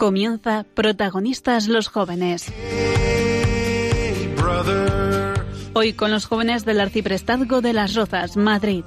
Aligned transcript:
Comienza 0.00 0.64
Protagonistas 0.74 1.68
los 1.68 1.88
jóvenes. 1.88 2.50
Hoy 5.74 5.92
con 5.92 6.10
los 6.10 6.24
jóvenes 6.24 6.64
del 6.64 6.80
Arciprestazgo 6.80 7.60
de 7.60 7.74
las 7.74 7.94
Rozas, 7.94 8.38
Madrid. 8.38 8.82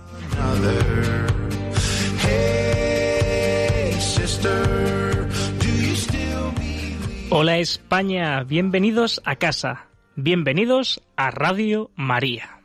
Hola 7.29 7.59
España, 7.59 8.43
bienvenidos 8.43 9.21
a 9.23 9.35
casa, 9.35 9.85
bienvenidos 10.15 11.03
a 11.15 11.29
Radio 11.29 11.91
María. 11.95 12.59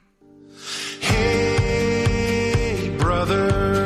Hey, 1.02 2.96
brother, 2.98 3.77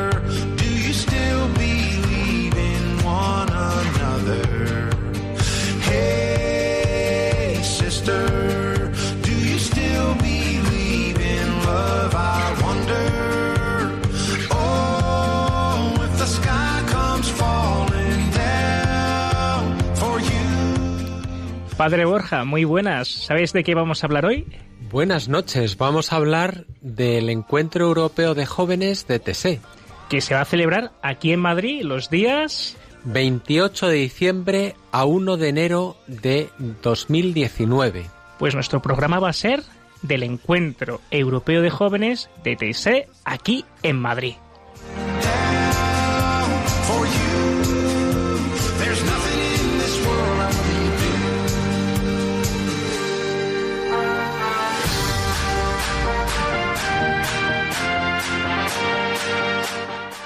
Padre 21.76 22.04
Borja, 22.04 22.44
muy 22.44 22.64
buenas. 22.64 23.08
¿Sabéis 23.08 23.52
de 23.52 23.64
qué 23.64 23.74
vamos 23.74 24.02
a 24.02 24.06
hablar 24.06 24.26
hoy? 24.26 24.46
Buenas 24.90 25.28
noches, 25.28 25.78
vamos 25.78 26.12
a 26.12 26.16
hablar 26.16 26.66
del 26.80 27.30
Encuentro 27.30 27.86
Europeo 27.86 28.34
de 28.34 28.46
Jóvenes 28.46 29.06
de 29.06 29.18
TSE, 29.18 29.60
Que 30.08 30.20
se 30.20 30.34
va 30.34 30.42
a 30.42 30.44
celebrar 30.44 30.92
aquí 31.02 31.32
en 31.32 31.40
Madrid 31.40 31.82
los 31.82 32.10
días... 32.10 32.76
28 33.04 33.88
de 33.88 33.94
diciembre 33.96 34.76
a 34.92 35.04
1 35.06 35.36
de 35.36 35.48
enero 35.48 35.96
de 36.06 36.50
2019. 36.82 38.04
Pues 38.38 38.54
nuestro 38.54 38.80
programa 38.80 39.18
va 39.18 39.30
a 39.30 39.32
ser 39.32 39.64
del 40.02 40.22
Encuentro 40.22 41.00
Europeo 41.10 41.62
de 41.62 41.70
Jóvenes 41.70 42.30
de 42.44 42.54
TSE 42.54 43.08
aquí 43.24 43.64
en 43.82 43.96
Madrid. 43.96 44.34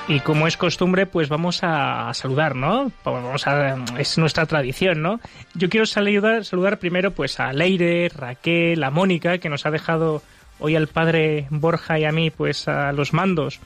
Y 0.09 0.21
como 0.21 0.47
es 0.47 0.57
costumbre, 0.57 1.07
pues 1.07 1.29
vamos 1.29 1.61
a 1.63 2.15
saludar, 2.15 2.55
¿no? 2.55 2.93
Vamos 3.05 3.45
a, 3.49 3.77
es 3.99 4.19
nuestra 4.19 4.47
tradición, 4.47 5.03
¿no? 5.03 5.21
Yo 5.55 5.69
quiero 5.69 5.85
saludar, 5.85 6.79
primero 6.79 7.11
pues 7.11 7.41
a 7.41 7.53
Leire, 7.53 8.09
Raquel, 8.11 8.85
a 8.85 8.91
Mónica, 8.93 9.39
que 9.39 9.49
nos 9.49 9.67
ha 9.67 9.73
dejado 9.73 10.23
hoy 10.61 10.77
al 10.77 10.87
padre 10.87 11.49
Borja 11.51 11.99
y 11.99 12.05
a 12.05 12.13
mí 12.13 12.31
pues 12.31 12.69
a 12.69 12.93
los 12.93 13.13
mandos, 13.13 13.59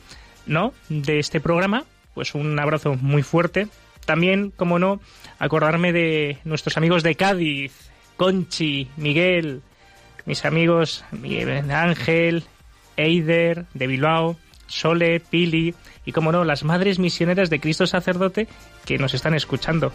¿no? 0.47 0.73
De 0.89 1.19
este 1.19 1.41
programa. 1.41 1.85
Pues 2.15 2.35
un 2.35 2.59
abrazo 2.59 2.95
muy 2.95 3.23
fuerte. 3.23 3.69
También, 4.07 4.51
como 4.51 4.79
no, 4.79 4.99
acordarme 5.39 5.93
de 5.93 6.39
nuestros 6.45 6.79
amigos 6.79 7.03
de 7.03 7.17
Cádiz, 7.17 7.91
Conchi, 8.17 8.89
Miguel, 8.97 9.61
mis 10.25 10.47
amigos 10.47 11.05
Miguel 11.13 11.71
Ángel, 11.71 12.45
Eider, 12.97 13.67
de 13.75 13.87
Bilbao, 13.87 14.39
Sole, 14.69 15.21
Pili 15.21 15.75
y, 16.05 16.13
como 16.13 16.33
no, 16.33 16.45
las 16.45 16.65
madres 16.65 16.99
misioneras 16.99 17.51
de 17.51 17.61
Cristo 17.61 17.87
Sacerdote 17.87 18.49
que 18.85 18.99
nos 18.99 19.15
están 19.15 19.35
escuchando. 19.35 19.93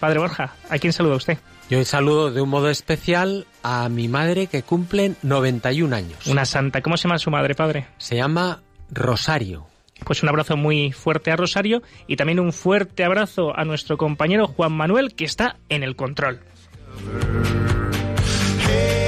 Padre 0.00 0.20
Borja, 0.20 0.54
¿a 0.70 0.78
quién 0.78 0.92
saluda 0.92 1.16
usted? 1.16 1.38
Yo 1.68 1.84
saludo 1.84 2.30
de 2.30 2.40
un 2.40 2.48
modo 2.48 2.70
especial 2.70 3.46
a 3.62 3.88
mi 3.88 4.08
madre 4.08 4.46
que 4.46 4.62
cumple 4.62 5.14
91 5.22 5.94
años. 5.94 6.26
Una 6.26 6.44
santa. 6.44 6.80
¿Cómo 6.80 6.96
se 6.96 7.08
llama 7.08 7.18
su 7.18 7.30
madre, 7.30 7.54
padre? 7.54 7.88
Se 7.98 8.16
llama 8.16 8.62
Rosario. 8.90 9.66
Pues 10.04 10.22
un 10.22 10.28
abrazo 10.28 10.56
muy 10.56 10.92
fuerte 10.92 11.30
a 11.30 11.36
Rosario 11.36 11.82
y 12.06 12.16
también 12.16 12.40
un 12.40 12.52
fuerte 12.52 13.04
abrazo 13.04 13.58
a 13.58 13.64
nuestro 13.64 13.98
compañero 13.98 14.46
Juan 14.46 14.72
Manuel 14.72 15.14
que 15.14 15.24
está 15.24 15.56
en 15.68 15.82
el 15.82 15.96
control. 15.96 16.40
Hey, 18.66 19.07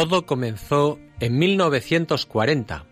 Todo 0.00 0.26
comenzó 0.26 1.00
en 1.18 1.38
1940, 1.40 2.84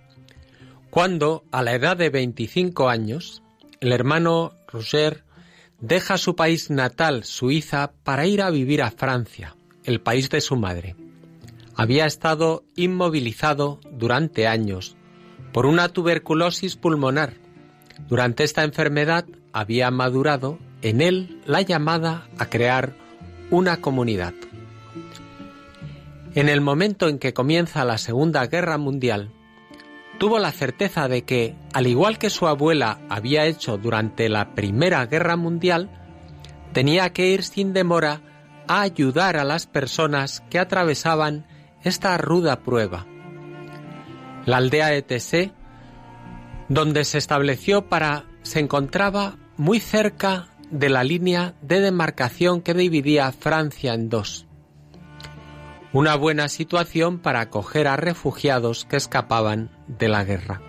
cuando, 0.90 1.44
a 1.52 1.62
la 1.62 1.72
edad 1.76 1.96
de 1.96 2.10
25 2.10 2.88
años, 2.88 3.44
el 3.78 3.92
hermano 3.92 4.54
Roger 4.66 5.22
deja 5.78 6.18
su 6.18 6.34
país 6.34 6.68
natal, 6.68 7.22
Suiza, 7.22 7.92
para 8.02 8.26
ir 8.26 8.42
a 8.42 8.50
vivir 8.50 8.82
a 8.82 8.90
Francia, 8.90 9.54
el 9.84 10.00
país 10.00 10.30
de 10.30 10.40
su 10.40 10.56
madre. 10.56 10.96
Había 11.76 12.06
estado 12.06 12.64
inmovilizado 12.74 13.78
durante 13.92 14.48
años 14.48 14.96
por 15.52 15.66
una 15.66 15.90
tuberculosis 15.90 16.74
pulmonar. 16.74 17.34
Durante 18.08 18.42
esta 18.42 18.64
enfermedad 18.64 19.26
había 19.52 19.92
madurado 19.92 20.58
en 20.82 21.00
él 21.00 21.40
la 21.46 21.62
llamada 21.62 22.26
a 22.36 22.46
crear 22.46 22.96
una 23.52 23.76
comunidad. 23.80 24.34
En 26.36 26.50
el 26.50 26.60
momento 26.60 27.08
en 27.08 27.18
que 27.18 27.32
comienza 27.32 27.86
la 27.86 27.96
Segunda 27.96 28.46
Guerra 28.46 28.76
Mundial, 28.76 29.30
tuvo 30.18 30.38
la 30.38 30.52
certeza 30.52 31.08
de 31.08 31.22
que, 31.22 31.54
al 31.72 31.86
igual 31.86 32.18
que 32.18 32.28
su 32.28 32.46
abuela 32.46 33.00
había 33.08 33.46
hecho 33.46 33.78
durante 33.78 34.28
la 34.28 34.54
Primera 34.54 35.06
Guerra 35.06 35.36
Mundial, 35.36 35.88
tenía 36.74 37.14
que 37.14 37.28
ir 37.28 37.42
sin 37.42 37.72
demora 37.72 38.20
a 38.68 38.82
ayudar 38.82 39.38
a 39.38 39.44
las 39.44 39.66
personas 39.66 40.42
que 40.50 40.58
atravesaban 40.58 41.46
esta 41.82 42.18
ruda 42.18 42.60
prueba. 42.60 43.06
La 44.44 44.58
aldea 44.58 44.88
de 44.88 45.00
Tessé, 45.00 45.52
donde 46.68 47.06
se 47.06 47.16
estableció 47.16 47.88
para 47.88 48.26
se 48.42 48.60
encontraba 48.60 49.38
muy 49.56 49.80
cerca 49.80 50.48
de 50.70 50.90
la 50.90 51.02
línea 51.02 51.54
de 51.62 51.80
demarcación 51.80 52.60
que 52.60 52.74
dividía 52.74 53.32
Francia 53.32 53.94
en 53.94 54.10
dos 54.10 54.45
una 55.96 56.14
buena 56.14 56.50
situación 56.50 57.18
para 57.18 57.40
acoger 57.40 57.88
a 57.88 57.96
refugiados 57.96 58.84
que 58.84 58.96
escapaban 58.96 59.70
de 59.88 60.08
la 60.08 60.24
guerra. 60.24 60.60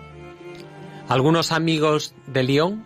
Algunos 1.06 1.52
amigos 1.52 2.14
de 2.26 2.44
Lyon 2.44 2.82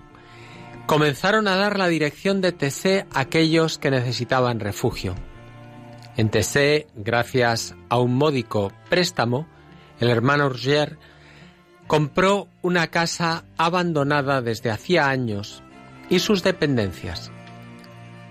comenzaron 0.86 1.46
a 1.46 1.54
dar 1.54 1.78
la 1.78 1.86
dirección 1.86 2.40
de 2.40 2.50
Tessé 2.50 3.06
a 3.12 3.20
aquellos 3.20 3.78
que 3.78 3.92
necesitaban 3.92 4.58
refugio. 4.58 5.14
En 6.16 6.30
Tessé, 6.30 6.88
gracias 6.96 7.76
a 7.88 7.98
un 7.98 8.16
módico 8.16 8.72
préstamo, 8.90 9.46
el 10.00 10.10
hermano 10.10 10.48
Roger 10.48 10.98
compró 11.86 12.48
una 12.60 12.88
casa 12.88 13.44
abandonada 13.56 14.42
desde 14.42 14.72
hacía 14.72 15.08
años 15.08 15.62
y 16.10 16.18
sus 16.18 16.42
dependencias. 16.42 17.30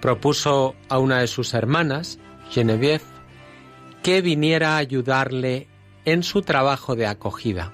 Propuso 0.02 0.76
a 0.90 1.00
una 1.00 1.20
de 1.20 1.28
sus 1.28 1.54
hermanas, 1.54 2.20
Geneviève, 2.52 3.21
que 4.04 4.22
viniera 4.22 4.76
a 4.76 4.78
ayudarle 4.78 5.68
en 6.06 6.24
su 6.24 6.42
trabajo 6.42 6.96
de 6.96 7.08
acogida. 7.08 7.74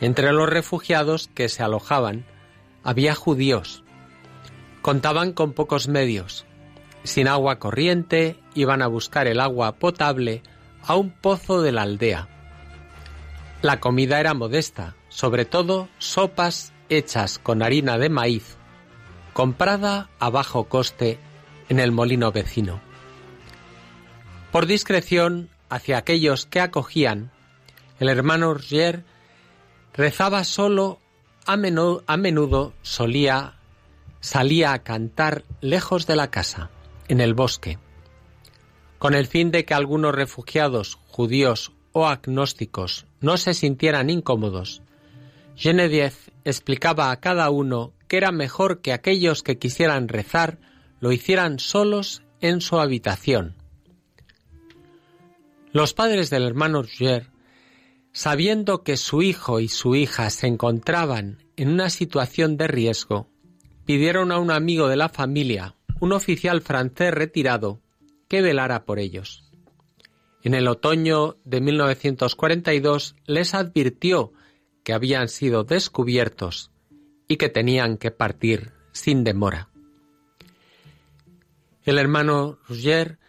Entre 0.00 0.32
los 0.32 0.48
refugiados 0.48 1.28
que 1.34 1.48
se 1.48 1.62
alojaban 1.62 2.24
había 2.84 3.14
judíos. 3.14 3.82
Contaban 4.82 5.32
con 5.32 5.52
pocos 5.52 5.88
medios. 5.88 6.46
Sin 7.02 7.26
agua 7.26 7.58
corriente, 7.58 8.38
iban 8.54 8.82
a 8.82 8.86
buscar 8.86 9.26
el 9.26 9.40
agua 9.40 9.72
potable 9.72 10.42
a 10.82 10.94
un 10.94 11.10
pozo 11.10 11.62
de 11.62 11.72
la 11.72 11.82
aldea. 11.82 12.28
La 13.60 13.80
comida 13.80 14.20
era 14.20 14.34
modesta, 14.34 14.94
sobre 15.08 15.44
todo 15.44 15.88
sopas 15.98 16.72
hechas 16.88 17.40
con 17.40 17.62
harina 17.62 17.98
de 17.98 18.08
maíz, 18.08 18.56
comprada 19.32 20.10
a 20.20 20.30
bajo 20.30 20.64
coste 20.64 21.18
en 21.68 21.80
el 21.80 21.90
molino 21.90 22.30
vecino. 22.30 22.87
Por 24.52 24.66
discreción 24.66 25.50
hacia 25.68 25.98
aquellos 25.98 26.46
que 26.46 26.60
acogían, 26.60 27.30
el 28.00 28.08
hermano 28.08 28.54
Roger 28.54 29.04
rezaba 29.92 30.44
solo, 30.44 31.00
a 31.44 31.56
menudo, 31.56 32.02
a 32.06 32.16
menudo 32.16 32.72
solía, 32.82 33.56
salía 34.20 34.72
a 34.72 34.82
cantar 34.82 35.44
lejos 35.60 36.06
de 36.06 36.16
la 36.16 36.30
casa, 36.30 36.70
en 37.08 37.20
el 37.20 37.34
bosque, 37.34 37.78
con 38.98 39.14
el 39.14 39.26
fin 39.26 39.50
de 39.50 39.64
que 39.64 39.74
algunos 39.74 40.14
refugiados 40.14 40.98
judíos 41.08 41.72
o 41.92 42.06
agnósticos 42.06 43.06
no 43.20 43.36
se 43.36 43.52
sintieran 43.52 44.08
incómodos. 44.08 44.82
Genevieve 45.56 46.14
explicaba 46.44 47.10
a 47.10 47.20
cada 47.20 47.50
uno 47.50 47.92
que 48.06 48.16
era 48.16 48.32
mejor 48.32 48.80
que 48.80 48.92
aquellos 48.92 49.42
que 49.42 49.58
quisieran 49.58 50.08
rezar 50.08 50.58
lo 51.00 51.12
hicieran 51.12 51.58
solos 51.58 52.22
en 52.40 52.60
su 52.60 52.78
habitación. 52.78 53.57
Los 55.78 55.94
padres 55.94 56.28
del 56.28 56.42
hermano 56.42 56.82
Roger, 56.82 57.30
sabiendo 58.10 58.82
que 58.82 58.96
su 58.96 59.22
hijo 59.22 59.60
y 59.60 59.68
su 59.68 59.94
hija 59.94 60.28
se 60.30 60.48
encontraban 60.48 61.44
en 61.54 61.68
una 61.68 61.88
situación 61.88 62.56
de 62.56 62.66
riesgo, 62.66 63.30
pidieron 63.84 64.32
a 64.32 64.40
un 64.40 64.50
amigo 64.50 64.88
de 64.88 64.96
la 64.96 65.08
familia, 65.08 65.76
un 66.00 66.10
oficial 66.10 66.62
francés 66.62 67.14
retirado, 67.14 67.80
que 68.26 68.42
velara 68.42 68.86
por 68.86 68.98
ellos. 68.98 69.52
En 70.42 70.54
el 70.54 70.66
otoño 70.66 71.36
de 71.44 71.60
1942 71.60 73.14
les 73.26 73.54
advirtió 73.54 74.32
que 74.82 74.94
habían 74.94 75.28
sido 75.28 75.62
descubiertos 75.62 76.72
y 77.28 77.36
que 77.36 77.50
tenían 77.50 77.98
que 77.98 78.10
partir 78.10 78.72
sin 78.90 79.22
demora. 79.22 79.68
El 81.84 81.98
hermano 81.98 82.58
Roger 82.68 83.20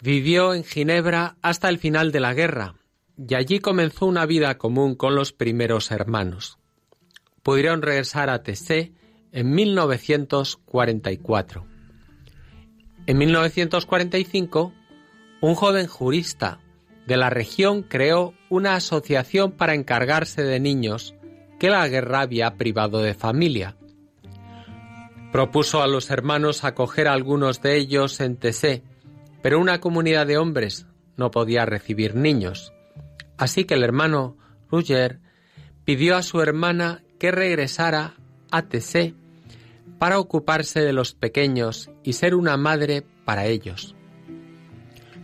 vivió 0.00 0.54
en 0.54 0.64
Ginebra 0.64 1.36
hasta 1.42 1.68
el 1.68 1.78
final 1.78 2.12
de 2.12 2.20
la 2.20 2.34
guerra 2.34 2.76
y 3.16 3.34
allí 3.34 3.58
comenzó 3.60 4.04
una 4.06 4.26
vida 4.26 4.58
común 4.58 4.94
con 4.94 5.14
los 5.14 5.32
primeros 5.32 5.90
hermanos. 5.90 6.58
Pudieron 7.42 7.80
regresar 7.82 8.30
a 8.30 8.42
Tessé 8.42 8.92
en 9.32 9.54
1944. 9.54 11.66
En 13.06 13.18
1945, 13.18 14.72
un 15.40 15.54
joven 15.54 15.86
jurista 15.86 16.58
de 17.06 17.16
la 17.16 17.30
región 17.30 17.82
creó 17.82 18.34
una 18.50 18.74
asociación 18.74 19.52
para 19.52 19.74
encargarse 19.74 20.42
de 20.42 20.58
niños 20.58 21.14
que 21.58 21.70
la 21.70 21.86
guerra 21.88 22.22
había 22.22 22.56
privado 22.56 22.98
de 22.98 23.14
familia. 23.14 23.76
Propuso 25.32 25.82
a 25.82 25.86
los 25.86 26.10
hermanos 26.10 26.64
acoger 26.64 27.08
a 27.08 27.12
algunos 27.12 27.62
de 27.62 27.76
ellos 27.76 28.20
en 28.20 28.36
Tessé, 28.36 28.82
pero 29.46 29.60
una 29.60 29.80
comunidad 29.80 30.26
de 30.26 30.38
hombres 30.38 30.88
no 31.16 31.30
podía 31.30 31.64
recibir 31.64 32.16
niños. 32.16 32.72
Así 33.38 33.64
que 33.64 33.74
el 33.74 33.84
hermano 33.84 34.36
Roger 34.72 35.20
pidió 35.84 36.16
a 36.16 36.24
su 36.24 36.40
hermana 36.40 37.04
que 37.20 37.30
regresara 37.30 38.14
a 38.50 38.62
Tessé 38.62 39.14
para 40.00 40.18
ocuparse 40.18 40.80
de 40.80 40.92
los 40.92 41.14
pequeños 41.14 41.90
y 42.02 42.14
ser 42.14 42.34
una 42.34 42.56
madre 42.56 43.04
para 43.24 43.46
ellos. 43.46 43.94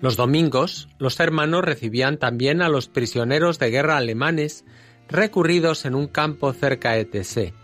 Los 0.00 0.14
domingos, 0.14 0.88
los 1.00 1.19
hermanos 1.19 1.64
recibían 1.64 2.16
también 2.16 2.62
a 2.62 2.69
los 2.69 2.86
prisioneros 2.86 3.58
de 3.58 3.70
guerra 3.72 3.96
alemanes 3.96 4.64
recurridos 5.08 5.84
en 5.84 5.96
un 5.96 6.06
campo 6.06 6.52
cerca 6.52 6.92
de 6.92 7.06
Tessé. 7.06 7.54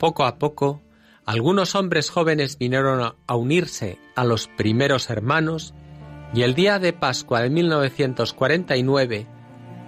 Poco 0.00 0.24
a 0.24 0.36
poco, 0.36 0.82
algunos 1.26 1.74
hombres 1.74 2.10
jóvenes 2.10 2.58
vinieron 2.58 3.14
a 3.26 3.34
unirse 3.34 3.98
a 4.14 4.24
los 4.24 4.46
primeros 4.48 5.10
hermanos 5.10 5.74
y 6.34 6.42
el 6.42 6.54
día 6.54 6.78
de 6.78 6.92
Pascua 6.92 7.40
de 7.40 7.48
1949, 7.50 9.26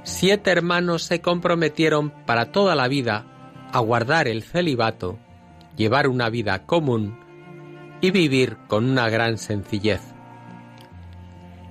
siete 0.05 0.51
hermanos 0.51 1.03
se 1.03 1.21
comprometieron 1.21 2.11
para 2.25 2.53
toda 2.53 2.75
la 2.75 2.89
vida 2.89 3.27
a 3.73 3.81
guardar 3.81 4.29
el 4.29 4.45
celibato, 4.45 5.19
llevar 5.77 6.09
una 6.09 6.31
vida 6.31 6.65
común 6.65 7.19
y 8.01 8.13
vivir 8.13 8.57
con 8.69 8.89
una 8.89 9.11
gran 9.11 9.37
sencillez. 9.39 10.01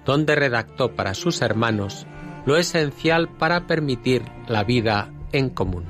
donde 0.06 0.36
redactó 0.36 0.92
para 0.96 1.16
sus 1.16 1.42
hermanos 1.42 2.06
lo 2.46 2.58
esencial 2.58 3.28
para 3.28 3.66
permitir 3.66 4.22
la 4.48 4.64
vida 4.64 5.12
en 5.31 5.50
común. 5.50 5.86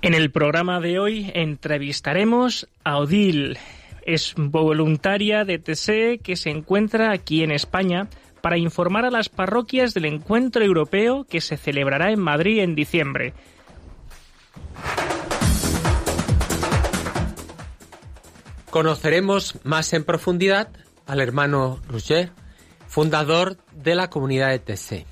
En 0.00 0.14
el 0.14 0.30
programa 0.30 0.80
de 0.80 0.98
hoy 0.98 1.30
entrevistaremos 1.34 2.68
a 2.84 2.96
Odil. 2.96 3.58
Es 4.02 4.34
voluntaria 4.36 5.44
de 5.44 5.58
TSE 5.58 6.20
que 6.22 6.36
se 6.36 6.48
encuentra 6.48 7.12
aquí 7.12 7.42
en 7.42 7.50
España 7.50 8.08
para 8.40 8.56
informar 8.56 9.04
a 9.04 9.10
las 9.10 9.28
parroquias 9.28 9.92
del 9.92 10.06
encuentro 10.06 10.64
europeo 10.64 11.26
que 11.28 11.42
se 11.42 11.58
celebrará 11.58 12.12
en 12.12 12.20
Madrid 12.20 12.60
en 12.60 12.74
diciembre. 12.74 13.34
Conoceremos 18.76 19.58
más 19.64 19.94
en 19.94 20.04
profundidad 20.04 20.68
al 21.06 21.22
hermano 21.22 21.80
Roger, 21.88 22.30
fundador 22.86 23.56
de 23.72 23.94
la 23.94 24.10
comunidad 24.10 24.50
de 24.50 24.58
TC. 24.58 25.06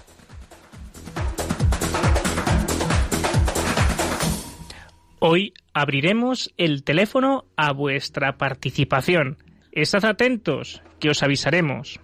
Hoy 5.19 5.55
abriremos 5.73 6.53
el 6.59 6.85
teléfono 6.85 7.47
a 7.57 7.73
vuestra 7.73 8.37
participación. 8.37 9.39
Estad 9.73 10.05
atentos, 10.05 10.83
que 11.01 11.09
os 11.09 11.23
avisaremos. 11.23 12.01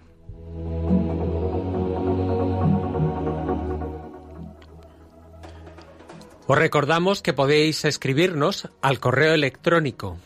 Os 6.47 6.57
recordamos 6.57 7.21
que 7.21 7.33
podéis 7.33 7.85
escribirnos 7.85 8.67
al 8.81 8.99
correo 8.99 9.35
electrónico 9.35 10.17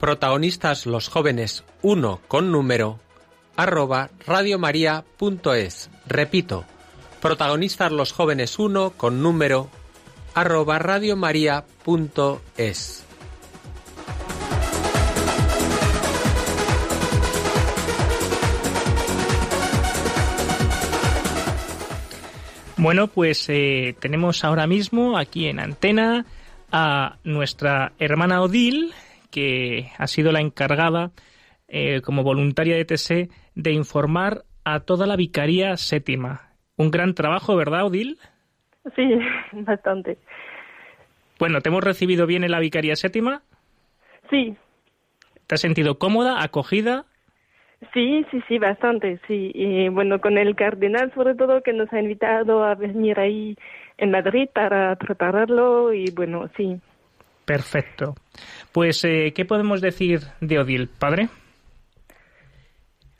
protagonistas 0.00 0.86
los 0.86 1.08
jóvenes 1.08 1.62
1 1.82 2.22
con 2.26 2.50
número 2.50 2.98
arroba 3.54 4.10
radiomaria.es. 4.26 5.90
Repito, 6.06 6.64
protagonistas 7.20 7.92
los 7.92 8.12
jóvenes 8.12 8.58
1 8.58 8.94
con 8.96 9.22
número 9.22 9.68
arroba 10.34 10.78
radiomaria.es. 10.78 13.04
Bueno, 22.78 23.08
pues 23.08 23.44
eh, 23.50 23.94
tenemos 24.00 24.42
ahora 24.42 24.66
mismo 24.66 25.18
aquí 25.18 25.48
en 25.48 25.60
antena 25.60 26.24
a 26.72 27.18
nuestra 27.24 27.92
hermana 27.98 28.40
Odil, 28.40 28.94
que 29.30 29.90
ha 29.98 30.06
sido 30.06 30.32
la 30.32 30.40
encargada, 30.40 31.12
eh, 31.68 32.00
como 32.02 32.22
voluntaria 32.22 32.76
de 32.76 32.84
TC, 32.84 33.30
de 33.54 33.72
informar 33.72 34.44
a 34.64 34.80
toda 34.80 35.06
la 35.06 35.16
Vicaría 35.16 35.76
Séptima. 35.76 36.52
Un 36.76 36.90
gran 36.90 37.14
trabajo, 37.14 37.56
¿verdad, 37.56 37.84
Odil? 37.86 38.18
Sí, 38.96 39.08
bastante. 39.52 40.18
Bueno, 41.38 41.60
¿te 41.60 41.68
hemos 41.68 41.84
recibido 41.84 42.26
bien 42.26 42.44
en 42.44 42.50
la 42.50 42.60
Vicaría 42.60 42.96
Séptima? 42.96 43.42
Sí. 44.28 44.56
¿Te 45.46 45.54
has 45.54 45.60
sentido 45.60 45.98
cómoda, 45.98 46.42
acogida? 46.42 47.06
Sí, 47.94 48.26
sí, 48.30 48.42
sí, 48.46 48.58
bastante, 48.58 49.18
sí. 49.26 49.50
Y 49.54 49.88
bueno, 49.88 50.20
con 50.20 50.36
el 50.36 50.54
cardenal 50.54 51.12
sobre 51.14 51.34
todo 51.34 51.62
que 51.62 51.72
nos 51.72 51.90
ha 51.92 52.00
invitado 52.00 52.62
a 52.62 52.74
venir 52.74 53.18
ahí 53.18 53.56
en 53.96 54.10
Madrid 54.10 54.48
para 54.52 54.96
prepararlo 54.96 55.92
y 55.92 56.10
bueno, 56.10 56.50
sí. 56.56 56.78
Perfecto. 57.50 58.14
Pues, 58.70 59.02
eh, 59.02 59.32
¿qué 59.34 59.44
podemos 59.44 59.80
decir 59.80 60.24
de 60.40 60.60
Odile, 60.60 60.86
padre? 60.86 61.30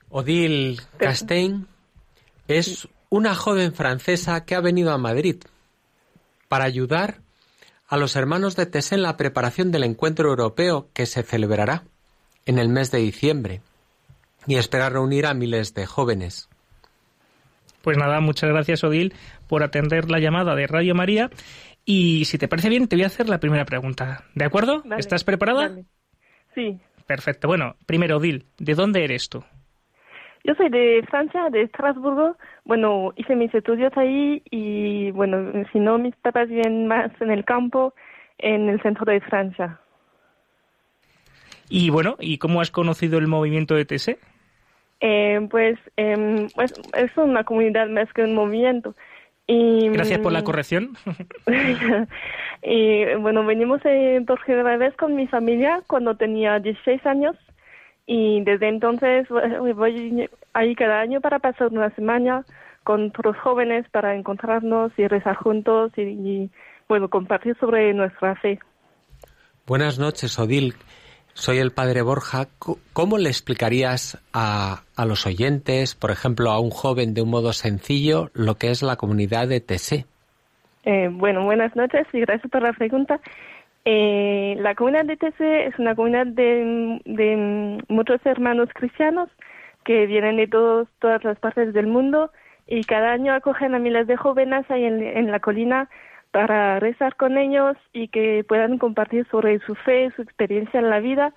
Odile 0.09 0.77
Castain 0.99 1.67
es 2.47 2.87
una 3.09 3.35
joven 3.35 3.75
francesa 3.75 4.45
que 4.45 4.55
ha 4.55 4.61
venido 4.61 4.93
a 4.93 4.99
Madrid 4.99 5.43
para 6.47 6.65
ayudar 6.65 7.23
a 7.89 7.97
los 7.97 8.15
hermanos 8.15 8.55
de 8.55 8.67
Tessé 8.67 8.95
en 8.95 9.03
la 9.03 9.17
preparación 9.17 9.73
del 9.73 9.83
encuentro 9.83 10.29
europeo 10.29 10.87
que 10.93 11.07
se 11.07 11.25
celebrará 11.25 11.83
en 12.47 12.61
el 12.61 12.69
mes 12.69 12.93
de 12.93 12.99
diciembre 12.99 13.63
y 14.47 14.59
espera 14.59 14.91
reunir 14.91 15.27
a 15.27 15.35
miles 15.35 15.75
de 15.75 15.87
jóvenes. 15.87 16.49
Pues 17.83 17.97
nada, 17.97 18.21
muchas 18.21 18.51
gracias 18.51 18.85
Odil 18.85 19.13
por 19.49 19.65
atender 19.65 20.11
la 20.11 20.21
llamada 20.21 20.55
de 20.55 20.67
Radio 20.67 20.95
María 20.95 21.31
y 21.85 22.25
si 22.25 22.39
te 22.39 22.49
parece 22.49 22.69
bien 22.69 22.89
te 22.89 22.97
voy 22.97 23.05
a 23.05 23.09
hacer 23.09 23.29
la 23.29 23.39
primera 23.39 23.65
pregunta. 23.65 24.25
¿De 24.35 24.45
acuerdo? 24.45 24.83
¿Estás 24.99 25.25
preparada? 25.25 25.77
Sí. 26.55 26.79
Perfecto. 27.07 27.49
Bueno, 27.49 27.75
primero 27.87 28.19
Odil, 28.19 28.47
¿de 28.59 28.75
dónde 28.75 29.05
eres 29.05 29.29
tú? 29.29 29.43
Yo 30.45 30.55
soy 30.55 30.71
de 30.71 31.05
Francia, 31.09 31.51
de 31.51 31.63
Estrasburgo. 31.63 32.37
Bueno, 32.65 33.13
hice 33.17 33.37
mis 33.37 33.55
estudios 33.55 33.93
ahí 33.97 34.43
y 34.51 35.11
bueno, 35.11 35.53
si 35.73 35.81
no, 35.81 35.99
mis 35.99 36.17
papás 36.17 36.49
viven 36.49 36.87
más 36.87 37.11
en 37.21 37.31
el 37.31 37.45
campo, 37.45 37.95
en 38.39 38.69
el 38.69 38.81
centro 38.81 39.05
de 39.05 39.21
Francia. 39.21 39.81
Y 41.69 41.91
bueno, 41.91 42.17
¿y 42.19 42.39
cómo 42.39 42.61
has 42.61 42.71
conocido 42.71 43.19
el 43.19 43.27
movimiento 43.27 43.75
de 43.75 43.85
TC? 43.85 44.19
Eh, 45.01 45.47
pues, 45.51 45.79
eh, 45.97 46.49
pues 46.55 46.73
es 46.95 47.17
una 47.17 47.45
comunidad 47.45 47.89
más 47.89 48.13
que 48.13 48.23
un 48.23 48.35
movimiento. 48.35 48.95
Y, 49.51 49.89
Gracias 49.89 50.21
por 50.21 50.31
la 50.31 50.45
corrección. 50.45 50.97
y 52.63 53.15
bueno, 53.17 53.45
venimos 53.45 53.81
eh, 53.85 54.23
por 54.25 54.41
primera 54.45 54.77
vez 54.77 54.95
con 54.97 55.17
mi 55.17 55.27
familia 55.27 55.83
cuando 55.89 56.15
tenía 56.15 56.61
16 56.61 57.05
años 57.05 57.37
y 58.07 58.45
desde 58.45 58.69
entonces 58.69 59.27
voy 59.29 60.29
ahí 60.53 60.75
cada 60.77 61.01
año 61.01 61.21
para 61.21 61.41
pasar 61.41 61.67
una 61.73 61.93
semana 61.97 62.45
con 62.85 63.07
otros 63.07 63.37
jóvenes 63.39 63.87
para 63.91 64.15
encontrarnos 64.15 64.93
y 64.97 65.09
rezar 65.09 65.35
juntos 65.35 65.91
y, 65.97 66.03
y 66.03 66.51
bueno, 66.89 67.09
compartir 67.09 67.57
sobre 67.59 67.93
nuestra 67.93 68.37
fe. 68.37 68.61
Buenas 69.67 69.99
noches, 69.99 70.39
Odil. 70.39 70.75
Soy 71.35 71.59
el 71.59 71.71
padre 71.71 72.03
Borja. 72.03 72.47
¿Cómo 72.93 73.19
le 73.19 73.29
explicarías 73.29 74.23
a, 74.33 74.83
a, 74.97 75.05
los 75.07 75.27
oyentes, 75.27 75.95
por 75.95 76.11
ejemplo, 76.11 76.51
a 76.51 76.61
un 76.61 76.71
joven 76.71 77.15
de 77.15 77.23
un 77.23 77.31
modo 77.31 77.53
sencillo, 77.53 78.31
lo 78.35 78.57
que 78.57 78.71
es 78.71 78.83
la 78.83 78.97
comunidad 78.97 79.49
de 79.49 79.61
TC? 79.61 80.07
Eh, 80.85 81.09
bueno, 81.11 81.45
buenas 81.45 81.75
noches 81.77 82.07
y 82.13 82.21
gracias 82.21 82.51
por 82.51 82.63
la 82.63 82.73
pregunta. 82.73 83.21
Eh, 83.85 84.57
la 84.59 84.75
comunidad 84.75 85.05
de 85.05 85.17
TC 85.17 85.67
es 85.67 85.79
una 85.79 85.95
comunidad 85.95 86.27
de, 86.27 87.01
de, 87.07 87.79
muchos 87.89 88.21
hermanos 88.27 88.69
cristianos 88.75 89.29
que 89.85 90.07
vienen 90.07 90.37
de 90.37 90.47
todos, 90.47 90.89
todas 90.99 91.25
las 91.25 91.39
partes 91.39 91.73
del 91.73 91.87
mundo 91.87 92.31
y 92.67 92.85
cada 92.85 93.13
año 93.13 93.33
acogen 93.33 93.75
a 93.75 93.79
miles 93.79 94.07
de 94.07 94.17
jóvenes 94.17 94.71
ahí 94.71 94.85
en, 94.85 95.03
en 95.03 95.31
la 95.31 95.41
colina 95.41 95.89
para 96.31 96.79
rezar 96.81 97.17
con 97.17 97.39
ellos 97.39 97.77
y 97.93 98.09
que 98.09 98.45
puedan 98.49 98.79
compartir 98.79 99.27
sobre 99.31 99.59
su 99.61 99.75
fe, 99.75 100.11
su 100.17 100.23
experiencia 100.23 100.81
en 100.81 100.91
la 100.91 101.01
vida 101.01 101.35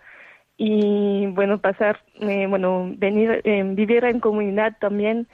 y 0.58 1.26
bueno 1.28 1.60
pasar, 1.60 2.00
eh, 2.22 2.46
bueno 2.48 2.92
venir, 2.98 3.42
eh, 3.44 3.64
vivir 3.66 4.06
en 4.06 4.20
comunidad 4.20 4.78
también 4.80 5.28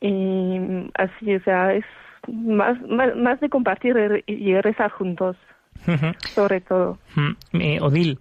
y 0.00 0.58
así, 0.94 1.34
o 1.34 1.42
sea, 1.42 1.74
es 1.74 1.84
más, 2.28 2.80
más, 2.88 3.16
más 3.16 3.40
de 3.40 3.48
compartir 3.48 4.22
y 4.26 4.54
rezar 4.60 4.90
juntos, 4.92 5.36
sobre 6.34 6.60
todo. 6.60 6.98
Eh, 7.52 7.78
Odil, 7.80 8.18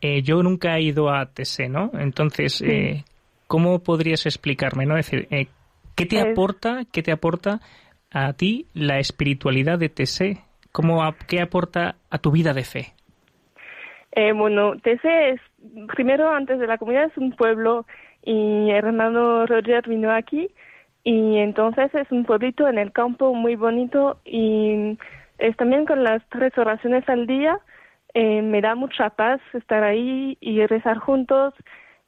eh, 0.00 0.22
yo 0.22 0.42
nunca 0.42 0.76
he 0.76 0.82
ido 0.82 1.10
a 1.10 1.26
TC, 1.26 1.68
¿no? 1.68 1.90
Entonces, 1.94 2.54
Sí. 2.54 2.66
eh, 2.68 3.04
¿cómo 3.46 3.78
podrías 3.80 4.26
explicarme, 4.26 4.86
no? 4.86 4.96
Es 4.96 5.10
decir, 5.10 5.28
eh, 5.30 5.46
¿qué 5.96 6.06
te 6.06 6.16
Es- 6.18 6.26
aporta, 6.32 6.84
qué 6.92 7.02
te 7.02 7.12
aporta 7.12 7.60
a 8.14 8.32
ti 8.32 8.66
la 8.72 8.98
espiritualidad 8.98 9.78
de 9.78 9.88
TC? 9.90 10.38
¿Cómo, 10.72 11.02
a- 11.04 11.14
¿Qué 11.28 11.40
aporta 11.40 11.96
a 12.10 12.18
tu 12.18 12.30
vida 12.30 12.52
de 12.54 12.64
fe? 12.64 12.94
Eh, 14.12 14.32
bueno, 14.32 14.76
TC 14.76 15.30
es, 15.30 15.40
primero 15.94 16.30
antes 16.30 16.58
de 16.58 16.66
la 16.66 16.78
comunidad 16.78 17.06
es 17.06 17.16
un 17.18 17.32
pueblo 17.32 17.84
y 18.22 18.70
el 18.70 18.76
hermano 18.76 19.44
Roger 19.46 19.88
vino 19.88 20.12
aquí 20.12 20.48
y 21.02 21.38
entonces 21.38 21.94
es 21.94 22.10
un 22.10 22.24
pueblito 22.24 22.66
en 22.68 22.78
el 22.78 22.92
campo 22.92 23.34
muy 23.34 23.56
bonito 23.56 24.20
y 24.24 24.96
es 25.38 25.56
también 25.56 25.84
con 25.84 26.02
las 26.04 26.22
tres 26.30 26.56
oraciones 26.56 27.06
al 27.08 27.26
día 27.26 27.58
eh, 28.14 28.40
me 28.40 28.60
da 28.60 28.76
mucha 28.76 29.10
paz 29.10 29.40
estar 29.52 29.82
ahí 29.82 30.38
y 30.40 30.64
rezar 30.66 30.98
juntos 30.98 31.52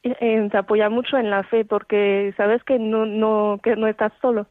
eh, 0.04 0.16
eh, 0.20 0.48
apoya 0.56 0.88
mucho 0.88 1.18
en 1.18 1.28
la 1.30 1.42
fe 1.42 1.64
porque 1.64 2.32
sabes 2.36 2.62
que 2.64 2.78
no 2.78 3.04
no 3.04 3.58
que 3.62 3.75
no 3.76 3.88
estás 3.88 4.12
solo 4.22 4.46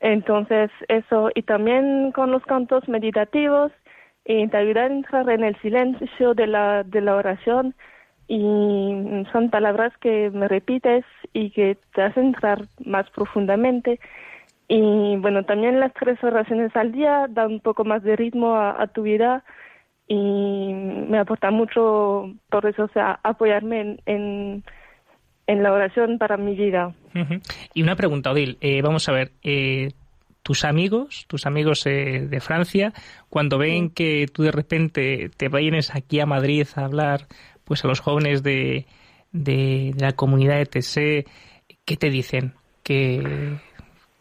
entonces 0.00 0.70
eso 0.88 1.30
y 1.34 1.42
también 1.42 2.12
con 2.12 2.30
los 2.30 2.44
cantos 2.44 2.88
meditativos 2.88 3.72
y 4.24 4.46
te 4.48 4.56
ayuda 4.56 4.82
a 4.82 4.86
entrar 4.86 5.28
en 5.30 5.44
el 5.44 5.56
silencio 5.60 6.34
de 6.34 6.46
la 6.46 6.82
de 6.82 7.00
la 7.00 7.16
oración. 7.16 7.74
Y 8.28 9.24
son 9.32 9.50
palabras 9.50 9.92
que 10.00 10.30
me 10.30 10.48
repites 10.48 11.04
y 11.32 11.50
que 11.50 11.78
te 11.94 12.02
hacen 12.02 12.26
entrar 12.26 12.62
más 12.84 13.08
profundamente. 13.10 14.00
Y 14.68 15.16
bueno 15.18 15.44
también 15.44 15.78
las 15.80 15.92
tres 15.94 16.22
oraciones 16.24 16.74
al 16.76 16.92
día 16.92 17.26
dan 17.30 17.52
un 17.52 17.60
poco 17.60 17.84
más 17.84 18.02
de 18.02 18.16
ritmo 18.16 18.56
a, 18.56 18.86
tu 18.88 19.02
vida 19.02 19.44
y 20.08 20.72
me 21.08 21.18
aporta 21.18 21.50
mucho 21.52 22.32
por 22.50 22.66
eso 22.66 22.84
o 22.84 22.88
sea 22.88 23.20
apoyarme 23.22 23.98
en, 24.06 24.64
en 25.46 25.62
la 25.62 25.72
oración 25.72 26.18
para 26.18 26.36
mi 26.36 26.56
vida 26.56 26.94
Y 27.74 27.82
una 27.82 27.96
pregunta, 27.96 28.32
Odil. 28.32 28.58
Eh, 28.60 28.82
vamos 28.82 29.08
a 29.08 29.12
ver, 29.12 29.32
eh, 29.42 29.92
tus 30.42 30.64
amigos, 30.64 31.24
tus 31.26 31.44
amigos 31.46 31.86
eh, 31.86 32.26
de 32.28 32.40
Francia, 32.40 32.92
cuando 33.28 33.58
ven 33.58 33.90
que 33.90 34.26
tú 34.32 34.44
de 34.44 34.52
repente 34.52 35.28
te 35.36 35.48
vienes 35.48 35.94
aquí 35.94 36.20
a 36.20 36.26
Madrid 36.26 36.66
a 36.76 36.84
hablar 36.84 37.26
pues 37.64 37.84
a 37.84 37.88
los 37.88 37.98
jóvenes 37.98 38.44
de, 38.44 38.86
de, 39.32 39.92
de 39.96 40.04
la 40.04 40.12
comunidad 40.12 40.58
de 40.58 40.66
TC, 40.66 41.26
¿qué 41.84 41.96
te 41.96 42.10
dicen? 42.10 42.52
Que 42.84 43.58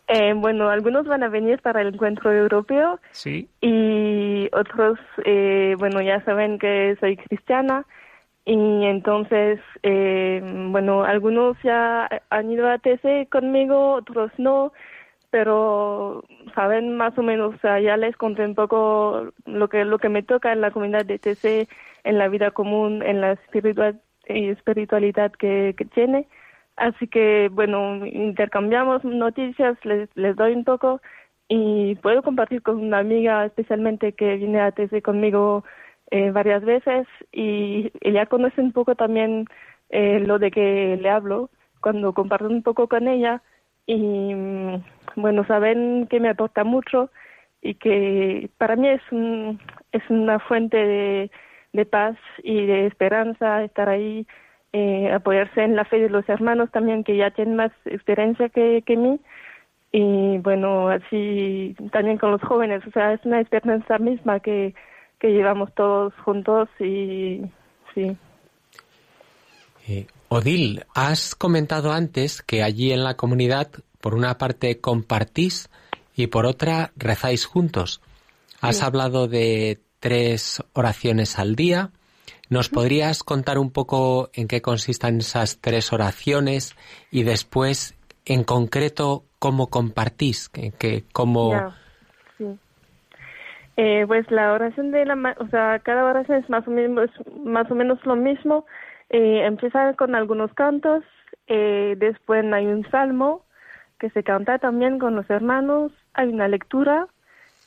Eh, 0.07 0.33
bueno, 0.35 0.69
algunos 0.69 1.05
van 1.05 1.23
a 1.23 1.29
venir 1.29 1.61
para 1.61 1.81
el 1.81 1.93
encuentro 1.93 2.31
europeo 2.31 2.99
sí, 3.11 3.47
y 3.61 4.49
otros, 4.51 4.99
eh, 5.25 5.75
bueno, 5.77 6.01
ya 6.01 6.23
saben 6.25 6.59
que 6.59 6.95
soy 6.99 7.17
cristiana 7.17 7.85
y 8.45 8.85
entonces, 8.85 9.59
eh, 9.83 10.39
bueno, 10.69 11.03
algunos 11.03 11.57
ya 11.63 12.07
han 12.29 12.51
ido 12.51 12.69
a 12.69 12.77
TC 12.77 13.27
conmigo, 13.29 13.93
otros 13.93 14.31
no, 14.37 14.71
pero 15.31 16.23
saben 16.53 16.95
más 16.95 17.17
o 17.17 17.23
menos, 17.23 17.55
o 17.63 17.77
ya 17.79 17.97
les 17.97 18.15
conté 18.17 18.45
un 18.45 18.55
poco 18.55 19.31
lo 19.45 19.69
que 19.69 19.83
lo 19.85 19.97
que 19.99 20.09
me 20.09 20.23
toca 20.23 20.53
en 20.53 20.61
la 20.61 20.71
comunidad 20.71 21.05
de 21.05 21.19
TC, 21.19 21.67
en 22.03 22.17
la 22.19 22.27
vida 22.29 22.51
común, 22.51 23.01
en 23.03 23.21
la 23.21 23.33
espiritual, 23.33 23.99
eh, 24.25 24.51
espiritualidad 24.51 25.31
que, 25.33 25.73
que 25.77 25.85
tiene. 25.85 26.27
Así 26.77 27.07
que, 27.07 27.49
bueno, 27.51 28.05
intercambiamos 28.05 29.03
noticias, 29.03 29.77
les, 29.85 30.09
les 30.15 30.35
doy 30.35 30.53
un 30.53 30.65
poco 30.65 31.01
y 31.47 31.95
puedo 31.95 32.23
compartir 32.23 32.61
con 32.61 32.77
una 32.79 32.99
amiga 32.99 33.45
especialmente 33.45 34.13
que 34.13 34.35
viene 34.37 34.61
a 34.61 34.71
TC 34.71 35.01
conmigo 35.03 35.63
eh, 36.11 36.31
varias 36.31 36.63
veces 36.63 37.07
y 37.31 37.91
ella 38.01 38.25
conoce 38.27 38.61
un 38.61 38.71
poco 38.71 38.95
también 38.95 39.47
eh, 39.89 40.19
lo 40.19 40.39
de 40.39 40.51
que 40.51 40.97
le 41.01 41.09
hablo 41.09 41.49
cuando 41.81 42.13
comparto 42.13 42.47
un 42.47 42.63
poco 42.63 42.87
con 42.87 43.07
ella 43.07 43.41
y 43.85 43.95
mm, 43.95 44.83
bueno, 45.15 45.45
saben 45.45 46.07
que 46.07 46.19
me 46.19 46.29
aporta 46.29 46.63
mucho 46.63 47.09
y 47.61 47.75
que 47.75 48.49
para 48.57 48.75
mí 48.75 48.87
es, 48.89 49.01
un, 49.11 49.59
es 49.91 50.03
una 50.09 50.39
fuente 50.39 50.77
de, 50.77 51.31
de 51.73 51.85
paz 51.85 52.15
y 52.43 52.65
de 52.65 52.87
esperanza 52.87 53.63
estar 53.63 53.89
ahí 53.89 54.27
eh, 54.73 55.11
apoyarse 55.11 55.63
en 55.63 55.75
la 55.75 55.85
fe 55.85 55.99
de 55.99 56.09
los 56.09 56.27
hermanos 56.29 56.69
también 56.71 57.03
que 57.03 57.17
ya 57.17 57.31
tienen 57.31 57.55
más 57.55 57.71
experiencia 57.85 58.49
que, 58.49 58.83
que 58.85 58.97
mí. 58.97 59.19
Y 59.91 60.37
bueno 60.39 60.89
así 60.89 61.75
también 61.91 62.17
con 62.17 62.31
los 62.31 62.41
jóvenes 62.41 62.85
o 62.85 62.91
sea 62.91 63.13
es 63.13 63.25
una 63.25 63.39
experiencia 63.39 63.97
misma 63.97 64.39
que, 64.41 64.73
que 65.19 65.29
llevamos 65.29 65.73
todos 65.73 66.13
juntos 66.23 66.69
y 66.79 67.41
sí 67.93 68.17
Eh, 69.87 70.07
Odil, 70.29 70.83
has 70.95 71.35
comentado 71.35 71.91
antes 71.91 72.41
que 72.41 72.63
allí 72.63 72.91
en 72.91 73.03
la 73.03 73.15
comunidad, 73.15 73.69
por 74.01 74.15
una 74.15 74.37
parte 74.37 74.79
compartís 74.81 75.69
y 76.15 76.27
por 76.27 76.45
otra 76.45 76.91
rezáis 76.95 77.45
juntos. 77.45 78.01
Has 78.61 78.77
Sí. 78.77 78.83
hablado 78.85 79.27
de 79.27 79.79
tres 79.99 80.63
oraciones 80.73 81.37
al 81.37 81.55
día, 81.55 81.91
¿Nos 82.49 82.69
podrías 82.69 83.23
contar 83.23 83.57
un 83.57 83.71
poco 83.71 84.29
en 84.33 84.47
qué 84.47 84.61
consistan 84.61 85.17
esas 85.17 85.57
tres 85.61 85.91
oraciones 85.91 86.75
y 87.09 87.23
después, 87.23 87.95
en 88.23 88.43
concreto, 88.43 89.25
cómo 89.39 89.67
compartís? 89.67 90.49
Que, 90.49 91.03
cómo... 91.11 91.73
Eh, 93.77 94.05
pues 94.07 94.29
la 94.31 94.53
oración 94.53 94.91
de 94.91 95.05
la, 95.05 95.35
o 95.39 95.47
sea, 95.47 95.79
cada 95.79 96.05
oración 96.05 96.37
es 96.37 96.49
más 96.49 96.65
o 96.67 96.71
menos, 96.71 97.09
más 97.43 97.69
o 97.69 97.75
menos 97.75 98.03
lo 98.05 98.15
mismo. 98.15 98.65
Eh, 99.09 99.45
empieza 99.45 99.93
con 99.93 100.15
algunos 100.15 100.53
cantos, 100.53 101.03
eh, 101.47 101.95
después 101.97 102.45
hay 102.53 102.65
un 102.65 102.89
salmo 102.89 103.43
que 103.99 104.09
se 104.09 104.23
canta 104.23 104.57
también 104.59 104.97
con 104.99 105.15
los 105.15 105.29
hermanos, 105.29 105.91
hay 106.13 106.29
una 106.29 106.47
lectura, 106.47 107.07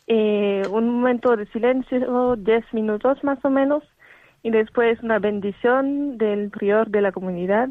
eh, 0.06 0.62
un 0.70 0.88
momento 0.90 1.36
de 1.36 1.46
silencio, 1.46 2.36
diez 2.36 2.64
minutos 2.72 3.22
más 3.22 3.42
o 3.44 3.50
menos, 3.50 3.84
y 4.42 4.50
después 4.50 5.02
una 5.02 5.18
bendición 5.18 6.18
del 6.18 6.50
prior 6.50 6.88
de 6.88 7.02
la 7.02 7.12
comunidad, 7.12 7.68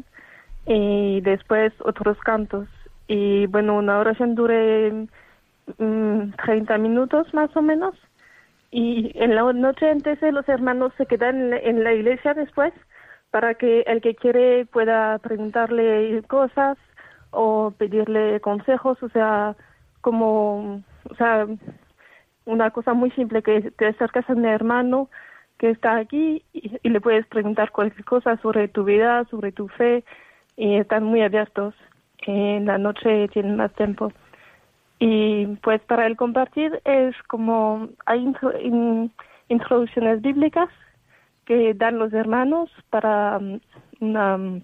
y 0.66 1.20
después 1.22 1.72
otros 1.80 2.18
cantos. 2.20 2.68
Y 3.06 3.46
bueno, 3.46 3.76
una 3.76 3.98
oración 3.98 4.34
dure 4.34 5.08
mm, 5.78 6.30
30 6.44 6.78
minutos 6.78 7.32
más 7.34 7.54
o 7.56 7.62
menos 7.62 7.94
y 8.70 9.12
en 9.14 9.34
la 9.34 9.52
noche 9.52 9.90
entonces 9.90 10.32
los 10.32 10.48
hermanos 10.48 10.92
se 10.98 11.06
quedan 11.06 11.54
en 11.54 11.84
la 11.84 11.94
iglesia 11.94 12.34
después 12.34 12.72
para 13.30 13.54
que 13.54 13.80
el 13.82 14.00
que 14.00 14.14
quiere 14.14 14.66
pueda 14.66 15.18
preguntarle 15.18 16.22
cosas 16.28 16.76
o 17.30 17.72
pedirle 17.76 18.40
consejos, 18.40 19.02
o 19.02 19.08
sea, 19.10 19.54
como, 20.00 20.82
o 21.10 21.14
sea, 21.16 21.46
una 22.46 22.70
cosa 22.70 22.94
muy 22.94 23.10
simple 23.12 23.42
que 23.42 23.70
te 23.72 23.86
acercas 23.86 24.28
a 24.28 24.32
un 24.32 24.46
hermano 24.46 25.10
que 25.58 25.70
está 25.70 25.96
aquí 25.96 26.44
y, 26.52 26.88
le 26.88 27.00
puedes 27.00 27.26
preguntar 27.26 27.70
cualquier 27.72 28.04
cosa 28.04 28.36
sobre 28.38 28.68
tu 28.68 28.84
vida, 28.84 29.24
sobre 29.30 29.52
tu 29.52 29.68
fe 29.68 30.04
y 30.56 30.76
están 30.76 31.04
muy 31.04 31.22
abiertos. 31.22 31.74
En 32.26 32.66
la 32.66 32.78
noche 32.78 33.28
tienen 33.28 33.56
más 33.56 33.72
tiempo. 33.74 34.12
Y 34.98 35.46
pues 35.62 35.80
para 35.82 36.06
el 36.06 36.16
compartir 36.16 36.80
es 36.84 37.14
como 37.28 37.88
hay 38.06 38.32
introducciones 39.48 40.20
bíblicas 40.22 40.68
que 41.44 41.72
dan 41.74 41.98
los 41.98 42.12
hermanos 42.12 42.70
para 42.90 43.38
um, 43.38 43.60
una 44.00 44.34
um, 44.34 44.62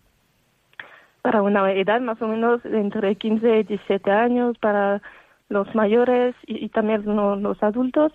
para 1.23 1.43
una 1.43 1.73
edad 1.73 2.01
más 2.03 2.21
o 2.21 2.29
menos 2.29 2.63
entre 2.67 3.15
15 3.15 3.61
y 3.61 3.63
17 3.63 4.11
años 4.11 4.59
para 4.59 5.01
los 5.49 5.75
mayores 5.75 6.35
y, 6.47 6.69
también 6.69 7.03
los, 7.07 7.63
adultos. 7.63 8.13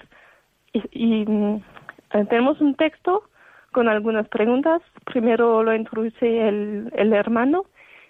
Y, 0.73 0.83
y 0.91 1.25
mm, 1.25 1.61
tenemos 2.29 2.61
un 2.61 2.75
texto 2.75 3.23
con 3.71 3.87
algunas 3.87 4.27
preguntas. 4.27 4.83
Primero 5.05 5.63
lo 5.63 5.73
introduce 5.73 6.47
el, 6.47 6.91
el 6.95 7.13
hermano 7.13 7.65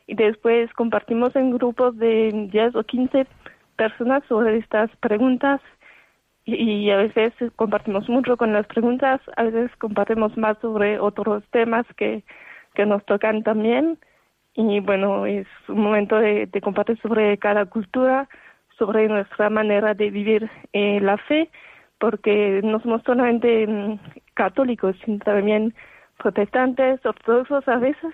y 0.05 0.15
después 0.15 0.69
compartimos 0.73 1.33
en 1.37 1.51
grupos 1.51 1.97
de 1.97 2.49
10 2.51 2.75
o 2.75 2.83
15 2.83 3.25
personas 3.79 4.21
sobre 4.27 4.57
estas 4.57 4.93
preguntas 4.97 5.61
y, 6.45 6.89
a 6.89 6.97
veces 6.97 7.33
compartimos 7.55 8.09
mucho 8.09 8.35
con 8.35 8.51
las 8.51 8.67
preguntas, 8.67 9.21
a 9.37 9.43
veces 9.43 9.71
compartimos 9.77 10.35
más 10.35 10.57
sobre 10.59 10.99
otros 10.99 11.43
temas 11.51 11.85
que, 11.95 12.23
que 12.75 12.85
nos 12.85 13.05
tocan 13.05 13.43
también 13.43 13.97
y 14.55 14.81
bueno, 14.81 15.25
es 15.25 15.47
un 15.69 15.79
momento 15.79 16.17
de, 16.17 16.49
compartir 16.61 16.99
sobre 17.01 17.37
cada 17.37 17.65
cultura, 17.65 18.27
sobre 18.77 19.07
nuestra 19.07 19.49
manera 19.49 19.93
de 19.93 20.09
vivir 20.09 20.49
eh, 20.73 20.99
la 21.01 21.17
fe, 21.17 21.49
porque 21.99 22.59
no 22.63 22.81
somos 22.81 23.01
solamente 23.03 23.65
mm, 23.65 23.99
católicos, 24.33 24.97
sino 25.05 25.19
también 25.19 25.73
protestantes, 26.17 27.05
ortodoxos 27.05 27.67
a 27.69 27.77
veces. 27.77 28.13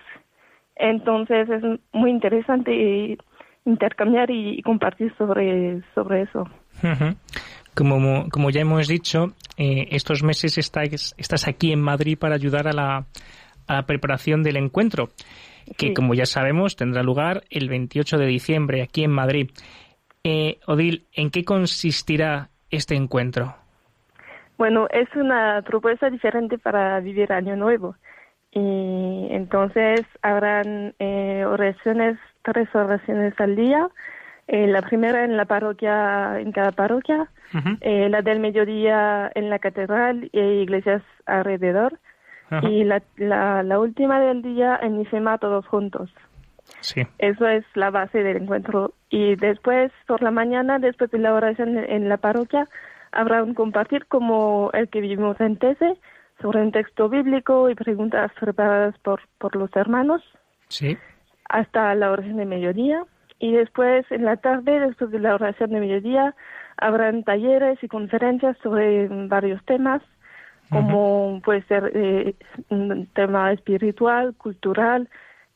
Entonces 0.76 1.48
es 1.48 1.62
muy 1.92 2.10
interesante 2.10 2.72
y 2.72 3.18
intercambiar 3.66 4.30
y, 4.30 4.62
compartir 4.62 5.12
sobre, 5.18 5.82
sobre 5.94 6.22
eso. 6.22 6.48
Como, 7.74 8.30
como 8.30 8.50
ya 8.50 8.62
hemos 8.62 8.88
dicho, 8.88 9.34
eh, 9.58 9.88
estos 9.90 10.22
meses 10.22 10.56
estás, 10.56 11.14
estás 11.18 11.46
aquí 11.46 11.72
en 11.72 11.82
Madrid 11.82 12.16
para 12.18 12.36
ayudar 12.36 12.68
a 12.68 12.72
la, 12.72 13.06
a 13.66 13.74
la 13.74 13.82
preparación 13.82 14.42
del 14.42 14.56
encuentro, 14.56 15.10
que 15.76 15.92
como 15.92 16.14
ya 16.14 16.26
sabemos 16.26 16.76
tendrá 16.76 17.02
lugar 17.02 17.42
el 17.50 17.68
28 17.68 18.18
de 18.18 18.26
diciembre 18.26 18.82
aquí 18.82 19.04
en 19.04 19.10
Madrid. 19.10 19.50
Eh, 20.24 20.58
Odil, 20.66 21.06
¿en 21.12 21.30
qué 21.30 21.44
consistirá 21.44 22.48
este 22.70 22.94
encuentro? 22.94 23.54
Bueno, 24.58 24.88
es 24.90 25.08
una 25.14 25.62
propuesta 25.62 26.08
diferente 26.08 26.56
para 26.58 26.98
vivir 27.00 27.32
Año 27.32 27.56
Nuevo. 27.56 27.96
Y 28.52 29.28
entonces 29.30 30.00
habrán 30.22 30.94
eh, 30.98 31.44
oraciones 31.46 32.18
tres 32.46 32.72
oraciones 32.74 33.34
al 33.38 33.56
día. 33.56 33.88
Eh, 34.46 34.68
la 34.68 34.80
primera 34.82 35.24
en 35.24 35.36
la 35.36 35.44
parroquia, 35.44 36.38
en 36.38 36.52
cada 36.52 36.70
parroquia, 36.70 37.28
eh, 37.80 38.08
la 38.08 38.22
del 38.22 38.38
mediodía 38.38 39.30
en 39.34 39.50
la 39.50 39.58
catedral 39.58 40.30
y 40.32 40.38
iglesias 40.38 41.02
alrededor, 41.26 41.98
y 42.62 42.84
la, 42.84 43.02
la, 43.16 43.80
última 43.80 44.20
del 44.20 44.42
día 44.42 44.78
en 44.80 45.00
IFEMA 45.00 45.38
todos 45.38 45.66
juntos. 45.66 46.10
Sí. 46.80 47.02
Eso 47.18 47.48
es 47.48 47.64
la 47.74 47.90
base 47.90 48.22
del 48.22 48.36
encuentro. 48.36 48.94
Y 49.10 49.34
después, 49.34 49.90
por 50.06 50.22
la 50.22 50.30
mañana, 50.30 50.78
después 50.78 51.10
de 51.10 51.18
la 51.18 51.34
oración 51.34 51.76
en 51.76 52.08
la 52.08 52.18
parroquia, 52.18 52.68
habrá 53.10 53.42
un 53.42 53.54
compartir 53.54 54.06
como 54.06 54.70
el 54.74 54.88
que 54.88 55.00
vivimos 55.00 55.40
en 55.40 55.56
Tese, 55.56 55.96
sobre 56.40 56.62
un 56.62 56.70
texto 56.70 57.08
bíblico 57.08 57.68
y 57.68 57.74
preguntas 57.74 58.30
preparadas 58.38 58.96
por, 59.00 59.22
por 59.38 59.56
los 59.56 59.74
hermanos. 59.74 60.22
Sí 60.68 60.96
hasta 61.48 61.94
la 61.94 62.10
oración 62.10 62.36
de 62.36 62.46
mediodía. 62.46 63.04
Y 63.38 63.52
después 63.52 64.04
en 64.10 64.24
la 64.24 64.36
tarde, 64.36 64.80
después 64.80 65.10
de 65.10 65.18
la 65.18 65.34
oración 65.34 65.70
de 65.70 65.80
mediodía, 65.80 66.34
habrán 66.78 67.22
talleres 67.22 67.82
y 67.82 67.88
conferencias 67.88 68.56
sobre 68.62 69.08
varios 69.08 69.62
temas, 69.64 70.02
como 70.70 71.40
puede 71.44 71.62
ser 71.62 71.92
eh, 71.94 72.34
un 72.70 73.06
tema 73.14 73.52
espiritual, 73.52 74.34
cultural, 74.34 75.08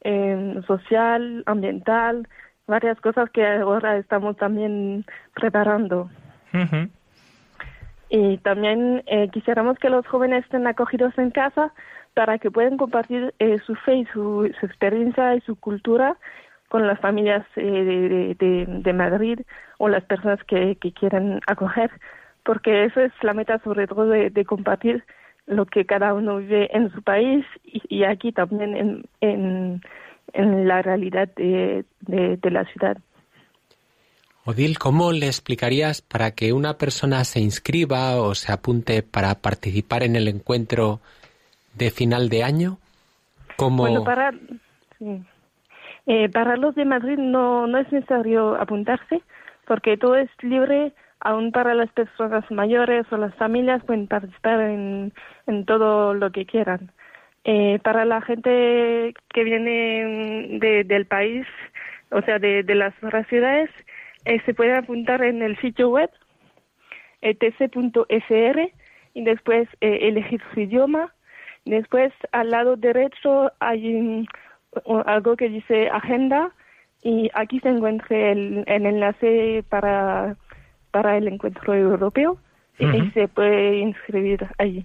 eh, 0.03 0.61
social, 0.67 1.43
ambiental, 1.47 2.29
varias 2.67 3.01
cosas 3.01 3.29
que 3.31 3.45
ahora 3.45 3.97
estamos 3.97 4.37
también 4.37 5.05
preparando. 5.35 6.09
Y 8.09 8.39
también 8.39 9.03
eh, 9.07 9.29
quisiéramos 9.33 9.79
que 9.79 9.91
los 9.91 10.07
jóvenes 10.07 10.45
estén 10.45 10.67
acogidos 10.67 11.17
en 11.19 11.31
casa 11.31 11.73
para 12.21 12.37
que 12.37 12.51
puedan 12.51 12.77
compartir 12.77 13.33
eh, 13.39 13.57
su 13.65 13.75
fe 13.77 13.95
y 13.95 14.05
su, 14.13 14.45
experiencia 14.45 15.35
y 15.37 15.41
su 15.41 15.57
cultura 15.57 16.19
con 16.69 16.87
las 16.87 17.01
familias 17.01 17.47
eh, 17.57 18.37
de, 18.39 18.93
Madrid 18.93 19.41
o 19.79 19.89
las 19.89 20.05
personas 20.05 20.39
que, 20.45 20.77
que 20.77 20.93
quieran 20.93 21.41
acoger, 21.47 21.91
porque 22.45 22.85
eso 22.85 23.01
es 23.01 23.11
la 23.23 23.33
meta 23.33 23.59
sobre 23.65 23.87
todo 23.87 24.05
de, 24.05 24.45
compartir 24.45 25.03
lo 25.47 25.65
que 25.65 25.87
cada 25.87 26.13
uno 26.13 26.37
vive 26.37 26.69
en 26.77 26.93
su 26.93 27.01
país 27.01 27.47
y, 27.65 28.05
aquí 28.05 28.33
también 28.33 28.77
en, 28.77 29.05
en, 29.23 29.81
en 30.35 30.69
la 30.69 30.83
realidad 30.83 31.31
de, 31.37 31.87
la 32.43 32.67
ciudad. 32.67 32.99
Odil, 34.45 34.79
¿cómo 34.79 35.13
le 35.13 35.25
explicarías 35.25 36.03
para 36.03 36.33
que 36.33 36.53
una 36.53 36.77
persona 36.77 37.25
se 37.25 37.41
inscriba 37.41 38.21
o 38.21 38.35
se 38.35 38.53
apunte 38.53 39.03
para 39.03 39.37
participar 39.37 40.03
en 40.03 40.17
el 40.17 40.29
encuentro 40.29 41.01
de 41.81 41.91
final 41.91 42.29
de 42.29 42.45
año? 42.45 42.79
Como... 43.57 43.83
Bueno, 43.83 44.05
para, 44.05 44.33
eh, 46.07 46.29
para 46.29 46.57
los 46.57 46.75
de 46.75 46.85
Madrid 46.85 47.19
no, 47.19 47.67
no 47.67 47.79
es 47.79 47.91
necesario 47.91 48.55
apuntarse 48.55 49.23
porque 49.67 49.97
todo 49.97 50.17
es 50.17 50.31
libre, 50.43 50.93
aún 51.21 51.53
para 51.53 51.75
las 51.75 51.91
personas 51.93 52.49
mayores 52.51 53.07
o 53.11 53.17
las 53.17 53.35
familias 53.37 53.83
pueden 53.85 54.07
participar 54.07 54.61
en, 54.61 55.13
en 55.47 55.65
todo 55.65 56.15
lo 56.15 56.31
que 56.31 56.45
quieran. 56.45 56.93
Eh, 57.45 57.79
para 57.83 58.05
la 58.05 58.21
gente 58.21 59.15
que 59.33 59.45
viene 59.45 60.59
de, 60.61 60.85
del 60.85 61.07
país, 61.07 61.47
o 62.11 62.21
sea, 62.23 62.39
de, 62.39 62.63
de 62.63 62.75
las 62.75 62.93
otras 63.03 63.27
ciudades, 63.29 63.71
eh, 64.27 64.41
se 64.45 64.53
puede 64.53 64.77
apuntar 64.77 65.23
en 65.23 65.43
el 65.43 65.59
sitio 65.61 65.89
web 65.89 66.11
etc.fr 67.23 68.73
y 69.13 69.25
después 69.25 69.69
elegir 69.81 70.41
su 70.53 70.61
idioma 70.61 71.13
Después, 71.65 72.13
al 72.33 72.51
lado 72.51 72.77
derecho 72.77 73.53
hay 73.61 74.27
algo 75.07 75.37
que 75.37 75.49
dice 75.49 75.89
agenda 75.89 76.51
y 77.03 77.31
aquí 77.35 77.61
se 77.61 77.69
encuentra 77.69 78.33
el, 78.33 78.65
enlace 78.67 79.65
para, 79.69 80.37
para 80.91 81.17
el 81.17 81.29
encuentro 81.29 81.75
europeo 81.75 82.39
y 82.79 83.11
se 83.11 83.29
puede 83.29 83.79
inscribir 83.79 84.47
allí. 84.59 84.85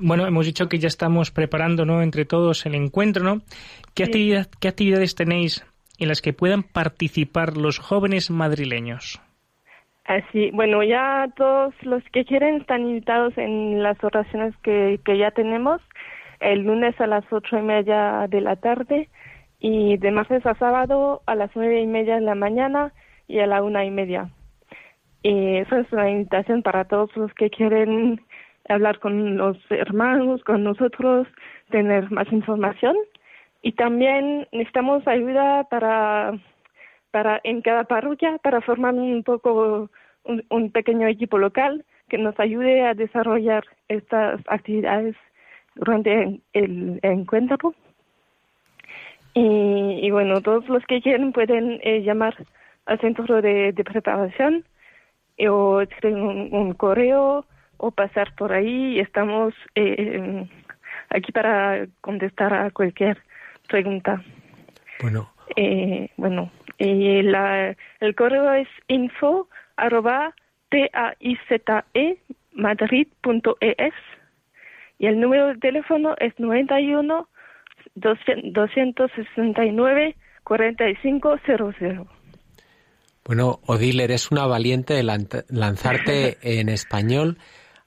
Bueno, 0.00 0.26
hemos 0.26 0.46
dicho 0.46 0.68
que 0.68 0.78
ya 0.78 0.88
estamos 0.88 1.30
preparando, 1.30 1.84
¿no? 1.84 2.02
Entre 2.02 2.24
todos 2.24 2.66
el 2.66 2.74
encuentro, 2.74 3.24
¿no? 3.24 3.42
¿Qué, 3.94 4.04
actividad, 4.04 4.48
¿Qué 4.60 4.68
actividades 4.68 5.14
tenéis 5.14 5.64
en 5.98 6.08
las 6.08 6.22
que 6.22 6.32
puedan 6.32 6.62
participar 6.62 7.56
los 7.56 7.78
jóvenes 7.78 8.30
madrileños? 8.30 9.20
Así, 10.08 10.50
bueno, 10.52 10.82
ya 10.82 11.28
todos 11.36 11.74
los 11.82 12.02
que 12.12 12.24
quieren 12.24 12.62
están 12.62 12.80
invitados 12.88 13.36
en 13.36 13.82
las 13.82 14.02
oraciones 14.02 14.56
que, 14.62 14.98
que 15.04 15.18
ya 15.18 15.30
tenemos. 15.32 15.82
el 16.40 16.60
lunes 16.60 16.98
a 17.00 17.06
las 17.06 17.24
ocho 17.30 17.58
y 17.58 17.62
media 17.62 18.26
de 18.28 18.40
la 18.40 18.56
tarde 18.56 19.08
y 19.60 19.98
de 19.98 20.10
martes 20.10 20.46
a 20.46 20.54
sábado 20.54 21.20
a 21.26 21.34
las 21.34 21.50
nueve 21.54 21.80
y 21.82 21.86
media 21.86 22.14
de 22.14 22.22
la 22.22 22.34
mañana 22.34 22.92
y 23.26 23.40
a 23.40 23.46
la 23.46 23.62
una 23.62 23.84
y 23.84 23.90
media. 23.90 24.30
Y 25.22 25.56
esa 25.56 25.80
es 25.80 25.92
una 25.92 26.08
invitación 26.08 26.62
para 26.62 26.84
todos 26.86 27.14
los 27.16 27.32
que 27.34 27.50
quieren 27.50 28.20
hablar 28.68 29.00
con 29.00 29.36
los 29.36 29.58
hermanos, 29.70 30.42
con 30.44 30.64
nosotros, 30.64 31.26
tener 31.70 32.10
más 32.10 32.32
información. 32.32 32.96
Y 33.62 33.72
también 33.72 34.46
necesitamos 34.52 35.06
ayuda 35.06 35.64
para, 35.64 36.32
para 37.10 37.40
en 37.44 37.62
cada 37.62 37.84
parroquia 37.84 38.38
para 38.42 38.60
formar 38.60 38.94
un 38.94 39.22
poco 39.22 39.90
un, 40.24 40.44
un 40.50 40.70
pequeño 40.70 41.06
equipo 41.06 41.38
local 41.38 41.84
que 42.08 42.18
nos 42.18 42.38
ayude 42.40 42.84
a 42.84 42.94
desarrollar 42.94 43.64
estas 43.88 44.40
actividades 44.46 45.14
durante 45.74 46.40
el, 46.52 46.98
encuentro. 47.02 47.74
Y, 49.34 50.00
y, 50.02 50.10
bueno, 50.10 50.40
todos 50.40 50.68
los 50.68 50.84
que 50.86 51.00
quieren 51.00 51.32
pueden 51.32 51.80
eh, 51.82 52.02
llamar 52.02 52.34
al 52.86 52.98
centro 53.00 53.40
de, 53.40 53.72
de 53.72 53.84
preparación 53.84 54.64
eh, 55.36 55.48
o 55.48 55.80
escribir 55.80 56.18
un, 56.18 56.48
un, 56.52 56.74
correo 56.74 57.44
o 57.76 57.90
pasar 57.90 58.34
por 58.34 58.52
ahí. 58.52 58.98
Estamos 58.98 59.54
eh, 59.74 60.48
aquí 61.10 61.30
para 61.30 61.86
contestar 62.00 62.52
a 62.52 62.70
cualquier 62.70 63.18
pregunta. 63.68 64.22
Bueno. 65.00 65.30
Eh, 65.56 66.10
bueno, 66.16 66.50
y 66.78 67.22
la, 67.22 67.76
el 68.00 68.14
correo 68.14 68.52
es 68.54 68.68
info 68.86 69.48
arroba 69.76 70.34
T-A-I-Z-E 70.70 72.18
madrid.es 72.52 73.94
y 74.98 75.06
el 75.06 75.20
número 75.20 75.48
de 75.48 75.56
teléfono 75.56 76.14
es 76.18 76.32
91 76.38 77.28
269 77.94 80.16
4500. 80.44 82.06
Bueno, 83.24 83.60
Odile, 83.66 84.04
eres 84.04 84.30
una 84.30 84.46
valiente 84.46 84.94
de 84.94 85.02
lanzarte 85.02 86.38
en 86.60 86.68
español 86.70 87.36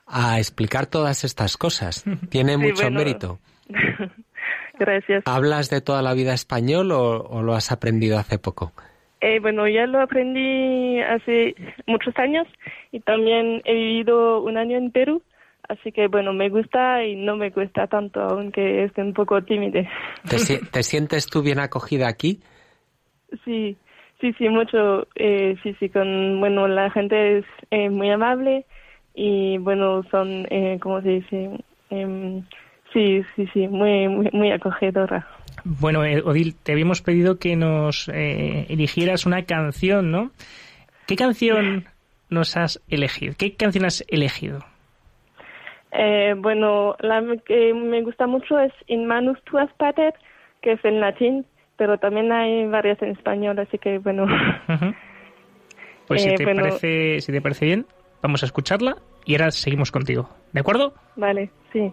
a 0.06 0.38
explicar 0.38 0.86
todas 0.86 1.23
estas 1.23 1.58
cosas. 1.58 2.06
Tiene 2.30 2.58
mucho 2.58 2.84
bueno. 2.84 2.99
mérito. 2.99 3.39
Gracias. 4.81 5.23
¿Hablas 5.27 5.69
de 5.69 5.79
toda 5.79 6.01
la 6.01 6.15
vida 6.15 6.33
español 6.33 6.91
o, 6.91 7.21
o 7.21 7.43
lo 7.43 7.53
has 7.53 7.71
aprendido 7.71 8.17
hace 8.17 8.39
poco? 8.39 8.73
Eh, 9.21 9.39
bueno, 9.39 9.67
ya 9.67 9.85
lo 9.85 10.01
aprendí 10.01 10.99
hace 11.01 11.53
muchos 11.85 12.17
años 12.17 12.47
y 12.91 12.99
también 13.01 13.61
he 13.65 13.75
vivido 13.75 14.41
un 14.41 14.57
año 14.57 14.79
en 14.79 14.89
Perú, 14.89 15.21
así 15.69 15.91
que 15.91 16.07
bueno, 16.07 16.33
me 16.33 16.49
gusta 16.49 17.05
y 17.05 17.15
no 17.15 17.35
me 17.35 17.51
cuesta 17.51 17.85
tanto, 17.85 18.19
aunque 18.21 18.85
esté 18.85 19.03
un 19.03 19.13
poco 19.13 19.43
tímide. 19.43 19.87
¿Te, 20.27 20.37
te 20.71 20.81
sientes 20.81 21.27
tú 21.27 21.43
bien 21.43 21.59
acogida 21.59 22.07
aquí? 22.07 22.41
Sí, 23.45 23.77
sí, 24.19 24.33
sí, 24.39 24.49
mucho. 24.49 25.07
Eh, 25.13 25.55
sí, 25.61 25.75
sí, 25.79 25.89
con, 25.89 26.39
bueno, 26.39 26.67
la 26.67 26.89
gente 26.89 27.37
es 27.37 27.45
eh, 27.69 27.91
muy 27.91 28.09
amable 28.09 28.65
y 29.13 29.59
bueno, 29.59 30.01
son, 30.09 30.47
eh, 30.49 30.79
¿cómo 30.81 30.99
se 31.03 31.09
dice? 31.09 31.59
Eh, 32.93 33.23
sí, 33.36 33.45
sí, 33.45 33.49
sí, 33.54 33.67
muy, 33.67 34.08
muy, 34.08 34.30
muy 34.32 34.51
acogedora. 34.51 35.27
Bueno, 35.63 36.04
eh, 36.04 36.21
Odil, 36.23 36.56
te 36.56 36.71
habíamos 36.71 37.01
pedido 37.01 37.38
que 37.38 37.56
nos 37.56 38.10
eh, 38.10 38.65
eligieras 38.69 39.25
una 39.25 39.43
canción, 39.43 40.12
¿no? 40.12 40.32
¿Qué 41.08 41.15
canción 41.15 41.86
nos 42.30 42.58
has 42.58 42.82
elegido? 42.89 43.34
¿Qué 43.38 43.54
canción 43.56 43.86
has 43.86 44.04
elegido? 44.08 44.60
Eh, 45.91 46.36
bueno, 46.38 46.95
la 46.99 47.21
que 47.45 47.73
me 47.73 48.01
gusta 48.01 48.27
mucho 48.27 48.60
es 48.60 48.71
In 48.88 49.06
Manus 49.06 49.41
Tuas 49.43 49.69
Pater, 49.77 50.13
que 50.62 50.73
es 50.73 50.86
en 50.86 50.99
latín, 51.01 51.45
pero 51.77 51.97
también 51.97 52.32
hay 52.32 52.65
varias 52.67 53.01
en 53.01 53.12
español, 53.12 53.60
así 53.60 53.77
que 53.77 53.99
bueno. 53.99 54.23
Uh 54.23 54.71
-huh. 54.71 54.95
Pues 56.08 56.23
si, 56.23 56.36
te 56.36 56.43
bueno. 56.43 56.62
parece, 56.62 57.21
si 57.21 57.32
te 57.32 57.41
parece 57.41 57.65
bien, 57.65 57.86
vamos 58.21 58.43
a 58.43 58.45
escucharla 58.45 58.97
y 59.25 59.34
ahora 59.36 59.51
seguimos 59.51 59.91
contigo. 59.91 60.30
¿De 60.54 60.60
acuerdo? 60.60 60.93
Vale, 61.15 61.49
sí. 61.71 61.91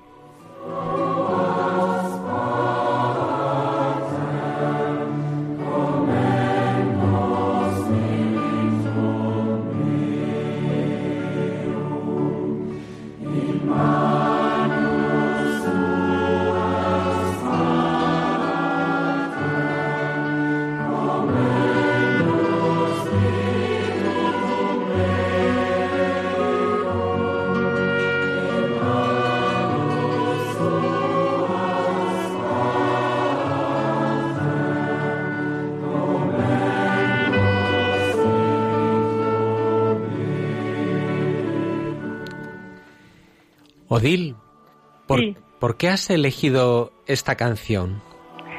Odil, 43.98 44.36
¿por, 45.08 45.18
sí. 45.18 45.36
¿por, 45.58 45.76
qué 45.76 45.88
has 45.88 46.08
elegido 46.08 46.92
esta 47.08 47.34
canción? 47.34 48.00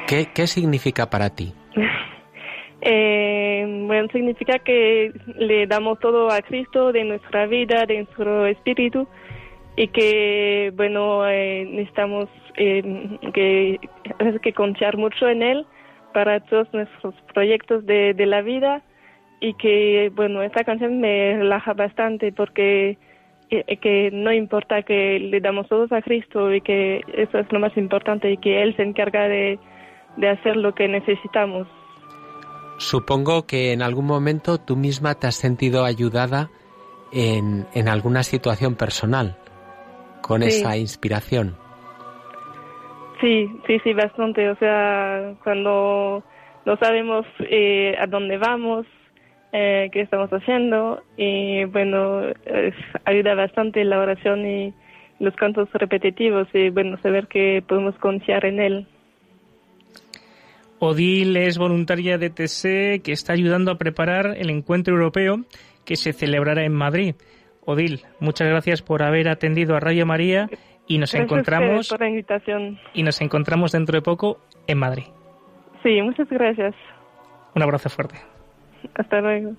¿Qué, 0.06 0.28
qué 0.34 0.46
significa 0.46 1.08
para 1.08 1.30
ti? 1.30 1.54
eh, 2.82 3.64
bueno, 3.86 4.08
significa 4.12 4.58
que 4.58 5.12
le 5.36 5.66
damos 5.66 5.98
todo 6.00 6.30
a 6.30 6.42
Cristo 6.42 6.92
de 6.92 7.04
nuestra 7.04 7.46
vida, 7.46 7.86
de 7.86 8.02
nuestro 8.02 8.46
espíritu 8.46 9.08
y 9.76 9.88
que, 9.88 10.72
bueno, 10.76 11.26
eh, 11.26 11.66
necesitamos 11.70 12.28
eh, 12.58 12.82
que, 13.32 13.80
que 14.42 14.52
confiar 14.52 14.98
mucho 14.98 15.26
en 15.26 15.42
Él 15.42 15.66
para 16.12 16.40
todos 16.40 16.68
nuestros 16.74 17.14
proyectos 17.32 17.86
de, 17.86 18.12
de 18.12 18.26
la 18.26 18.42
vida 18.42 18.82
y 19.40 19.54
que, 19.54 20.12
bueno, 20.14 20.42
esta 20.42 20.64
canción 20.64 21.00
me 21.00 21.38
relaja 21.38 21.72
bastante 21.72 22.30
porque 22.30 22.98
que 23.50 24.10
no 24.12 24.32
importa 24.32 24.82
que 24.82 25.18
le 25.18 25.40
damos 25.40 25.68
todos 25.68 25.90
a 25.92 26.00
Cristo 26.02 26.52
y 26.54 26.60
que 26.60 27.00
eso 27.14 27.38
es 27.38 27.52
lo 27.52 27.58
más 27.58 27.76
importante 27.76 28.30
y 28.30 28.36
que 28.36 28.62
Él 28.62 28.74
se 28.76 28.82
encarga 28.82 29.28
de, 29.28 29.58
de 30.16 30.28
hacer 30.28 30.56
lo 30.56 30.74
que 30.74 30.88
necesitamos. 30.88 31.66
Supongo 32.78 33.46
que 33.46 33.72
en 33.72 33.82
algún 33.82 34.06
momento 34.06 34.58
tú 34.58 34.76
misma 34.76 35.14
te 35.14 35.26
has 35.26 35.34
sentido 35.34 35.84
ayudada 35.84 36.48
en, 37.12 37.66
en 37.74 37.88
alguna 37.88 38.22
situación 38.22 38.76
personal 38.76 39.36
con 40.22 40.42
sí. 40.42 40.48
esa 40.48 40.76
inspiración. 40.76 41.56
Sí, 43.20 43.50
sí, 43.66 43.78
sí, 43.84 43.92
bastante. 43.92 44.48
O 44.48 44.56
sea, 44.56 45.34
cuando 45.44 46.22
no 46.64 46.76
sabemos 46.76 47.26
eh, 47.40 47.94
a 47.98 48.06
dónde 48.06 48.38
vamos, 48.38 48.86
eh, 49.52 49.90
que 49.92 50.02
estamos 50.02 50.30
haciendo 50.30 51.02
y 51.16 51.64
bueno, 51.64 52.22
ayuda 53.04 53.34
bastante 53.34 53.84
la 53.84 53.98
oración 53.98 54.46
y 54.46 54.74
los 55.18 55.34
cantos 55.36 55.68
repetitivos 55.72 56.48
y 56.54 56.70
bueno, 56.70 56.96
saber 57.02 57.26
que 57.28 57.62
podemos 57.66 57.94
confiar 57.96 58.44
en 58.46 58.60
él. 58.60 58.86
Odil 60.78 61.36
es 61.36 61.58
voluntaria 61.58 62.16
de 62.16 62.30
TC 62.30 63.02
que 63.02 63.12
está 63.12 63.34
ayudando 63.34 63.70
a 63.70 63.76
preparar 63.76 64.34
el 64.38 64.48
encuentro 64.48 64.94
europeo 64.94 65.44
que 65.84 65.96
se 65.96 66.12
celebrará 66.14 66.64
en 66.64 66.72
Madrid. 66.72 67.14
Odil, 67.66 68.00
muchas 68.18 68.48
gracias 68.48 68.80
por 68.80 69.02
haber 69.02 69.28
atendido 69.28 69.76
a 69.76 69.80
Radio 69.80 70.06
María 70.06 70.48
y 70.86 70.98
nos 70.98 71.12
gracias 71.12 71.30
encontramos 71.30 71.88
por 71.88 72.00
la 72.00 72.08
invitación. 72.08 72.78
y 72.94 73.02
nos 73.02 73.20
encontramos 73.20 73.72
dentro 73.72 73.96
de 73.96 74.02
poco 74.02 74.38
en 74.66 74.78
Madrid. 74.78 75.04
Sí, 75.82 76.00
muchas 76.02 76.28
gracias. 76.30 76.74
Un 77.54 77.62
abrazo 77.62 77.90
fuerte. 77.90 78.16
Hasta 78.94 79.20
luego. 79.20 79.56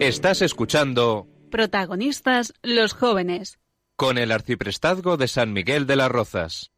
Estás 0.00 0.42
escuchando 0.42 1.26
Protagonistas 1.50 2.52
los 2.62 2.92
jóvenes. 2.92 3.58
Con 3.96 4.18
el 4.18 4.30
arciprestazgo 4.30 5.16
de 5.16 5.26
San 5.26 5.52
Miguel 5.52 5.86
de 5.86 5.96
las 5.96 6.10
Rozas. 6.10 6.70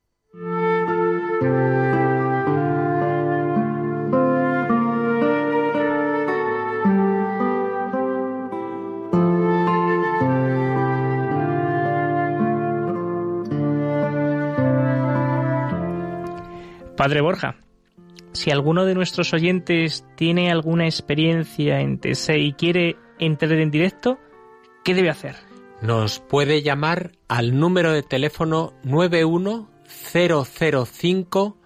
Padre 16.99 17.21
Borja, 17.21 17.55
si 18.33 18.51
alguno 18.51 18.85
de 18.85 18.97
nuestros 18.97 19.33
oyentes 19.33 20.05
tiene 20.17 20.51
alguna 20.51 20.87
experiencia 20.87 21.81
en 21.81 22.01
TC 22.01 22.39
y 22.39 22.55
quiere 22.55 22.97
entrar 23.21 23.53
en 23.53 23.71
directo, 23.71 24.19
¿qué 24.85 24.95
debe 24.95 25.11
hacer? 25.11 25.37
Nos 25.81 26.19
puede 26.19 26.63
llamar 26.63 27.13
al 27.29 27.57
número 27.57 27.93
de 27.93 28.03
teléfono 28.03 28.73
91005 28.83 31.57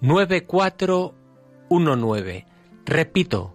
9419. 0.00 2.46
Repito, 2.84 3.54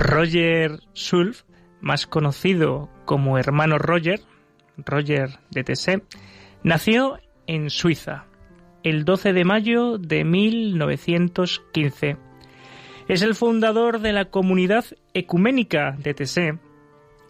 Roger 0.00 0.80
Sulf, 0.94 1.42
más 1.82 2.06
conocido 2.06 2.88
como 3.04 3.36
hermano 3.36 3.76
Roger, 3.76 4.22
Roger 4.78 5.40
de 5.50 5.62
Tessé, 5.62 6.02
nació 6.64 7.18
en 7.46 7.68
Suiza 7.68 8.24
el 8.82 9.04
12 9.04 9.34
de 9.34 9.44
mayo 9.44 9.98
de 9.98 10.24
1915. 10.24 12.16
Es 13.08 13.20
el 13.20 13.34
fundador 13.34 14.00
de 14.00 14.14
la 14.14 14.30
comunidad 14.30 14.86
ecuménica 15.12 15.94
de 15.98 16.14
Tessé, 16.14 16.58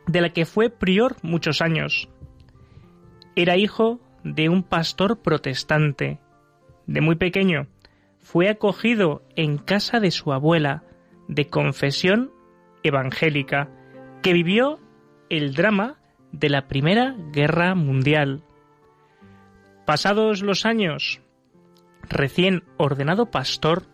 de 0.06 0.20
la 0.20 0.33
que 0.33 0.46
fue 0.46 0.70
prior 0.70 1.16
muchos 1.22 1.62
años. 1.62 2.09
Era 3.35 3.56
hijo 3.56 3.98
de 4.22 4.48
un 4.48 4.62
pastor 4.62 5.22
protestante. 5.22 6.20
De 6.87 7.00
muy 7.00 7.16
pequeño, 7.16 7.66
fue 8.20 8.48
acogido 8.48 9.24
en 9.35 9.59
casa 9.59 9.98
de 9.98 10.12
su 10.12 10.33
abuela, 10.33 10.85
de 11.26 11.48
confesión 11.48 12.30
evangélica 12.82 13.68
que 14.22 14.32
vivió 14.32 14.80
el 15.28 15.54
drama 15.54 16.00
de 16.32 16.48
la 16.50 16.66
Primera 16.68 17.16
Guerra 17.32 17.74
Mundial. 17.74 18.44
Pasados 19.86 20.42
los 20.42 20.66
años, 20.66 21.20
recién 22.08 22.62
ordenado 22.76 23.30
pastor, 23.30 23.86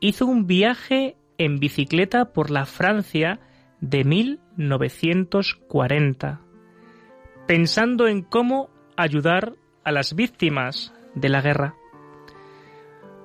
hizo 0.00 0.26
un 0.26 0.46
viaje 0.46 1.16
en 1.38 1.58
bicicleta 1.58 2.32
por 2.32 2.50
la 2.50 2.66
Francia 2.66 3.40
de 3.80 4.04
1940, 4.04 6.42
pensando 7.46 8.08
en 8.08 8.20
cómo 8.22 8.68
ayudar 8.96 9.54
a 9.84 9.92
las 9.92 10.14
víctimas 10.14 10.92
de 11.14 11.30
la 11.30 11.40
guerra. 11.40 11.76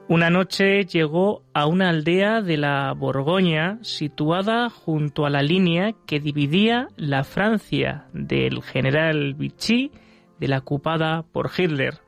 Una 0.08 0.30
noche 0.30 0.86
llegó 0.86 1.42
a 1.52 1.66
una 1.66 1.90
aldea 1.90 2.44
de 2.44 2.58
la 2.58 2.94
Borgoña 2.94 3.80
situada 3.82 4.70
junto 4.70 5.26
a 5.26 5.32
la 5.32 5.42
línea 5.42 5.96
que 6.06 6.20
dividía 6.20 6.90
la 6.96 7.24
Francia 7.24 8.06
del 8.14 8.62
general 8.62 9.34
Vichy 9.34 9.92
de 10.40 10.48
la 10.48 10.60
ocupada 10.60 11.24
por 11.24 11.50
Hitler. 11.58 12.02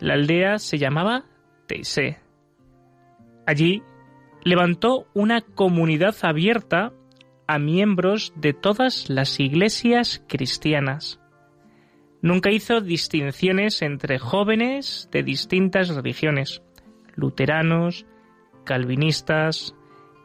La 0.00 0.14
aldea 0.14 0.58
se 0.58 0.76
llamaba 0.78 1.24
Teissé. 1.68 2.18
Allí 3.46 3.84
levantó 4.42 5.06
una 5.14 5.40
comunidad 5.40 6.16
abierta 6.22 6.92
a 7.46 7.60
miembros 7.60 8.32
de 8.34 8.54
todas 8.54 9.08
las 9.08 9.38
iglesias 9.38 10.20
cristianas. 10.26 11.20
Nunca 12.22 12.50
hizo 12.50 12.80
distinciones 12.80 13.82
entre 13.82 14.18
jóvenes 14.18 15.08
de 15.12 15.22
distintas 15.22 15.94
religiones 15.94 16.60
luteranos, 17.14 18.06
calvinistas, 18.64 19.74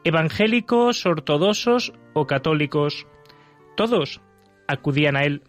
evangélicos, 0.04 1.06
ortodoxos 1.06 1.92
o 2.14 2.26
católicos. 2.26 3.06
Todos 3.76 4.20
acudían 4.66 5.16
a 5.16 5.24
él. 5.24 5.42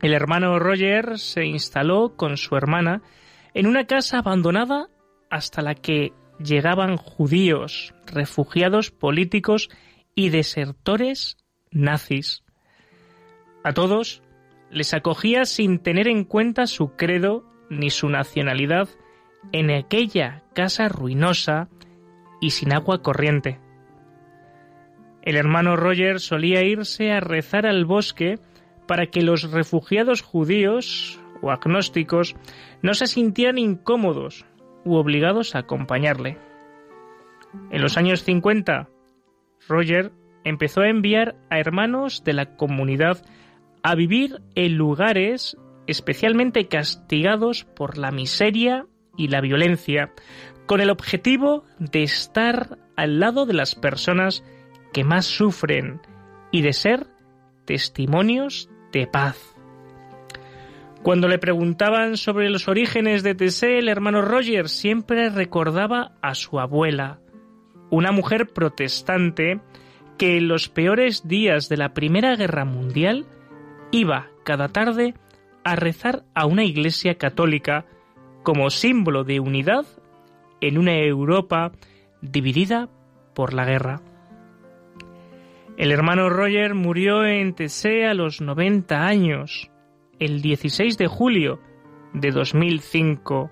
El 0.00 0.14
hermano 0.14 0.58
Roger 0.58 1.18
se 1.18 1.44
instaló 1.44 2.16
con 2.16 2.36
su 2.36 2.56
hermana 2.56 3.02
en 3.54 3.66
una 3.66 3.86
casa 3.86 4.18
abandonada 4.18 4.88
hasta 5.30 5.62
la 5.62 5.74
que 5.74 6.12
llegaban 6.42 6.96
judíos, 6.96 7.94
refugiados 8.06 8.90
políticos 8.90 9.68
y 10.14 10.30
desertores 10.30 11.36
nazis. 11.70 12.42
A 13.64 13.72
todos 13.72 14.22
les 14.70 14.94
acogía 14.94 15.44
sin 15.44 15.78
tener 15.78 16.08
en 16.08 16.24
cuenta 16.24 16.66
su 16.66 16.96
credo 16.96 17.44
ni 17.70 17.90
su 17.90 18.08
nacionalidad 18.08 18.88
en 19.50 19.70
aquella 19.70 20.42
casa 20.54 20.88
ruinosa 20.88 21.68
y 22.40 22.50
sin 22.50 22.72
agua 22.72 23.02
corriente. 23.02 23.58
El 25.22 25.36
hermano 25.36 25.76
Roger 25.76 26.20
solía 26.20 26.62
irse 26.64 27.12
a 27.12 27.20
rezar 27.20 27.66
al 27.66 27.84
bosque 27.84 28.38
para 28.86 29.06
que 29.06 29.22
los 29.22 29.50
refugiados 29.50 30.22
judíos 30.22 31.20
o 31.40 31.50
agnósticos 31.50 32.36
no 32.82 32.94
se 32.94 33.06
sintieran 33.06 33.58
incómodos 33.58 34.44
u 34.84 34.94
obligados 34.94 35.54
a 35.54 35.60
acompañarle. 35.60 36.38
En 37.70 37.82
los 37.82 37.96
años 37.96 38.24
50, 38.24 38.88
Roger 39.68 40.12
empezó 40.44 40.80
a 40.80 40.88
enviar 40.88 41.36
a 41.50 41.58
hermanos 41.58 42.24
de 42.24 42.32
la 42.32 42.56
comunidad 42.56 43.24
a 43.82 43.94
vivir 43.94 44.42
en 44.54 44.76
lugares 44.76 45.56
especialmente 45.86 46.68
castigados 46.68 47.64
por 47.64 47.98
la 47.98 48.10
miseria 48.10 48.86
y 49.16 49.28
la 49.28 49.40
violencia, 49.40 50.12
con 50.66 50.80
el 50.80 50.90
objetivo 50.90 51.64
de 51.78 52.02
estar 52.02 52.78
al 52.96 53.20
lado 53.20 53.46
de 53.46 53.54
las 53.54 53.74
personas 53.74 54.44
que 54.92 55.04
más 55.04 55.26
sufren 55.26 56.00
y 56.50 56.62
de 56.62 56.72
ser 56.72 57.06
testimonios 57.64 58.70
de 58.92 59.06
paz. 59.06 59.38
Cuando 61.02 61.26
le 61.26 61.38
preguntaban 61.38 62.16
sobre 62.16 62.48
los 62.48 62.68
orígenes 62.68 63.24
de 63.24 63.34
Tessé, 63.34 63.78
el 63.78 63.88
hermano 63.88 64.22
Roger 64.22 64.68
siempre 64.68 65.30
recordaba 65.30 66.12
a 66.22 66.34
su 66.34 66.60
abuela, 66.60 67.18
una 67.90 68.12
mujer 68.12 68.48
protestante 68.48 69.60
que 70.16 70.36
en 70.36 70.46
los 70.46 70.68
peores 70.68 71.26
días 71.26 71.68
de 71.68 71.76
la 71.76 71.92
Primera 71.92 72.36
Guerra 72.36 72.64
Mundial 72.64 73.26
iba 73.90 74.28
cada 74.44 74.68
tarde 74.68 75.14
a 75.64 75.74
rezar 75.74 76.24
a 76.34 76.46
una 76.46 76.64
iglesia 76.64 77.16
católica 77.16 77.84
como 78.42 78.70
símbolo 78.70 79.24
de 79.24 79.40
unidad 79.40 79.86
en 80.60 80.78
una 80.78 80.96
Europa 80.98 81.72
dividida 82.20 82.88
por 83.34 83.52
la 83.52 83.64
guerra. 83.64 84.00
El 85.76 85.90
hermano 85.90 86.28
Roger 86.28 86.74
murió 86.74 87.24
en 87.24 87.54
Tessé 87.54 88.06
a 88.06 88.14
los 88.14 88.40
90 88.40 89.06
años, 89.06 89.70
el 90.18 90.42
16 90.42 90.98
de 90.98 91.06
julio 91.06 91.60
de 92.12 92.30
2005. 92.30 93.50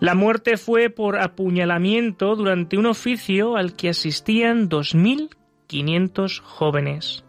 La 0.00 0.14
muerte 0.14 0.56
fue 0.56 0.90
por 0.90 1.18
apuñalamiento 1.18 2.34
durante 2.36 2.76
un 2.76 2.86
oficio 2.86 3.56
al 3.56 3.76
que 3.76 3.88
asistían 3.88 4.68
2.500 4.68 6.40
jóvenes. 6.40 7.24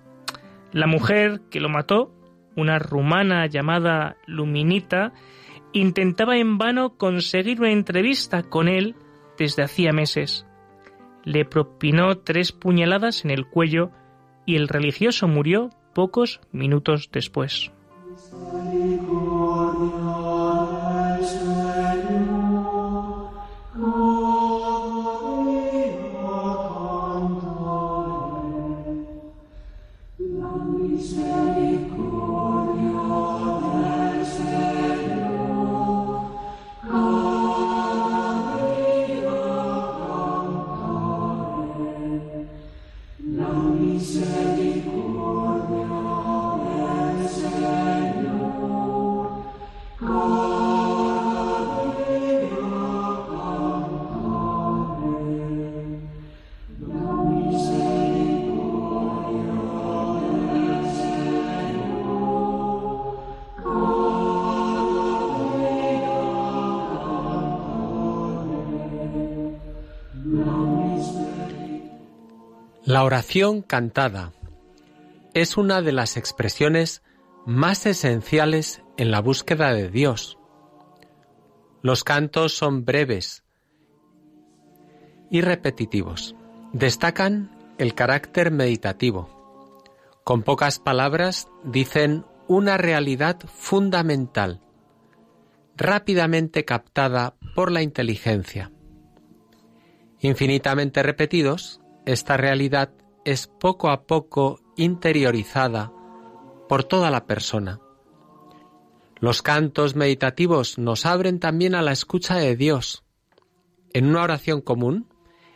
La 0.74 0.88
mujer 0.88 1.42
que 1.50 1.62
lo 1.62 1.70
mató, 1.70 2.12
una 2.56 2.80
rumana 2.80 3.46
llamada 3.46 4.18
Luminita, 4.26 5.14
intentaba 5.80 6.38
en 6.38 6.58
vano 6.58 6.98
conseguir 6.98 7.60
una 7.60 7.72
entrevista 7.72 8.44
con 8.44 8.68
él 8.68 8.96
desde 9.38 9.64
hacía 9.64 9.94
meses. 9.94 10.46
Le 11.24 11.46
propinó 11.46 12.18
tres 12.18 12.52
puñaladas 12.52 13.26
en 13.26 13.32
el 13.32 13.48
cuello 13.48 13.92
y 14.46 14.56
el 14.56 14.68
religioso 14.68 15.28
murió 15.28 15.70
pocos 15.94 16.40
minutos 16.52 17.10
después. 17.12 17.72
Oración 73.28 73.62
cantada 73.62 74.32
es 75.34 75.58
una 75.58 75.82
de 75.82 75.92
las 75.92 76.16
expresiones 76.16 77.04
más 77.46 77.86
esenciales 77.86 78.82
en 78.96 79.12
la 79.12 79.20
búsqueda 79.20 79.74
de 79.74 79.90
Dios. 79.90 80.38
Los 81.82 82.06
cantos 82.06 82.56
son 82.56 82.86
breves 82.86 83.44
y 85.30 85.42
repetitivos. 85.42 86.36
Destacan 86.72 87.52
el 87.78 87.96
carácter 87.96 88.50
meditativo. 88.50 89.28
Con 90.24 90.44
pocas 90.44 90.80
palabras 90.80 91.50
dicen 91.66 92.24
una 92.48 92.78
realidad 92.78 93.40
fundamental, 93.46 94.62
rápidamente 95.76 96.64
captada 96.64 97.36
por 97.56 97.74
la 97.74 97.82
inteligencia. 97.82 98.72
Infinitamente 100.22 101.04
repetidos, 101.04 101.82
esta 102.06 102.38
realidad 102.38 102.94
es 103.28 103.48
poco 103.48 103.90
a 103.90 104.04
poco 104.04 104.62
interiorizada 104.78 105.92
por 106.70 106.86
toda 106.86 107.12
la 107.12 107.26
persona. 107.26 107.82
Los 109.20 109.42
cantos 109.42 109.98
meditativos 109.98 110.78
nos 110.78 111.06
abren 111.06 111.42
también 111.42 111.76
a 111.76 111.82
la 111.82 111.92
escucha 111.92 112.36
de 112.36 112.56
Dios. 112.56 113.04
En 113.92 114.06
una 114.08 114.24
oración 114.24 114.62
común, 114.62 115.10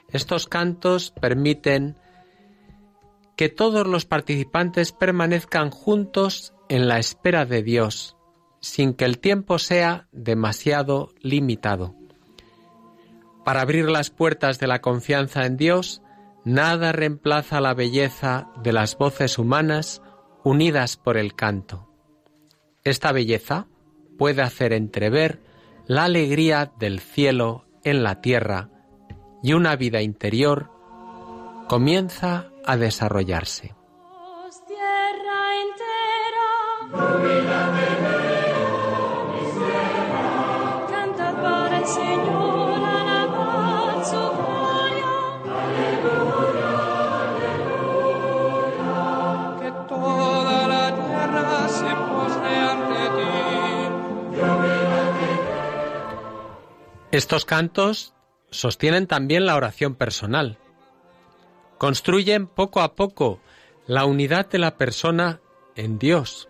estos 0.09 0.49
cantos 0.49 1.11
permiten 1.11 1.95
que 3.37 3.47
todos 3.47 3.87
los 3.87 4.03
participantes 4.03 4.91
permanezcan 4.91 5.69
juntos 5.69 6.53
en 6.67 6.89
la 6.89 6.99
espera 6.99 7.45
de 7.45 7.63
Dios, 7.63 8.17
sin 8.59 8.93
que 8.95 9.05
el 9.05 9.17
tiempo 9.19 9.59
sea 9.59 10.09
demasiado 10.11 11.13
limitado. 11.21 11.95
Para 13.45 13.61
abrir 13.61 13.89
las 13.89 14.09
puertas 14.09 14.59
de 14.59 14.67
la 14.67 14.81
confianza 14.81 15.45
en 15.45 15.55
Dios, 15.55 16.01
nada 16.43 16.91
reemplaza 16.91 17.61
la 17.61 17.73
belleza 17.73 18.47
de 18.63 18.73
las 18.73 18.97
voces 18.97 19.37
humanas 19.37 20.01
unidas 20.43 20.97
por 20.97 21.17
el 21.17 21.35
canto. 21.35 21.87
Esta 22.83 23.11
belleza 23.11 23.67
puede 24.17 24.41
hacer 24.41 24.73
entrever 24.73 25.41
la 25.85 26.05
alegría 26.05 26.71
del 26.79 26.99
cielo 26.99 27.65
en 27.83 28.03
la 28.03 28.21
tierra 28.21 28.69
y 29.43 29.53
una 29.53 29.75
vida 29.75 30.01
interior 30.01 30.69
comienza 31.67 32.51
a 32.65 32.77
desarrollarse. 32.77 33.75
Estos 57.11 57.43
cantos 57.43 58.13
sostienen 58.51 59.05
también 59.05 59.45
la 59.45 59.57
oración 59.57 59.95
personal. 59.95 60.57
Construyen 61.77 62.47
poco 62.47 62.79
a 62.79 62.95
poco 62.95 63.41
la 63.85 64.05
unidad 64.05 64.49
de 64.49 64.59
la 64.59 64.77
persona 64.77 65.41
en 65.75 65.99
Dios 65.99 66.47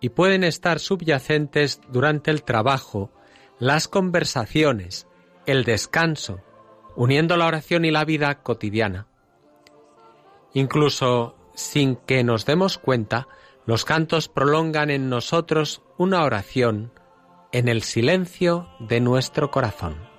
y 0.00 0.08
pueden 0.08 0.42
estar 0.42 0.80
subyacentes 0.80 1.82
durante 1.90 2.30
el 2.30 2.44
trabajo, 2.44 3.10
las 3.58 3.86
conversaciones, 3.86 5.06
el 5.44 5.64
descanso, 5.64 6.40
uniendo 6.96 7.36
la 7.36 7.46
oración 7.46 7.84
y 7.84 7.90
la 7.90 8.06
vida 8.06 8.42
cotidiana. 8.42 9.06
Incluso 10.54 11.36
sin 11.54 11.96
que 11.96 12.24
nos 12.24 12.46
demos 12.46 12.78
cuenta, 12.78 13.28
los 13.66 13.84
cantos 13.84 14.28
prolongan 14.28 14.90
en 14.90 15.10
nosotros 15.10 15.82
una 15.98 16.24
oración 16.24 16.90
en 17.54 17.68
el 17.68 17.82
silencio 17.82 18.66
de 18.80 19.00
nuestro 19.00 19.52
corazón. 19.52 20.13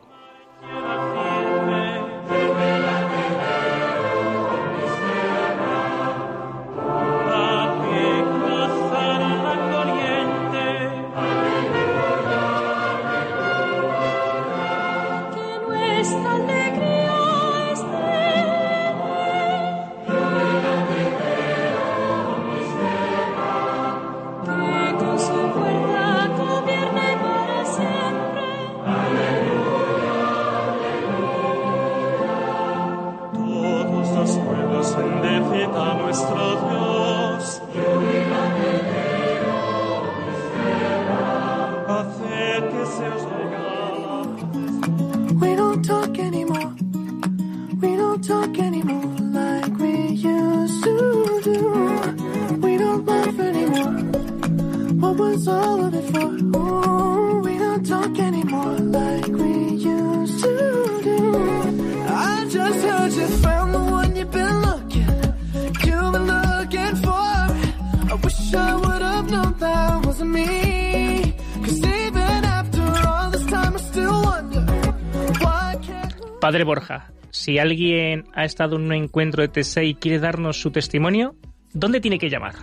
Padre 76.55 76.63
Borja, 76.63 77.11
si 77.31 77.59
alguien 77.59 78.23
ha 78.33 78.45
estado 78.45 78.77
en 78.77 78.83
un 78.83 78.93
encuentro 78.93 79.45
de 79.45 79.49
TSE 79.49 79.83
y 79.83 79.95
quiere 79.95 80.19
darnos 80.19 80.61
su 80.61 80.71
testimonio, 80.71 81.35
¿dónde 81.73 81.99
tiene 81.99 82.17
que 82.17 82.29
llamar? 82.29 82.55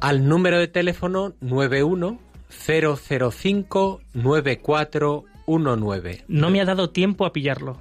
Al 0.00 0.28
número 0.28 0.60
de 0.60 0.68
teléfono 0.68 1.34
91 1.40 2.20
005 2.48 4.00
9419. 4.14 6.24
No 6.28 6.50
me 6.50 6.60
ha 6.60 6.64
dado 6.64 6.90
tiempo 6.90 7.26
a 7.26 7.32
pillarlo. 7.32 7.80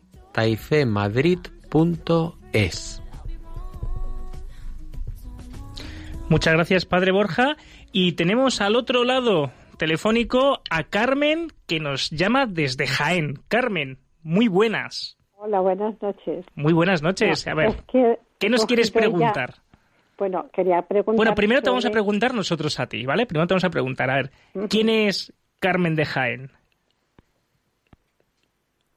taicmadrid.es 2.55 3.01
Muchas 6.27 6.53
gracias, 6.53 6.85
Padre 6.85 7.11
Borja. 7.11 7.55
Y 7.91 8.13
tenemos 8.13 8.59
al 8.59 8.75
otro 8.75 9.03
lado 9.03 9.51
telefónico 9.77 10.61
a 10.71 10.83
Carmen, 10.83 11.49
que 11.67 11.79
nos 11.79 12.09
llama 12.09 12.47
desde 12.47 12.87
Jaén. 12.87 13.35
Carmen, 13.47 13.99
muy 14.23 14.47
buenas. 14.47 15.17
Hola, 15.37 15.59
buenas 15.59 16.01
noches. 16.01 16.45
Muy 16.55 16.73
buenas 16.73 17.03
noches. 17.03 17.47
a 17.47 17.53
ver, 17.53 17.75
¿qué 18.39 18.49
nos 18.49 18.65
quieres 18.65 18.89
preguntar? 18.89 19.53
Bueno, 20.17 20.47
quería 20.51 20.81
preguntar. 20.81 21.15
Bueno, 21.15 21.35
primero 21.35 21.61
te 21.61 21.69
vamos 21.69 21.85
a 21.85 21.91
preguntar 21.91 22.33
nosotros 22.33 22.79
a 22.79 22.87
ti, 22.87 23.05
¿vale? 23.05 23.27
Primero 23.27 23.45
te 23.45 23.53
vamos 23.53 23.65
a 23.65 23.69
preguntar, 23.69 24.09
a 24.09 24.15
ver, 24.15 24.31
¿quién 24.69 24.89
es 24.89 25.31
Carmen 25.59 25.95
de 25.95 26.05
Jaén? 26.05 26.51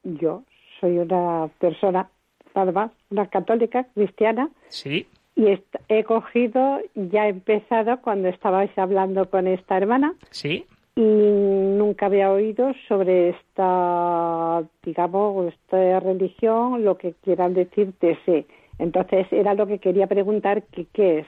Yo 0.03 0.43
soy 0.79 0.97
una 0.97 1.47
persona, 1.59 2.09
nada 2.55 2.71
más, 2.71 2.91
una 3.09 3.27
católica 3.27 3.85
cristiana. 3.93 4.49
Sí. 4.69 5.07
y 5.35 5.57
he 5.87 6.03
cogido, 6.03 6.79
ya 6.95 7.27
he 7.27 7.29
empezado 7.29 8.01
cuando 8.01 8.27
estabais 8.27 8.71
hablando 8.77 9.29
con 9.29 9.47
esta 9.47 9.77
hermana 9.77 10.13
Sí. 10.31 10.65
y 10.97 11.01
nunca 11.01 12.07
había 12.07 12.29
oído 12.29 12.73
sobre 12.89 13.29
esta, 13.29 14.61
digamos, 14.83 15.53
esta 15.53 16.01
religión, 16.01 16.83
lo 16.83 16.97
que 16.97 17.13
quieran 17.23 17.53
decir 17.53 17.93
TC. 17.99 18.47
Entonces 18.79 19.27
era 19.31 19.53
lo 19.53 19.65
que 19.65 19.79
quería 19.79 20.07
preguntar, 20.07 20.63
que 20.63 20.87
qué 20.91 21.19
es. 21.19 21.27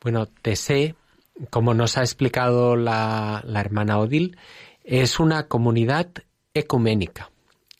Bueno, 0.00 0.26
TSE, 0.26 0.94
como 1.50 1.74
nos 1.74 1.96
ha 1.98 2.02
explicado 2.02 2.76
la, 2.76 3.42
la 3.44 3.60
hermana 3.60 3.98
Odil, 3.98 4.36
es 4.84 5.18
una 5.18 5.48
comunidad 5.48 6.08
ecuménica 6.54 7.30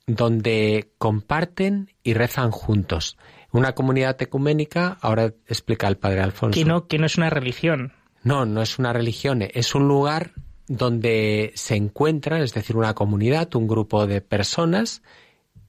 donde 0.06 0.92
comparten 0.98 1.92
y 2.02 2.14
rezan 2.14 2.50
juntos. 2.50 3.16
Una 3.52 3.74
comunidad 3.74 4.20
ecuménica, 4.20 4.98
ahora 5.00 5.34
explica 5.46 5.88
el 5.88 5.96
padre 5.96 6.22
Alfonso. 6.22 6.58
Que 6.58 6.64
no, 6.64 6.86
que 6.86 6.98
no 6.98 7.06
es 7.06 7.16
una 7.16 7.30
religión. 7.30 7.92
No, 8.22 8.46
no 8.46 8.62
es 8.62 8.78
una 8.78 8.92
religión, 8.92 9.42
es 9.42 9.74
un 9.74 9.88
lugar 9.88 10.32
donde 10.68 11.52
se 11.54 11.74
encuentran, 11.74 12.40
es 12.40 12.54
decir, 12.54 12.76
una 12.76 12.94
comunidad, 12.94 13.54
un 13.56 13.66
grupo 13.66 14.06
de 14.06 14.20
personas 14.20 15.02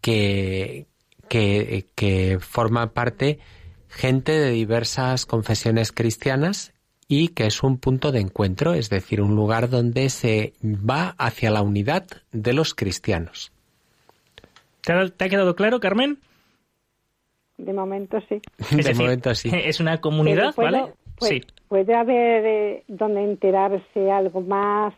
que, 0.01 0.87
que, 1.27 1.87
que 1.95 2.37
forman 2.39 2.89
parte 2.89 3.39
gente 3.89 4.31
de 4.31 4.51
diversas 4.51 5.25
confesiones 5.25 5.91
cristianas 5.91 6.73
y 7.07 7.29
que 7.29 7.45
es 7.47 7.63
un 7.63 7.77
punto 7.77 8.11
de 8.11 8.19
encuentro, 8.19 8.73
es 8.73 8.89
decir, 8.89 9.21
un 9.21 9.35
lugar 9.35 9.69
donde 9.69 10.09
se 10.09 10.53
va 10.63 11.15
hacia 11.17 11.51
la 11.51 11.61
unidad 11.61 12.07
de 12.31 12.53
los 12.53 12.73
cristianos. 12.73 13.52
¿Te 14.83 14.93
ha, 14.93 15.07
te 15.09 15.25
ha 15.25 15.29
quedado 15.29 15.55
claro, 15.55 15.79
Carmen? 15.79 16.19
De 17.57 17.73
momento 17.73 18.19
sí. 18.29 18.41
Es 18.59 18.69
de 18.71 18.77
decir, 18.77 18.95
momento 18.97 19.35
sí. 19.35 19.49
Es 19.53 19.79
una 19.79 19.99
comunidad, 20.01 20.53
puedo- 20.55 20.71
¿vale? 20.71 20.93
puede, 21.17 21.39
Sí. 21.41 21.47
puede 21.67 21.93
haber 21.95 22.45
eh, 22.45 22.83
donde 22.87 23.23
enterarse 23.23 24.11
algo 24.11 24.41
más, 24.41 24.93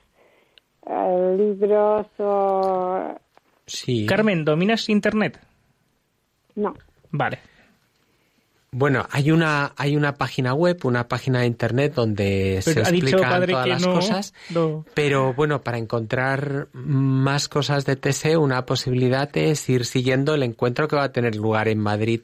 eh, 0.87 1.35
libros 1.37 2.07
o... 2.19 3.15
Sí. 3.67 4.05
Carmen, 4.05 4.45
¿dominas 4.45 4.89
Internet? 4.89 5.39
No. 6.55 6.73
Vale. 7.11 7.39
Bueno, 8.77 9.07
hay 9.09 9.31
una, 9.31 9.71
hay 9.77 9.95
una 9.95 10.15
página 10.15 10.53
web, 10.53 10.77
una 10.83 11.07
página 11.07 11.39
de 11.39 11.45
internet 11.45 11.93
donde 11.95 12.59
se 12.61 12.73
Pero 12.73 12.85
ha 12.85 12.91
dicho 12.91 13.05
explican 13.07 13.29
padre 13.31 13.53
todas 13.53 13.63
que 13.63 13.69
las 13.69 13.81
no, 13.81 13.93
cosas. 13.93 14.33
no. 14.49 14.85
Pero 14.93 15.33
bueno, 15.33 15.61
para 15.63 15.77
encontrar 15.77 16.67
más 16.73 17.47
cosas 17.47 17.85
de 17.85 17.95
TSE, 17.95 18.35
una 18.35 18.65
posibilidad 18.65 19.29
es 19.37 19.69
ir 19.69 19.85
siguiendo 19.85 20.33
el 20.33 20.43
encuentro 20.43 20.89
que 20.89 20.97
va 20.97 21.03
a 21.03 21.11
tener 21.13 21.37
lugar 21.37 21.69
en 21.69 21.79
Madrid 21.79 22.19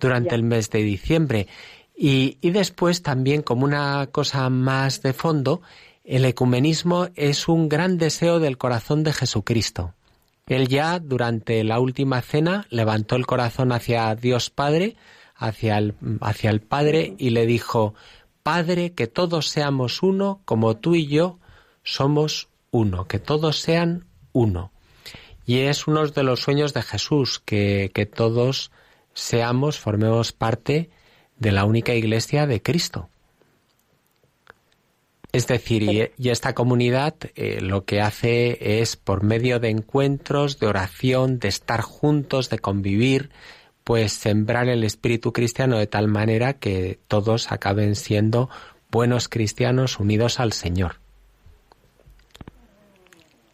durante 0.00 0.30
Ya. 0.30 0.34
el 0.36 0.42
mes 0.42 0.70
de 0.70 0.82
diciembre. 0.82 1.46
Y, 1.96 2.38
y 2.40 2.50
después 2.50 3.02
también, 3.02 3.42
como 3.42 3.64
una 3.64 4.08
cosa 4.10 4.50
más 4.50 5.02
de 5.02 5.12
fondo, 5.12 5.62
el 6.04 6.24
ecumenismo 6.24 7.10
es 7.14 7.46
un 7.46 7.68
gran 7.68 7.96
deseo 7.96 8.40
del 8.40 8.58
corazón 8.58 9.04
de 9.04 9.12
Jesucristo. 9.12 9.94
Él 10.48 10.66
ya 10.66 10.98
durante 10.98 11.62
la 11.62 11.78
última 11.78 12.20
cena 12.22 12.66
levantó 12.70 13.14
el 13.14 13.24
corazón 13.26 13.70
hacia 13.70 14.12
Dios 14.16 14.50
Padre, 14.50 14.96
hacia 15.42 15.78
el, 15.78 15.94
hacia 16.20 16.50
el 16.50 16.60
Padre 16.60 17.14
y 17.18 17.30
le 17.30 17.46
dijo, 17.46 17.94
Padre, 18.42 18.92
que 18.92 19.06
todos 19.06 19.48
seamos 19.48 20.02
uno 20.02 20.40
como 20.44 20.76
tú 20.76 20.94
y 20.94 21.06
yo 21.06 21.38
somos 21.82 22.48
uno, 22.70 23.06
que 23.06 23.18
todos 23.18 23.58
sean 23.58 24.06
uno. 24.32 24.72
Y 25.44 25.58
es 25.60 25.86
uno 25.86 26.06
de 26.06 26.22
los 26.22 26.40
sueños 26.40 26.72
de 26.72 26.82
Jesús, 26.82 27.40
que, 27.44 27.90
que 27.92 28.06
todos 28.06 28.70
seamos, 29.12 29.78
formemos 29.78 30.32
parte 30.32 30.90
de 31.38 31.52
la 31.52 31.64
única 31.64 31.94
iglesia 31.94 32.46
de 32.46 32.62
Cristo. 32.62 33.08
Es 35.32 35.46
decir, 35.46 36.12
y, 36.18 36.28
esta 36.28 36.54
comunidad 36.54 37.14
eh, 37.34 37.60
lo 37.62 37.86
que 37.86 38.02
hace 38.02 38.80
es, 38.80 38.96
por 38.96 39.22
medio 39.22 39.58
de 39.60 39.70
encuentros, 39.70 40.58
de 40.58 40.66
oración, 40.66 41.38
de 41.38 41.48
estar 41.48 41.80
juntos, 41.80 42.50
de 42.50 42.58
convivir, 42.58 43.30
pues 43.84 44.12
sembrar 44.12 44.68
el 44.68 44.84
espíritu 44.84 45.32
cristiano 45.32 45.78
de 45.78 45.86
tal 45.86 46.08
manera 46.08 46.54
que 46.54 46.98
todos 47.08 47.50
acaben 47.52 47.94
siendo 47.96 48.48
buenos 48.90 49.28
cristianos 49.28 49.98
unidos 49.98 50.40
al 50.40 50.52
Señor. 50.52 50.96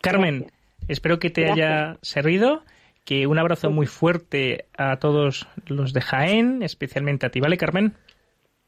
Carmen, 0.01 0.51
espero 0.89 1.18
que 1.18 1.31
te 1.31 1.43
Gracias. 1.43 1.66
haya 1.66 1.99
servido. 2.03 2.62
Que 3.05 3.26
un 3.26 3.39
abrazo 3.39 3.70
muy 3.70 3.87
fuerte 3.87 4.66
a 4.76 4.99
todos 4.99 5.49
los 5.66 5.95
de 5.95 6.03
Jaén, 6.03 6.62
especialmente 6.62 7.24
a 7.24 7.31
ti, 7.31 7.41
¿vale, 7.41 7.57
Carmen? 7.57 7.95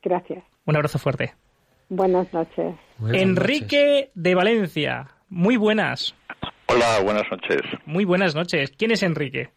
Gracias. 0.03 0.43
Un 0.65 0.77
abrazo 0.77 0.99
fuerte. 0.99 1.35
Buenas 1.91 2.33
noches. 2.33 2.75
Buenas 2.97 3.21
Enrique 3.21 4.11
de 4.15 4.35
Valencia. 4.35 5.09
Muy 5.29 5.59
buenas. 5.59 6.15
Hola, 6.69 7.01
buenas 7.03 7.25
noches. 7.31 7.61
Muy 7.85 8.07
buenas 8.07 8.35
noches. 8.35 8.73
¿Quién 8.79 8.93
es 8.93 9.03
Enrique? 9.03 9.51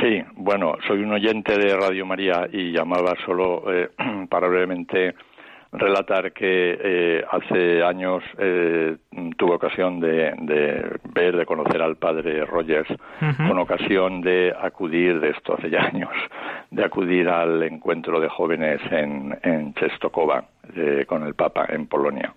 Sí, 0.00 0.22
bueno, 0.36 0.76
soy 0.86 1.02
un 1.02 1.12
oyente 1.12 1.58
de 1.58 1.76
Radio 1.76 2.06
María 2.06 2.48
y 2.50 2.72
llamaba 2.72 3.14
solo 3.24 3.64
eh, 3.72 3.90
para 4.30 4.48
brevemente 4.48 5.14
relatar 5.74 6.32
que 6.32 6.78
eh, 6.80 7.24
hace 7.30 7.82
años 7.82 8.22
eh, 8.38 8.96
tuve 9.36 9.54
ocasión 9.54 10.00
de, 10.00 10.32
de 10.38 10.98
ver, 11.12 11.36
de 11.36 11.44
conocer 11.44 11.82
al 11.82 11.96
padre 11.96 12.44
Rogers, 12.46 12.88
con 13.36 13.58
ocasión 13.58 14.20
de 14.20 14.54
acudir, 14.58 15.20
de 15.20 15.30
esto 15.30 15.54
hace 15.54 15.70
ya 15.70 15.82
años, 15.82 16.12
de 16.70 16.84
acudir 16.84 17.28
al 17.28 17.62
encuentro 17.64 18.20
de 18.20 18.28
jóvenes 18.28 18.80
en, 18.90 19.36
en 19.42 19.74
Czestochowa 19.74 20.44
eh, 20.76 21.04
con 21.06 21.24
el 21.24 21.34
Papa 21.34 21.66
en 21.68 21.86
Polonia. 21.86 22.32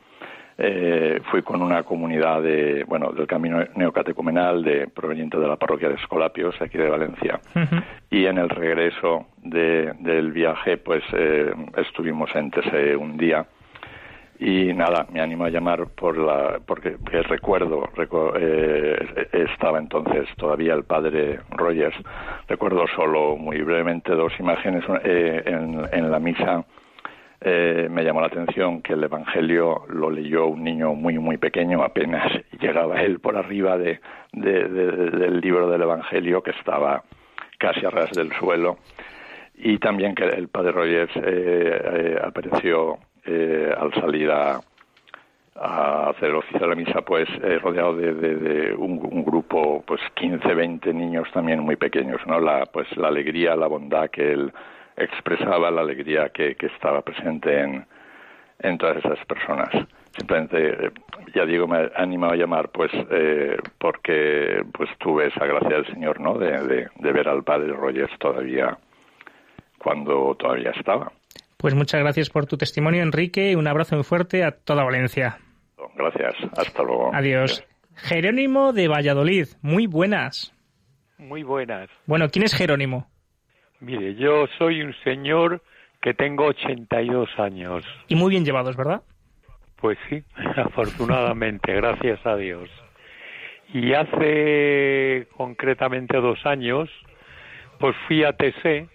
Eh, 0.59 1.21
fui 1.29 1.43
con 1.43 1.61
una 1.61 1.83
comunidad 1.83 2.41
de, 2.41 2.83
bueno, 2.87 3.11
del 3.11 3.27
camino 3.27 3.59
neocatecumenal 3.75 4.63
de, 4.63 4.87
proveniente 4.87 5.37
de 5.37 5.47
la 5.47 5.55
parroquia 5.55 5.89
de 5.89 5.95
Escolapios, 5.95 6.59
aquí 6.61 6.77
de 6.79 6.89
Valencia. 6.89 7.39
Y 8.09 8.25
en 8.25 8.39
el 8.39 8.49
regreso 8.49 9.27
de- 9.43 9.93
del 9.99 10.31
viaje, 10.31 10.77
pues 10.77 11.03
eh, 11.13 11.53
estuvimos 11.77 12.35
en 12.35 12.49
TSE 12.49 12.95
un 12.95 13.17
día. 13.17 13.45
Y 14.39 14.71
nada, 14.73 15.07
me 15.11 15.19
animo 15.19 15.45
a 15.45 15.49
llamar 15.49 15.87
por 15.95 16.15
la, 16.17 16.59
porque 16.65 16.95
que 17.09 17.21
recuerdo, 17.23 17.87
recu- 17.95 18.33
eh, 18.39 19.27
estaba 19.33 19.79
entonces 19.79 20.27
todavía 20.37 20.73
el 20.75 20.83
padre 20.83 21.39
Rogers. 21.51 21.95
Recuerdo 22.47 22.85
solo 22.95 23.35
muy 23.35 23.61
brevemente 23.61 24.11
dos 24.13 24.31
imágenes 24.39 24.83
eh, 25.03 25.41
en, 25.45 25.81
en 25.91 26.11
la 26.11 26.19
misa 26.19 26.63
eh, 27.41 27.87
me 27.91 28.03
llamó 28.03 28.21
la 28.21 28.27
atención 28.27 28.81
que 28.81 28.93
el 28.93 29.03
Evangelio 29.03 29.83
lo 29.89 30.09
leyó 30.09 30.47
un 30.47 30.63
niño 30.63 30.93
muy, 30.95 31.19
muy 31.19 31.37
pequeño, 31.37 31.83
apenas 31.83 32.31
llegaba 32.59 33.01
él 33.01 33.19
por 33.19 33.37
arriba 33.37 33.77
de, 33.77 33.99
de- 34.33 34.67
de- 34.67 35.09
del 35.11 35.39
libro 35.39 35.69
del 35.69 35.81
Evangelio 35.83 36.41
que 36.41 36.51
estaba 36.51 37.03
casi 37.59 37.85
a 37.85 37.89
ras 37.89 38.11
del 38.11 38.31
suelo. 38.33 38.77
Y 39.55 39.77
también 39.79 40.13
que 40.15 40.23
el 40.25 40.47
padre 40.49 40.71
Rogers 40.71 41.11
eh, 41.15 41.21
eh, 41.25 42.19
apareció 42.23 42.97
eh, 43.25 43.73
al 43.77 43.91
salir 43.95 44.29
a, 44.31 44.59
a 45.55 46.09
hacer 46.11 46.29
el 46.29 46.35
oficio 46.35 46.59
de 46.59 46.67
la 46.67 46.75
misa, 46.75 47.01
pues 47.01 47.27
eh, 47.43 47.57
rodeado 47.59 47.95
de, 47.95 48.75
un, 48.77 48.99
un 49.11 49.23
grupo, 49.25 49.83
pues 49.85 49.99
15, 50.15 50.53
20 50.53 50.93
niños 50.93 51.27
también 51.33 51.59
muy 51.61 51.75
pequeños, 51.75 52.21
¿no? 52.27 52.39
La, 52.39 52.65
pues 52.67 52.87
la 52.97 53.07
alegría, 53.07 53.55
la 53.55 53.65
bondad 53.67 54.09
que 54.11 54.31
él 54.31 54.53
expresaba, 54.97 55.71
la 55.71 55.81
alegría 55.81 56.29
que, 56.29 56.55
que 56.55 56.67
estaba 56.67 57.01
presente 57.01 57.59
en, 57.61 57.85
en 58.59 58.77
todas 58.77 58.97
esas 58.97 59.23
personas. 59.25 59.69
Simplemente, 60.17 60.87
eh, 60.87 60.91
ya 61.35 61.45
digo, 61.45 61.67
me 61.67 61.77
ha 61.77 61.91
animado 61.95 62.33
a 62.33 62.37
llamar, 62.37 62.69
pues, 62.69 62.91
eh, 63.11 63.57
porque 63.77 64.63
pues 64.73 64.89
tuve 64.97 65.27
esa 65.27 65.45
gracia 65.45 65.69
del 65.77 65.85
Señor, 65.87 66.19
¿no? 66.19 66.37
De, 66.37 66.51
de, 66.67 66.87
de 66.95 67.11
ver 67.11 67.27
al 67.29 67.43
Padre 67.43 67.71
Rogers 67.73 68.11
todavía 68.19 68.77
cuando 69.77 70.35
todavía 70.39 70.71
estaba. 70.71 71.11
Pues 71.57 71.75
muchas 71.75 72.01
gracias 72.01 72.29
por 72.29 72.45
tu 72.45 72.57
testimonio, 72.57 73.03
Enrique. 73.03 73.51
y 73.51 73.55
Un 73.55 73.67
abrazo 73.67 73.95
muy 73.95 74.03
fuerte 74.03 74.43
a 74.43 74.51
toda 74.51 74.83
Valencia. 74.83 75.37
Gracias. 75.95 76.35
Hasta 76.57 76.83
luego. 76.83 77.11
Adiós. 77.13 77.63
Jerónimo 77.95 78.73
de 78.73 78.87
Valladolid. 78.87 79.47
Muy 79.61 79.87
buenas. 79.87 80.53
Muy 81.17 81.41
buenas. 81.43 81.89
Bueno, 82.05 82.29
¿quién 82.29 82.43
es 82.45 82.53
Jerónimo? 82.55 83.07
Mire, 83.79 84.15
yo 84.15 84.47
soy 84.57 84.81
un 84.81 84.93
señor 85.03 85.61
que 86.01 86.13
tengo 86.13 86.45
82 86.45 87.29
años. 87.37 87.85
Y 88.07 88.15
muy 88.15 88.31
bien 88.31 88.45
llevados, 88.45 88.75
¿verdad? 88.75 89.01
Pues 89.77 89.97
sí, 90.09 90.23
afortunadamente, 90.55 91.73
gracias 91.73 92.25
a 92.25 92.35
Dios. 92.35 92.69
Y 93.73 93.93
hace 93.93 95.27
concretamente 95.35 96.17
dos 96.17 96.43
años, 96.45 96.89
pues 97.79 97.95
fui 98.07 98.23
a 98.23 98.33
TC 98.33 98.89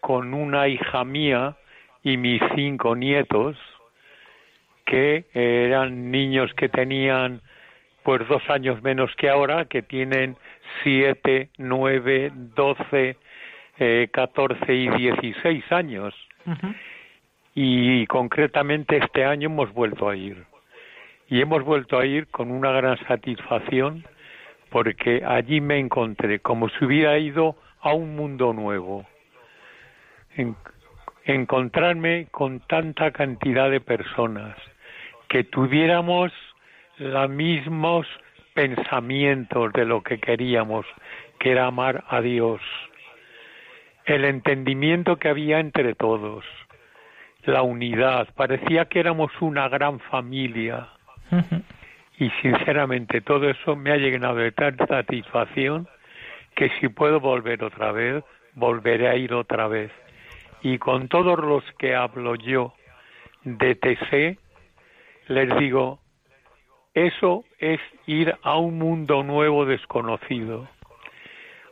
con 0.00 0.32
una 0.32 0.68
hija 0.68 1.04
mía 1.04 1.56
y 2.02 2.16
mis 2.16 2.40
cinco 2.54 2.94
nietos, 2.94 3.56
que 4.86 5.24
eran 5.32 6.10
niños 6.10 6.52
que 6.54 6.68
tenían 6.68 7.40
pues 8.04 8.28
dos 8.28 8.42
años 8.48 8.82
menos 8.82 9.10
que 9.16 9.30
ahora, 9.30 9.64
que 9.64 9.82
tienen 9.82 10.36
siete, 10.82 11.48
nueve, 11.56 12.30
doce, 12.34 13.16
eh, 13.78 14.08
14 14.12 14.74
y 14.74 14.88
16 14.88 15.72
años. 15.72 16.14
Y 17.54 18.06
concretamente 18.06 18.98
este 18.98 19.24
año 19.24 19.48
hemos 19.48 19.72
vuelto 19.72 20.08
a 20.08 20.16
ir. 20.16 20.44
Y 21.28 21.40
hemos 21.40 21.62
vuelto 21.64 21.98
a 21.98 22.04
ir 22.04 22.26
con 22.28 22.50
una 22.50 22.72
gran 22.72 22.98
satisfacción 23.06 24.04
porque 24.74 25.22
allí 25.24 25.60
me 25.60 25.78
encontré 25.78 26.40
como 26.40 26.68
si 26.68 26.84
hubiera 26.84 27.16
ido 27.16 27.54
a 27.80 27.92
un 27.92 28.16
mundo 28.16 28.52
nuevo. 28.52 29.06
encontrarme 31.26 32.26
con 32.32 32.58
tanta 32.58 33.12
cantidad 33.12 33.70
de 33.70 33.80
personas, 33.80 34.56
que 35.28 35.44
tuviéramos 35.44 36.32
los 36.98 37.30
mismos 37.30 38.06
pensamientos 38.52 39.72
de 39.74 39.84
lo 39.84 40.02
que 40.02 40.18
queríamos, 40.18 40.84
que 41.38 41.52
era 41.52 41.66
amar 41.66 42.02
a 42.08 42.20
Dios, 42.20 42.60
el 44.04 44.24
entendimiento 44.24 45.16
que 45.16 45.28
había 45.28 45.60
entre 45.60 45.94
todos, 45.94 46.44
la 47.44 47.62
unidad, 47.62 48.28
parecía 48.34 48.86
que 48.86 49.00
éramos 49.00 49.30
una 49.40 49.68
gran 49.68 50.00
familia. 50.00 50.88
Y 52.18 52.30
sinceramente 52.42 53.20
todo 53.20 53.48
eso 53.48 53.76
me 53.76 53.90
ha 53.90 53.96
llenado 53.96 54.36
de 54.36 54.52
tanta 54.52 54.86
satisfacción 54.86 55.88
que 56.54 56.70
si 56.80 56.88
puedo 56.88 57.18
volver 57.20 57.64
otra 57.64 57.92
vez, 57.92 58.22
volveré 58.54 59.08
a 59.08 59.16
ir 59.16 59.34
otra 59.34 59.66
vez. 59.66 59.90
Y 60.62 60.78
con 60.78 61.08
todos 61.08 61.38
los 61.38 61.64
que 61.78 61.94
hablo 61.94 62.36
yo 62.36 62.72
de 63.42 63.74
TC, 63.74 64.38
les 65.28 65.58
digo, 65.58 65.98
eso 66.94 67.44
es 67.58 67.80
ir 68.06 68.34
a 68.42 68.56
un 68.56 68.78
mundo 68.78 69.22
nuevo 69.22 69.66
desconocido. 69.66 70.68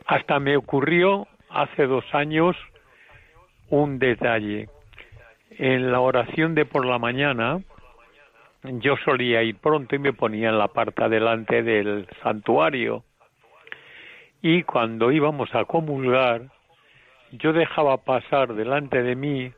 Hasta 0.06 0.40
me 0.40 0.56
ocurrió 0.56 1.28
hace 1.52 1.86
dos 1.86 2.04
años 2.12 2.56
un 3.68 3.98
detalle. 3.98 4.68
En 5.50 5.92
la 5.92 6.00
oración 6.00 6.54
de 6.54 6.64
por 6.64 6.86
la 6.86 6.98
mañana, 6.98 7.60
yo 8.62 8.96
solía 9.04 9.42
ir 9.42 9.56
pronto 9.56 9.94
y 9.94 9.98
me 9.98 10.12
ponía 10.12 10.48
en 10.48 10.58
la 10.58 10.68
parte 10.68 11.08
delante 11.08 11.62
del 11.62 12.06
santuario. 12.22 13.04
Y 14.40 14.62
cuando 14.62 15.12
íbamos 15.12 15.54
a 15.54 15.64
comulgar, 15.64 16.42
yo 17.32 17.52
dejaba 17.52 17.98
pasar 17.98 18.54
delante 18.54 19.02
de 19.02 19.14
mí 19.14 19.52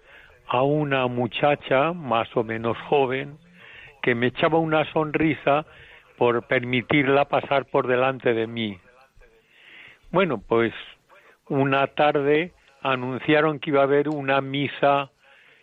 a 0.47 0.62
una 0.62 1.07
muchacha 1.07 1.92
más 1.92 2.28
o 2.36 2.45
menos 2.45 2.76
joven 2.88 3.38
que 4.03 4.14
me 4.14 4.26
echaba 4.26 4.59
una 4.59 4.84
sonrisa 4.92 5.64
por 6.18 6.47
permitirla 6.47 7.24
pasar 7.24 7.64
por 7.66 7.86
delante 7.86 8.34
de 8.34 8.47
mí. 8.47 8.78
Bueno, 10.12 10.40
pues 10.47 10.72
una 11.49 11.86
tarde 11.88 12.53
anunciaron 12.82 13.59
que 13.59 13.70
iba 13.70 13.80
a 13.80 13.84
haber 13.84 14.09
una 14.09 14.40
misa 14.40 15.11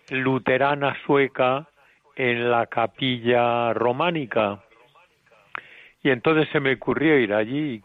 luterana 0.09 0.97
sueca 1.05 1.67
en 2.15 2.51
la 2.51 2.65
capilla 2.67 3.73
románica. 3.73 4.63
Y 6.03 6.09
entonces 6.09 6.49
se 6.51 6.59
me 6.59 6.73
ocurrió 6.73 7.17
ir 7.19 7.33
allí. 7.33 7.81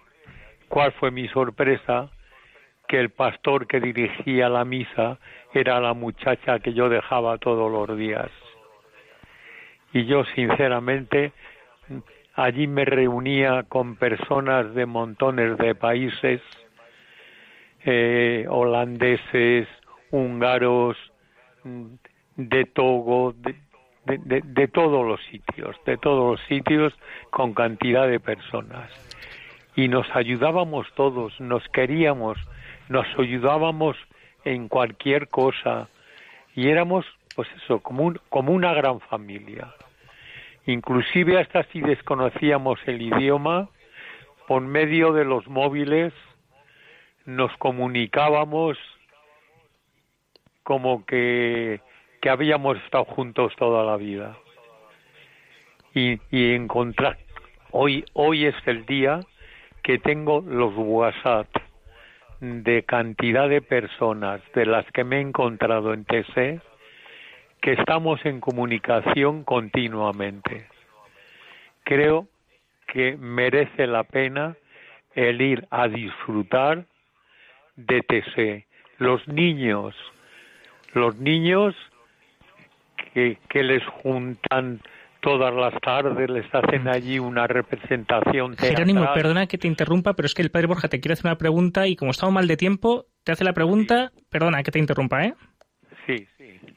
¿Cuál 0.68 0.92
fue 0.92 1.10
mi 1.10 1.28
sorpresa? 1.28 2.10
Que 2.88 2.98
el 2.98 3.10
pastor 3.10 3.66
que 3.66 3.80
dirigía 3.80 4.48
la 4.48 4.64
misa 4.64 5.18
era 5.52 5.80
la 5.80 5.92
muchacha 5.92 6.58
que 6.58 6.72
yo 6.72 6.88
dejaba 6.88 7.38
todos 7.38 7.70
los 7.70 7.96
días 7.96 8.30
y 9.96 10.04
yo 10.04 10.24
sinceramente 10.34 11.32
allí 12.34 12.66
me 12.66 12.84
reunía 12.84 13.62
con 13.62 13.96
personas 13.96 14.74
de 14.74 14.84
montones 14.84 15.56
de 15.56 15.74
países, 15.74 16.42
eh, 17.86 18.46
holandeses, 18.48 19.68
húngaros, 20.10 20.96
de 22.36 22.64
Togo, 22.64 23.32
de, 24.04 24.68
todos 24.68 25.06
los 25.06 25.20
sitios, 25.30 25.76
de 25.84 25.96
todos 25.96 26.32
los 26.32 26.46
sitios 26.48 26.92
con 27.30 27.54
cantidad 27.54 28.08
de 28.08 28.20
personas. 28.20 28.90
Y 29.76 29.88
nos 29.88 30.06
ayudábamos 30.14 30.86
todos, 30.94 31.38
nos 31.40 31.66
queríamos, 31.68 32.38
nos 32.88 33.06
ayudábamos 33.18 33.96
en 34.44 34.68
cualquier 34.68 35.28
cosa 35.28 35.88
y 36.54 36.68
éramos, 36.68 37.04
pues 37.34 37.48
eso, 37.62 37.80
como, 37.80 38.14
como 38.28 38.52
una 38.52 38.74
gran 38.74 39.00
familia. 39.00 39.74
Inclusive 40.66 41.38
hasta 41.38 41.62
si 41.64 41.80
desconocíamos 41.80 42.80
el 42.86 43.02
idioma, 43.02 43.68
por 44.48 44.62
medio 44.62 45.12
de 45.12 45.24
los 45.24 45.46
móviles 45.48 46.12
nos 47.26 47.54
comunicábamos 47.58 48.78
como 50.62 51.04
que, 51.04 51.80
que 52.20 52.30
habíamos 52.30 52.78
estado 52.78 53.04
juntos 53.04 53.52
toda 53.56 53.84
la 53.84 53.96
vida. 53.96 54.36
Y, 55.94 56.20
y 56.30 56.54
encontrar, 56.54 57.18
hoy, 57.70 58.04
hoy 58.12 58.46
es 58.46 58.54
el 58.66 58.84
día 58.86 59.20
que 59.82 59.98
tengo 59.98 60.40
los 60.40 60.72
WhatsApp 60.76 61.46
de 62.40 62.82
cantidad 62.82 63.48
de 63.48 63.62
personas 63.62 64.40
de 64.54 64.66
las 64.66 64.84
que 64.92 65.04
me 65.04 65.18
he 65.18 65.20
encontrado 65.20 65.94
en 65.94 66.04
TC 66.04 66.60
que 67.60 67.72
estamos 67.72 68.24
en 68.26 68.40
comunicación 68.40 69.42
continuamente. 69.44 70.66
Creo 71.84 72.28
que 72.86 73.16
merece 73.16 73.86
la 73.86 74.04
pena 74.04 74.56
el 75.14 75.40
ir 75.40 75.66
a 75.70 75.88
disfrutar 75.88 76.84
de 77.76 78.00
TC. 78.02 78.66
Los 78.98 79.26
niños, 79.28 79.94
los 80.92 81.16
niños 81.16 81.74
que, 83.12 83.38
que 83.48 83.62
les 83.62 83.84
juntan 84.02 84.80
todas 85.20 85.52
las 85.54 85.74
tardes, 85.80 86.30
les 86.30 86.46
hacen 86.54 86.88
allí 86.88 87.18
una 87.18 87.46
representación 87.46 88.54
teatral. 88.54 88.70
Jerónimo, 88.70 89.06
perdona 89.12 89.46
que 89.46 89.58
te 89.58 89.66
interrumpa, 89.66 90.14
pero 90.14 90.26
es 90.26 90.34
que 90.34 90.42
el 90.42 90.50
padre 90.50 90.68
Borja 90.68 90.88
te 90.88 91.00
quiere 91.00 91.14
hacer 91.14 91.26
una 91.26 91.38
pregunta 91.38 91.86
y 91.86 91.96
como 91.96 92.12
estamos 92.12 92.32
mal 92.32 92.46
de 92.46 92.56
tiempo, 92.56 93.06
te 93.24 93.32
hace 93.32 93.44
la 93.44 93.52
pregunta, 93.52 94.12
perdona 94.30 94.62
que 94.62 94.70
te 94.70 94.78
interrumpa, 94.78 95.24
¿eh? 95.24 95.34
Sí, 96.06 96.28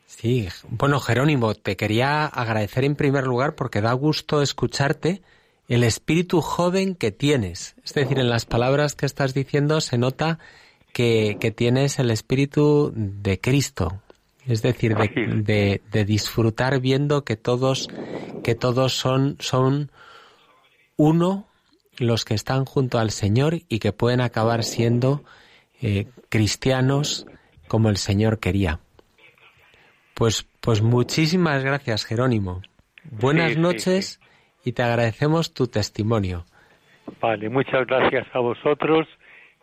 Sí, 0.09 0.47
bueno, 0.67 0.99
Jerónimo, 0.99 1.53
te 1.53 1.77
quería 1.77 2.25
agradecer 2.25 2.83
en 2.83 2.95
primer 2.95 3.27
lugar 3.27 3.53
porque 3.53 3.79
da 3.79 3.93
gusto 3.93 4.41
escucharte 4.41 5.21
el 5.67 5.83
espíritu 5.83 6.41
joven 6.41 6.95
que 6.95 7.11
tienes. 7.11 7.75
Es 7.85 7.93
decir, 7.93 8.17
en 8.17 8.27
las 8.27 8.47
palabras 8.47 8.95
que 8.95 9.05
estás 9.05 9.35
diciendo 9.35 9.81
se 9.81 9.99
nota 9.99 10.39
que, 10.99 11.53
tienes 11.55 11.97
el 11.99 12.11
espíritu 12.11 12.91
de 12.93 13.39
Cristo. 13.39 14.01
Es 14.45 14.61
decir, 14.61 14.95
de, 14.95 15.81
de, 15.89 16.05
disfrutar 16.05 16.81
viendo 16.81 17.23
que 17.23 17.37
todos, 17.37 17.87
que 18.43 18.53
todos 18.53 18.93
son, 18.93 19.37
son 19.39 19.91
uno 20.97 21.45
los 21.99 22.25
que 22.25 22.33
están 22.33 22.65
junto 22.65 22.99
al 22.99 23.11
Señor 23.11 23.59
y 23.69 23.79
que 23.79 23.93
pueden 23.93 24.19
acabar 24.19 24.63
siendo 24.63 25.23
eh, 25.81 26.07
cristianos 26.27 27.25
como 27.69 27.89
el 27.89 27.95
Señor 27.95 28.39
quería. 28.39 28.79
Pues, 30.15 30.45
pues 30.59 30.81
muchísimas 30.81 31.63
gracias, 31.63 32.03
Jerónimo. 32.03 32.61
Buenas 33.09 33.55
noches 33.55 34.19
y 34.65 34.73
te 34.73 34.83
agradecemos 34.83 35.53
tu 35.53 35.67
testimonio. 35.67 36.43
Vale, 37.21 37.47
muchas 37.47 37.87
gracias 37.87 38.27
a 38.33 38.39
vosotros 38.39 39.07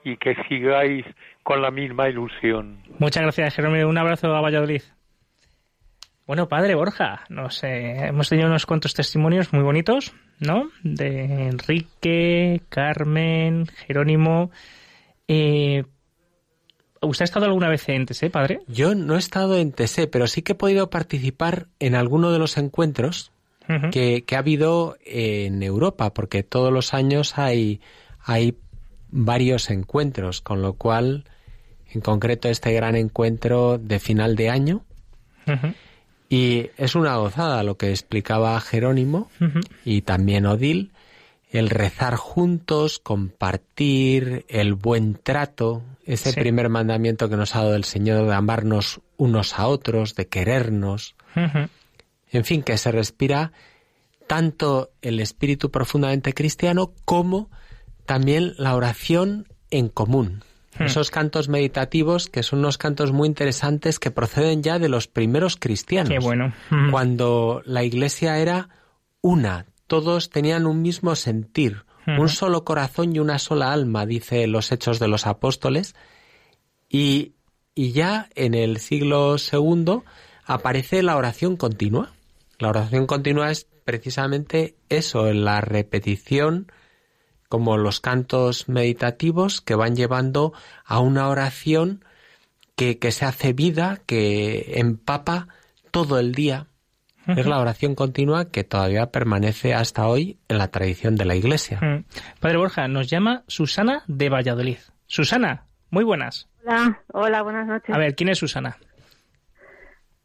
y 0.07 0.17
que 0.19 0.37
sigáis 0.49 1.05
con 1.43 1.61
la 1.61 1.73
misma 1.73 2.09
ilusión. 2.09 2.79
Muchas 3.01 3.25
gracias, 3.25 3.57
Jerónimo. 3.57 3.89
Un 3.89 3.99
abrazo 3.99 4.29
a 4.29 4.41
Valladolid. 4.41 4.83
Bueno, 6.29 6.49
padre 6.49 6.77
Borja, 6.77 7.25
no 7.29 7.51
sé, 7.51 8.07
hemos 8.07 8.29
tenido 8.29 8.49
unos 8.49 8.67
cuantos 8.67 8.95
testimonios 8.95 9.53
muy 9.53 9.65
bonitos, 9.65 10.15
¿no? 10.39 10.71
De 10.85 11.49
Enrique, 11.49 12.63
Carmen, 12.69 13.67
Jerónimo. 13.67 14.53
Eh, 15.27 15.83
¿Usted 17.01 17.23
ha 17.23 17.25
estado 17.25 17.47
alguna 17.47 17.69
vez 17.69 17.89
en 17.89 18.07
TSE, 18.07 18.31
padre? 18.31 18.61
Yo 18.69 18.95
no 18.95 19.17
he 19.17 19.19
estado 19.19 19.57
en 19.57 19.73
TSE, 19.73 20.07
pero 20.07 20.29
sí 20.29 20.43
que 20.43 20.53
he 20.53 20.57
podido 20.57 20.89
participar 20.89 21.67
en 21.81 21.97
alguno 21.97 22.31
de 22.31 22.39
los 22.39 22.59
encuentros 22.59 23.33
que, 23.91 24.25
ha 24.33 24.39
habido 24.39 24.97
en 25.05 25.65
Europa, 25.65 26.15
porque 26.15 26.45
todos 26.45 26.73
los 26.73 26.95
años 26.95 27.39
hay, 27.39 27.81
hay 28.21 28.57
varios 29.11 29.71
encuentros, 29.71 30.41
con 30.41 30.63
lo 30.63 30.75
cual, 30.75 31.25
en 31.91 32.01
concreto, 32.01 32.49
este 32.49 32.73
gran 32.73 32.97
encuentro 32.97 33.79
de 33.79 33.99
final 33.99 34.37
de 34.37 34.51
año. 34.51 34.85
Y 36.29 36.71
es 36.77 36.95
una 36.97 37.17
gozada 37.17 37.63
lo 37.63 37.77
que 37.77 37.91
explicaba 37.91 38.61
Jerónimo 38.61 39.31
y 39.85 40.03
también 40.03 40.47
Odil, 40.47 40.91
el 41.51 41.71
rezar 41.71 42.17
juntos, 42.17 42.99
compartir, 42.99 44.45
el 44.49 44.75
buen 44.75 45.15
trato, 45.15 45.85
ese 46.05 46.33
primer 46.33 46.69
mandamiento 46.69 47.29
que 47.29 47.37
nos 47.37 47.55
ha 47.55 47.63
dado 47.63 47.77
el 47.77 47.85
Señor 47.85 48.27
de 48.27 48.35
amarnos 48.35 49.01
unos 49.17 49.59
a 49.59 49.69
otros, 49.69 50.17
de 50.17 50.27
querernos. 50.27 51.15
En 52.33 52.45
fin, 52.45 52.63
que 52.63 52.77
se 52.77 52.91
respira 52.91 53.53
tanto 54.27 54.91
el 55.03 55.21
espíritu 55.21 55.71
profundamente 55.71 56.35
cristiano 56.35 56.93
como 57.05 57.49
también 58.07 58.55
la 58.57 58.75
oración 58.75 59.49
en 59.71 59.89
común. 59.89 60.43
Hmm. 60.79 60.85
Esos 60.85 61.11
cantos 61.11 61.49
meditativos 61.49 62.29
que 62.29 62.43
son 62.43 62.61
unos 62.61 62.79
cantos 62.79 63.13
muy 63.13 63.29
interesantes 63.29 63.99
que 63.99 64.11
proceden 64.11 64.63
ya 64.63 64.79
de 64.79 64.89
los 64.89 65.09
primeros 65.09 65.57
cristianos. 65.57 66.11
Qué 66.11 66.19
bueno. 66.19 66.53
Hmm. 66.71 66.91
Cuando 66.91 67.63
la 67.65 67.85
iglesia 67.85 68.39
era 68.39 68.69
una, 69.21 69.67
todos 69.87 70.31
tenían 70.31 70.67
un 70.67 70.83
mismo 70.83 71.15
sentir, 71.17 71.85
hmm. 72.07 72.19
un 72.19 72.29
solo 72.29 72.65
corazón 72.65 73.15
y 73.15 73.19
una 73.19 73.39
sola 73.39 73.73
alma, 73.73 74.07
dice 74.07 74.47
los 74.47 74.73
Hechos 74.73 74.99
de 74.99 75.09
los 75.09 75.27
Apóstoles. 75.27 75.95
Y, 76.89 77.35
y 77.75 77.93
ya 77.93 78.29
en 78.35 78.55
el 78.55 78.79
siglo 78.79 79.37
II 79.37 80.03
aparece 80.45 81.03
la 81.03 81.17
oración 81.17 81.57
continua. 81.57 82.13
La 82.59 82.69
oración 82.69 83.07
continua 83.07 83.51
es 83.51 83.67
precisamente 83.85 84.77
eso, 84.89 85.33
la 85.33 85.61
repetición 85.61 86.71
como 87.49 87.77
los 87.77 88.01
cantos 88.01 88.69
meditativos 88.69 89.61
que 89.61 89.75
van 89.75 89.97
llevando 89.97 90.53
a 90.85 91.01
una 91.01 91.29
oración 91.29 92.05
que, 92.77 92.99
se 93.11 93.25
hace 93.25 93.53
vida, 93.53 94.01
que 94.07 94.75
empapa 94.77 95.49
todo 95.91 96.19
el 96.19 96.33
día. 96.33 96.67
Es 97.27 97.47
la 97.47 97.59
oración 97.59 97.97
continua 97.97 98.51
que 98.51 98.63
todavía 98.63 99.11
permanece 99.11 99.75
hasta 99.75 100.07
hoy 100.07 100.39
en 100.49 100.59
la 100.59 100.69
tradición 100.69 101.17
de 101.17 101.25
la 101.25 101.35
Iglesia. 101.35 102.05
Padre 102.39 102.59
Borja, 102.59 102.87
nos 102.87 103.09
llama 103.09 103.43
Susana 103.49 104.05
de 104.07 104.29
Valladolid. 104.29 104.79
Susana, 105.07 105.65
muy 105.91 106.05
buenas. 106.05 106.49
Hola, 106.65 107.03
hola, 107.13 107.43
buenas 107.43 107.67
noches. 107.67 107.95
A 107.95 107.99
ver, 107.99 108.15
¿quién 108.15 108.29
es 108.29 108.39
Susana? 108.39 108.77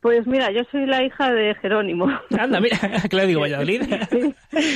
Pues 0.01 0.25
mira, 0.25 0.51
yo 0.51 0.63
soy 0.71 0.87
la 0.87 1.03
hija 1.03 1.31
de 1.31 1.53
Jerónimo. 1.55 2.07
Anda, 2.37 2.59
mira, 2.59 2.77
claro, 3.09 3.27
digo 3.27 3.41
Valladolid. 3.41 3.83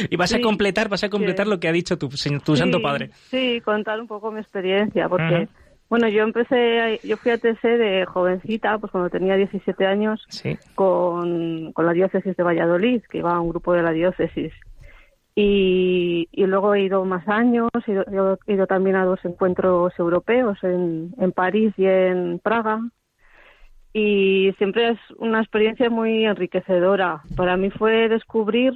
y 0.09 0.15
vas 0.15 0.33
a 0.35 0.39
completar, 0.39 0.87
vas 0.87 1.03
a 1.03 1.09
completar 1.09 1.47
lo 1.47 1.59
que 1.59 1.67
ha 1.67 1.71
dicho 1.71 1.97
tu, 1.97 2.09
tu 2.09 2.55
santo 2.55 2.81
padre. 2.81 3.09
Sí, 3.31 3.59
contar 3.61 3.99
un 3.99 4.07
poco 4.07 4.31
mi 4.31 4.39
experiencia, 4.39 5.09
porque, 5.09 5.47
bueno, 5.89 6.07
yo 6.09 6.21
empecé, 6.21 6.99
yo 7.03 7.17
fui 7.17 7.31
a 7.31 7.39
TC 7.39 7.63
de 7.63 8.05
jovencita, 8.05 8.77
pues 8.77 8.91
cuando 8.91 9.09
tenía 9.09 9.35
17 9.35 9.87
años, 9.87 10.27
con, 10.75 11.73
con 11.73 11.85
la 11.87 11.93
diócesis 11.93 12.37
de 12.37 12.43
Valladolid, 12.43 13.01
que 13.09 13.17
iba 13.17 13.33
a 13.33 13.41
un 13.41 13.49
grupo 13.49 13.73
de 13.73 13.81
la 13.81 13.91
diócesis. 13.91 14.53
Y, 15.33 16.29
y 16.31 16.45
luego 16.45 16.75
he 16.75 16.83
ido 16.83 17.03
más 17.03 17.27
años, 17.27 17.69
he 17.87 17.91
ido, 17.91 18.37
he 18.45 18.53
ido 18.53 18.67
también 18.67 18.95
a 18.95 19.05
dos 19.05 19.19
encuentros 19.25 19.91
europeos 19.97 20.59
en, 20.61 21.15
en 21.19 21.31
París 21.31 21.73
y 21.77 21.85
en 21.85 22.39
Praga, 22.39 22.79
y 23.97 24.51
siempre 24.57 24.89
es 24.89 24.99
una 25.19 25.39
experiencia 25.39 25.89
muy 25.89 26.25
enriquecedora. 26.25 27.21
Para 27.37 27.55
mí 27.55 27.69
fue 27.69 28.09
descubrir 28.09 28.73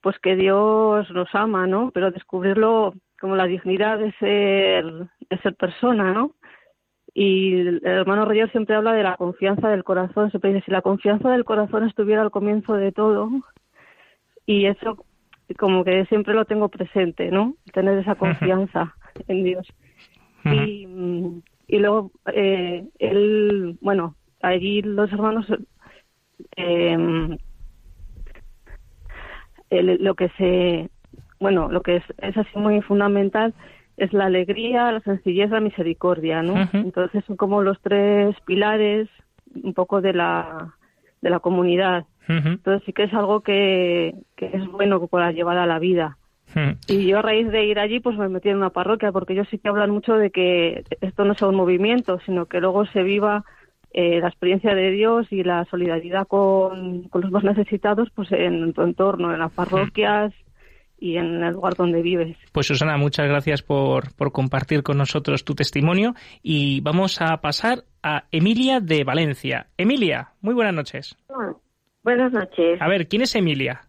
pues 0.00 0.18
que 0.18 0.34
Dios 0.34 1.08
nos 1.12 1.32
ama, 1.32 1.68
¿no? 1.68 1.92
Pero 1.94 2.10
descubrirlo 2.10 2.92
como 3.20 3.36
la 3.36 3.46
dignidad 3.46 4.00
de 4.00 4.10
ser 4.14 4.84
de 5.30 5.38
ser 5.44 5.54
persona, 5.54 6.12
¿no? 6.12 6.32
Y 7.14 7.54
el 7.60 7.82
hermano 7.84 8.24
Roger 8.24 8.50
siempre 8.50 8.74
habla 8.74 8.94
de 8.94 9.04
la 9.04 9.16
confianza 9.16 9.68
del 9.68 9.84
corazón, 9.84 10.30
siempre 10.30 10.52
dice 10.52 10.64
si 10.64 10.72
la 10.72 10.82
confianza 10.82 11.30
del 11.30 11.44
corazón 11.44 11.86
estuviera 11.86 12.22
al 12.22 12.32
comienzo 12.32 12.74
de 12.74 12.90
todo 12.90 13.30
y 14.44 14.66
eso 14.66 15.06
como 15.56 15.84
que 15.84 16.04
siempre 16.06 16.34
lo 16.34 16.46
tengo 16.46 16.68
presente, 16.68 17.30
¿no? 17.30 17.54
Tener 17.72 17.96
esa 17.96 18.16
confianza 18.16 18.96
en 19.28 19.44
Dios. 19.44 19.68
Y, 20.46 20.88
y 21.68 21.78
luego 21.78 22.10
eh, 22.34 22.88
él, 22.98 23.78
bueno, 23.80 24.16
allí 24.42 24.82
los 24.82 25.10
hermanos 25.12 25.46
eh, 26.56 27.38
lo 29.70 30.14
que 30.14 30.28
se 30.30 30.90
bueno 31.40 31.70
lo 31.70 31.80
que 31.82 31.96
es, 31.96 32.04
es 32.18 32.36
así 32.36 32.58
muy 32.58 32.82
fundamental 32.82 33.54
es 33.96 34.12
la 34.12 34.26
alegría 34.26 34.92
la 34.92 35.00
sencillez 35.00 35.50
la 35.50 35.60
misericordia 35.60 36.42
no 36.42 36.68
entonces 36.72 37.24
son 37.24 37.36
como 37.36 37.62
los 37.62 37.80
tres 37.80 38.36
pilares 38.44 39.08
un 39.62 39.74
poco 39.74 40.00
de 40.00 40.12
la 40.12 40.74
de 41.22 41.30
la 41.30 41.40
comunidad. 41.40 42.04
Entonces 42.28 42.82
sí 42.84 42.92
que 42.92 43.04
es 43.04 43.14
algo 43.14 43.40
que, 43.40 44.14
que 44.36 44.46
es 44.46 44.66
bueno 44.70 45.06
para 45.06 45.32
llevar 45.32 45.58
a 45.58 45.66
la 45.66 45.78
vida. 45.78 46.18
Y 46.86 47.06
yo 47.06 47.18
a 47.18 47.22
raíz 47.22 47.50
de 47.50 47.64
ir 47.64 47.78
allí 47.78 48.00
pues 48.00 48.18
me 48.18 48.28
metí 48.28 48.50
en 48.50 48.58
una 48.58 48.70
parroquia 48.70 49.10
porque 49.10 49.32
ellos 49.32 49.48
sí 49.50 49.58
que 49.58 49.68
hablan 49.68 49.90
mucho 49.90 50.16
de 50.16 50.30
que 50.30 50.84
esto 51.00 51.24
no 51.24 51.34
sea 51.34 51.48
un 51.48 51.54
movimiento 51.54 52.20
sino 52.26 52.44
que 52.44 52.60
luego 52.60 52.84
se 52.84 53.02
viva 53.02 53.46
eh, 53.94 54.20
la 54.20 54.28
experiencia 54.28 54.74
de 54.74 54.90
Dios 54.90 55.26
y 55.30 55.42
la 55.42 55.66
solidaridad 55.66 56.26
con, 56.26 57.10
los 57.12 57.30
más 57.30 57.44
necesitados 57.44 58.08
pues 58.14 58.32
en 58.32 58.72
tu 58.72 58.82
entorno, 58.82 59.32
en 59.32 59.40
las 59.40 59.52
parroquias 59.52 60.32
y 60.98 61.18
en 61.18 61.42
el 61.42 61.52
lugar 61.52 61.74
donde 61.74 62.00
vives. 62.00 62.36
Pues 62.52 62.68
Susana, 62.68 62.96
muchas 62.96 63.28
gracias 63.28 63.60
por, 63.60 64.14
por 64.16 64.32
compartir 64.32 64.82
con 64.82 64.96
nosotros 64.96 65.44
tu 65.44 65.54
testimonio 65.54 66.14
y 66.42 66.80
vamos 66.80 67.20
a 67.20 67.36
pasar 67.42 67.84
a 68.02 68.24
Emilia 68.30 68.80
de 68.80 69.04
Valencia. 69.04 69.66
Emilia, 69.76 70.28
muy 70.40 70.54
buenas 70.54 70.74
noches. 70.74 71.16
buenas 72.02 72.32
noches. 72.32 72.80
A 72.80 72.88
ver, 72.88 73.08
¿quién 73.08 73.22
es 73.22 73.34
Emilia? 73.34 73.82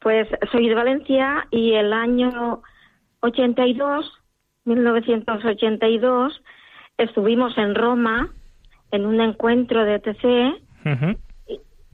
Pues 0.00 0.28
soy 0.52 0.68
de 0.68 0.74
Valencia 0.74 1.48
y 1.50 1.72
el 1.72 1.92
año 1.92 2.62
82, 3.22 4.12
1982, 4.66 6.42
estuvimos 6.96 7.58
en 7.58 7.74
Roma 7.74 8.30
en 8.90 9.06
un 9.06 9.20
encuentro 9.20 9.84
de 9.84 9.98
TC 9.98 10.62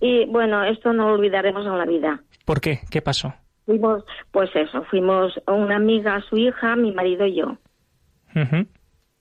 y, 0.01 0.26
bueno, 0.26 0.64
esto 0.64 0.92
no 0.92 1.09
lo 1.09 1.14
olvidaremos 1.14 1.66
en 1.66 1.78
la 1.78 1.84
vida. 1.84 2.20
¿Por 2.44 2.61
qué? 2.61 2.80
¿Qué 2.90 3.01
pasó? 3.01 3.34
Fuimos, 3.64 4.05
pues 4.30 4.51
eso, 4.55 4.84
fuimos 4.84 5.32
una 5.47 5.76
amiga, 5.76 6.20
su 6.28 6.36
hija, 6.36 6.76
mi 6.76 6.92
marido 6.92 7.26
y 7.26 7.36
yo. 7.36 7.57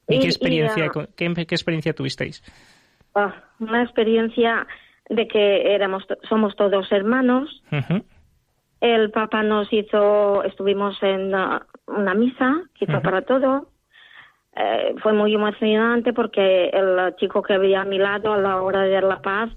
¿Y, 0.08 0.20
qué 0.20 0.26
experiencia, 0.26 0.92
qué, 1.16 1.26
experiencia 1.50 1.94
tuvisteis? 1.94 2.44
Ah, 3.16 3.34
una 3.60 3.82
experiencia 3.82 4.68
de 5.10 5.28
que 5.28 5.74
éramos, 5.74 6.06
somos 6.28 6.56
todos 6.56 6.92
hermanos. 6.92 7.64
El 8.82 9.10
Papa 9.12 9.42
nos 9.42 9.72
hizo, 9.72 10.44
estuvimos 10.44 11.02
en 11.02 11.34
una, 11.88 12.14
misa, 12.14 12.62
hizo 12.80 13.02
para 13.02 13.22
todo. 13.24 13.70
Eh, 14.56 14.96
fue 15.02 15.14
muy 15.14 15.34
emocionante 15.34 16.14
porque 16.14 16.70
el 16.70 17.16
chico 17.18 17.42
que 17.42 17.54
había 17.54 17.82
a 17.82 17.86
mi 17.86 17.98
lado 17.98 18.34
a 18.34 18.38
la 18.38 18.62
hora 18.62 18.82
de 18.82 18.92
dar 18.92 19.04
la 19.04 19.22
paz, 19.22 19.50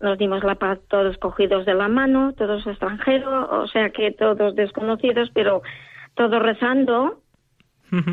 nos 0.00 0.18
dimos 0.18 0.42
la 0.42 0.56
paz 0.56 0.78
todos 0.88 1.16
cogidos 1.18 1.64
de 1.64 1.74
la 1.74 1.88
mano, 1.88 2.32
todos 2.34 2.66
extranjeros, 2.66 3.48
o 3.50 3.66
sea 3.68 3.90
que 3.90 4.10
todos 4.12 4.54
desconocidos, 4.54 5.30
pero 5.32 5.62
todos 6.14 6.42
rezando. 6.42 7.20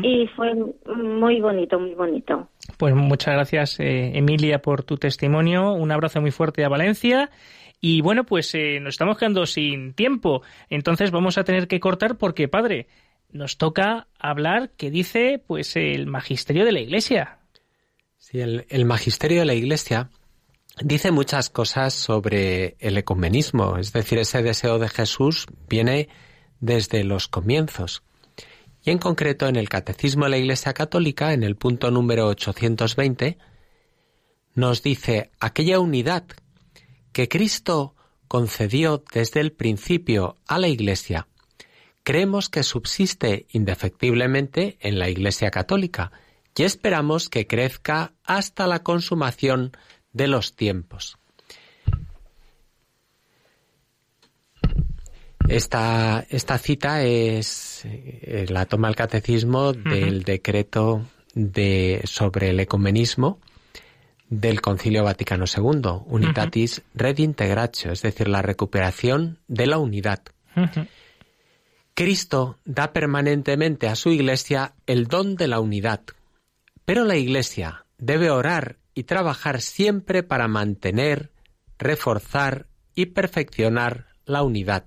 Y 0.02 0.28
fue 0.28 0.54
muy 0.96 1.40
bonito, 1.40 1.78
muy 1.80 1.94
bonito. 1.94 2.48
Pues 2.78 2.94
muchas 2.94 3.34
gracias, 3.34 3.80
eh, 3.80 4.12
Emilia, 4.16 4.62
por 4.62 4.84
tu 4.84 4.96
testimonio. 4.96 5.72
Un 5.72 5.90
abrazo 5.90 6.20
muy 6.20 6.30
fuerte 6.30 6.64
a 6.64 6.68
Valencia. 6.68 7.28
Y 7.80 8.00
bueno, 8.00 8.24
pues 8.24 8.54
eh, 8.54 8.78
nos 8.80 8.94
estamos 8.94 9.18
quedando 9.18 9.44
sin 9.46 9.92
tiempo. 9.92 10.42
Entonces 10.70 11.10
vamos 11.10 11.36
a 11.36 11.44
tener 11.44 11.66
que 11.68 11.80
cortar 11.80 12.16
porque, 12.16 12.48
padre, 12.48 12.86
nos 13.34 13.58
toca 13.58 14.06
hablar 14.18 14.70
que 14.70 14.90
dice 14.90 15.42
pues 15.44 15.76
el 15.76 16.06
magisterio 16.06 16.64
de 16.64 16.72
la 16.72 16.80
Iglesia. 16.80 17.40
Sí, 18.16 18.40
el, 18.40 18.84
magisterio 18.86 19.40
de 19.40 19.44
la 19.44 19.54
Iglesia 19.54 20.08
dice 20.82 21.10
muchas 21.10 21.50
cosas 21.50 21.92
sobre 21.92 22.76
el 22.78 22.96
ecumenismo, 22.96 23.76
es 23.76 23.92
decir, 23.92 24.18
ese 24.18 24.42
deseo 24.42 24.78
de 24.78 24.88
Jesús 24.88 25.46
viene 25.68 26.08
desde 26.60 27.04
los 27.04 27.28
comienzos. 27.28 28.02
Y 28.82 28.90
en 28.90 28.98
concreto 28.98 29.46
en 29.48 29.56
el 29.56 29.68
Catecismo 29.68 30.24
de 30.24 30.30
la 30.30 30.38
Iglesia 30.38 30.72
Católica, 30.72 31.32
en 31.32 31.42
el 31.42 31.56
punto 31.56 31.90
número 31.90 32.28
820, 32.28 33.36
nos 34.54 34.82
dice 34.82 35.30
aquella 35.40 35.80
unidad 35.80 36.24
que 37.12 37.28
Cristo 37.28 37.94
concedió 38.28 39.02
desde 39.12 39.40
el 39.40 39.52
principio 39.52 40.36
a 40.46 40.58
la 40.58 40.68
Iglesia 40.68 41.26
creemos 42.04 42.48
que 42.50 42.62
subsiste 42.62 43.46
indefectiblemente 43.50 44.76
en 44.80 44.98
la 44.98 45.08
Iglesia 45.08 45.50
Católica 45.50 46.12
y 46.54 46.62
esperamos 46.62 47.28
que 47.28 47.46
crezca 47.46 48.12
hasta 48.22 48.66
la 48.66 48.82
consumación 48.82 49.72
de 50.12 50.28
los 50.28 50.54
tiempos. 50.54 51.18
Esta, 55.48 56.24
esta 56.30 56.58
cita 56.58 57.02
es 57.02 57.82
eh, 57.84 58.46
la 58.48 58.64
toma 58.66 58.88
el 58.88 58.96
catecismo 58.96 59.72
del 59.72 60.22
decreto 60.22 61.06
de, 61.34 62.00
sobre 62.04 62.50
el 62.50 62.60
ecumenismo 62.60 63.40
del 64.30 64.62
Concilio 64.62 65.04
Vaticano 65.04 65.44
II, 65.44 66.02
Unitatis 66.06 66.82
Redintegratio, 66.94 67.92
es 67.92 68.00
decir, 68.00 68.28
la 68.28 68.40
recuperación 68.40 69.38
de 69.48 69.66
la 69.66 69.78
unidad. 69.78 70.22
Cristo 71.94 72.58
da 72.64 72.92
permanentemente 72.92 73.86
a 73.88 73.94
su 73.94 74.10
Iglesia 74.10 74.74
el 74.86 75.06
don 75.06 75.36
de 75.36 75.46
la 75.46 75.60
unidad, 75.60 76.00
pero 76.84 77.04
la 77.04 77.16
Iglesia 77.16 77.86
debe 77.98 78.30
orar 78.30 78.78
y 78.94 79.04
trabajar 79.04 79.60
siempre 79.60 80.24
para 80.24 80.48
mantener, 80.48 81.30
reforzar 81.78 82.66
y 82.96 83.06
perfeccionar 83.06 84.08
la 84.24 84.42
unidad 84.42 84.84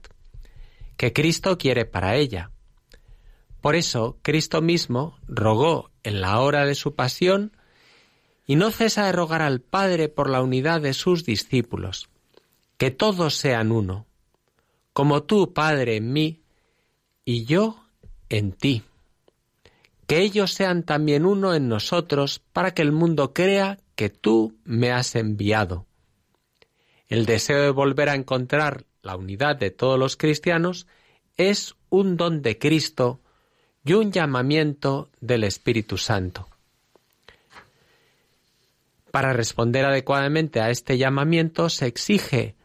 que 0.97 1.13
Cristo 1.13 1.57
quiere 1.57 1.85
para 1.85 2.15
ella. 2.15 2.51
Por 3.61 3.75
eso 3.75 4.17
Cristo 4.21 4.61
mismo 4.61 5.17
rogó 5.27 5.91
en 6.03 6.19
la 6.19 6.41
hora 6.41 6.65
de 6.65 6.75
su 6.75 6.95
pasión 6.95 7.55
y 8.45 8.55
no 8.55 8.71
cesa 8.71 9.05
de 9.05 9.11
rogar 9.13 9.41
al 9.41 9.61
Padre 9.61 10.09
por 10.09 10.29
la 10.29 10.41
unidad 10.41 10.81
de 10.81 10.93
sus 10.93 11.23
discípulos, 11.23 12.09
que 12.77 12.91
todos 12.91 13.35
sean 13.35 13.71
uno, 13.71 14.07
como 14.93 15.23
tú, 15.23 15.53
Padre, 15.53 15.97
en 15.97 16.11
mí 16.11 16.41
y 17.27 17.43
yo 17.43 17.75
en 18.29 18.53
ti. 18.53 18.83
Que 20.07 20.21
ellos 20.21 20.53
sean 20.53 20.83
también 20.83 21.25
uno 21.25 21.53
en 21.53 21.67
nosotros 21.67 22.41
para 22.53 22.73
que 22.73 22.81
el 22.81 22.93
mundo 22.93 23.33
crea 23.33 23.79
que 23.95 24.09
tú 24.09 24.55
me 24.63 24.93
has 24.93 25.13
enviado. 25.13 25.85
El 27.09 27.25
deseo 27.25 27.61
de 27.61 27.71
volver 27.71 28.07
a 28.07 28.15
encontrar 28.15 28.85
la 29.01 29.17
unidad 29.17 29.57
de 29.57 29.71
todos 29.71 29.99
los 29.99 30.15
cristianos 30.15 30.87
es 31.35 31.75
un 31.89 32.15
don 32.15 32.41
de 32.41 32.57
Cristo 32.57 33.19
y 33.83 33.91
un 33.91 34.13
llamamiento 34.13 35.09
del 35.19 35.43
Espíritu 35.43 35.97
Santo. 35.97 36.47
Para 39.11 39.33
responder 39.33 39.83
adecuadamente 39.83 40.61
a 40.61 40.69
este 40.69 40.97
llamamiento 40.97 41.67
se 41.67 41.87
exige 41.87 42.55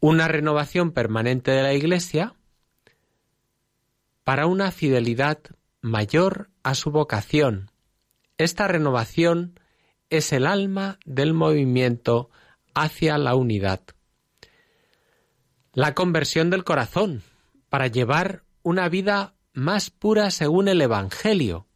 una 0.00 0.28
renovación 0.28 0.92
permanente 0.92 1.50
de 1.50 1.62
la 1.62 1.74
Iglesia 1.74 2.36
para 4.26 4.46
una 4.46 4.72
fidelidad 4.72 5.38
mayor 5.80 6.50
a 6.64 6.74
su 6.74 6.90
vocación. 6.90 7.70
Esta 8.38 8.66
renovación 8.66 9.60
es 10.10 10.32
el 10.32 10.48
alma 10.48 10.98
del 11.04 11.32
movimiento 11.32 12.28
hacia 12.74 13.18
la 13.18 13.36
unidad. 13.36 13.82
La 15.74 15.94
conversión 15.94 16.50
del 16.50 16.64
corazón 16.64 17.22
para 17.68 17.86
llevar 17.86 18.42
una 18.64 18.88
vida 18.88 19.34
más 19.52 19.90
pura 19.90 20.32
según 20.32 20.66
el 20.66 20.82
Evangelio, 20.82 21.68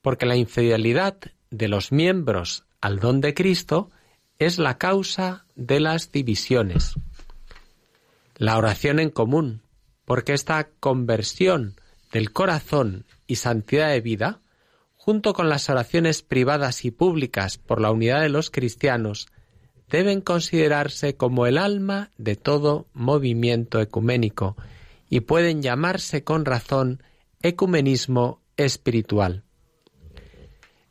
porque 0.00 0.26
la 0.26 0.36
infidelidad 0.36 1.18
de 1.50 1.66
los 1.66 1.90
miembros 1.90 2.66
al 2.80 3.00
don 3.00 3.20
de 3.20 3.34
Cristo 3.34 3.90
es 4.38 4.60
la 4.60 4.78
causa 4.78 5.44
de 5.56 5.80
las 5.80 6.12
divisiones. 6.12 6.94
La 8.36 8.58
oración 8.58 9.00
en 9.00 9.10
común, 9.10 9.62
porque 10.04 10.34
esta 10.34 10.68
conversión 10.78 11.79
del 12.12 12.32
corazón 12.32 13.06
y 13.26 13.36
santidad 13.36 13.90
de 13.90 14.00
vida, 14.00 14.40
junto 14.96 15.32
con 15.32 15.48
las 15.48 15.70
oraciones 15.70 16.22
privadas 16.22 16.84
y 16.84 16.90
públicas 16.90 17.58
por 17.58 17.80
la 17.80 17.90
unidad 17.90 18.20
de 18.20 18.28
los 18.28 18.50
cristianos, 18.50 19.28
deben 19.88 20.20
considerarse 20.20 21.16
como 21.16 21.46
el 21.46 21.58
alma 21.58 22.10
de 22.16 22.36
todo 22.36 22.86
movimiento 22.92 23.80
ecuménico 23.80 24.56
y 25.08 25.20
pueden 25.20 25.62
llamarse 25.62 26.22
con 26.22 26.44
razón 26.44 27.02
ecumenismo 27.42 28.40
espiritual. 28.56 29.44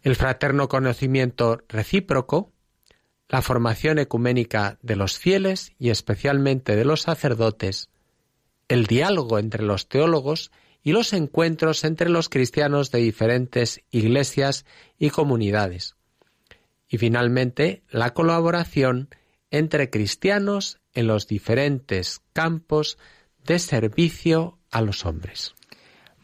El 0.01 0.15
fraterno 0.15 0.67
conocimiento 0.67 1.61
recíproco, 1.67 2.51
la 3.27 3.41
formación 3.41 3.99
ecuménica 3.99 4.77
de 4.81 4.95
los 4.95 5.17
fieles 5.17 5.73
y 5.77 5.91
especialmente 5.91 6.75
de 6.75 6.85
los 6.85 7.01
sacerdotes, 7.01 7.89
el 8.67 8.85
diálogo 8.85 9.39
entre 9.39 9.63
los 9.63 9.87
teólogos 9.87 10.51
y 10.83 10.91
los 10.91 11.13
encuentros 11.13 11.83
entre 11.83 12.09
los 12.09 12.29
cristianos 12.29 12.91
de 12.91 12.99
diferentes 12.99 13.81
iglesias 13.91 14.65
y 14.97 15.09
comunidades. 15.09 15.95
Y 16.87 16.97
finalmente, 16.97 17.83
la 17.89 18.13
colaboración 18.13 19.09
entre 19.51 19.89
cristianos 19.89 20.79
en 20.93 21.07
los 21.07 21.27
diferentes 21.27 22.21
campos 22.33 22.97
de 23.43 23.59
servicio 23.59 24.59
a 24.71 24.81
los 24.81 25.05
hombres. 25.05 25.55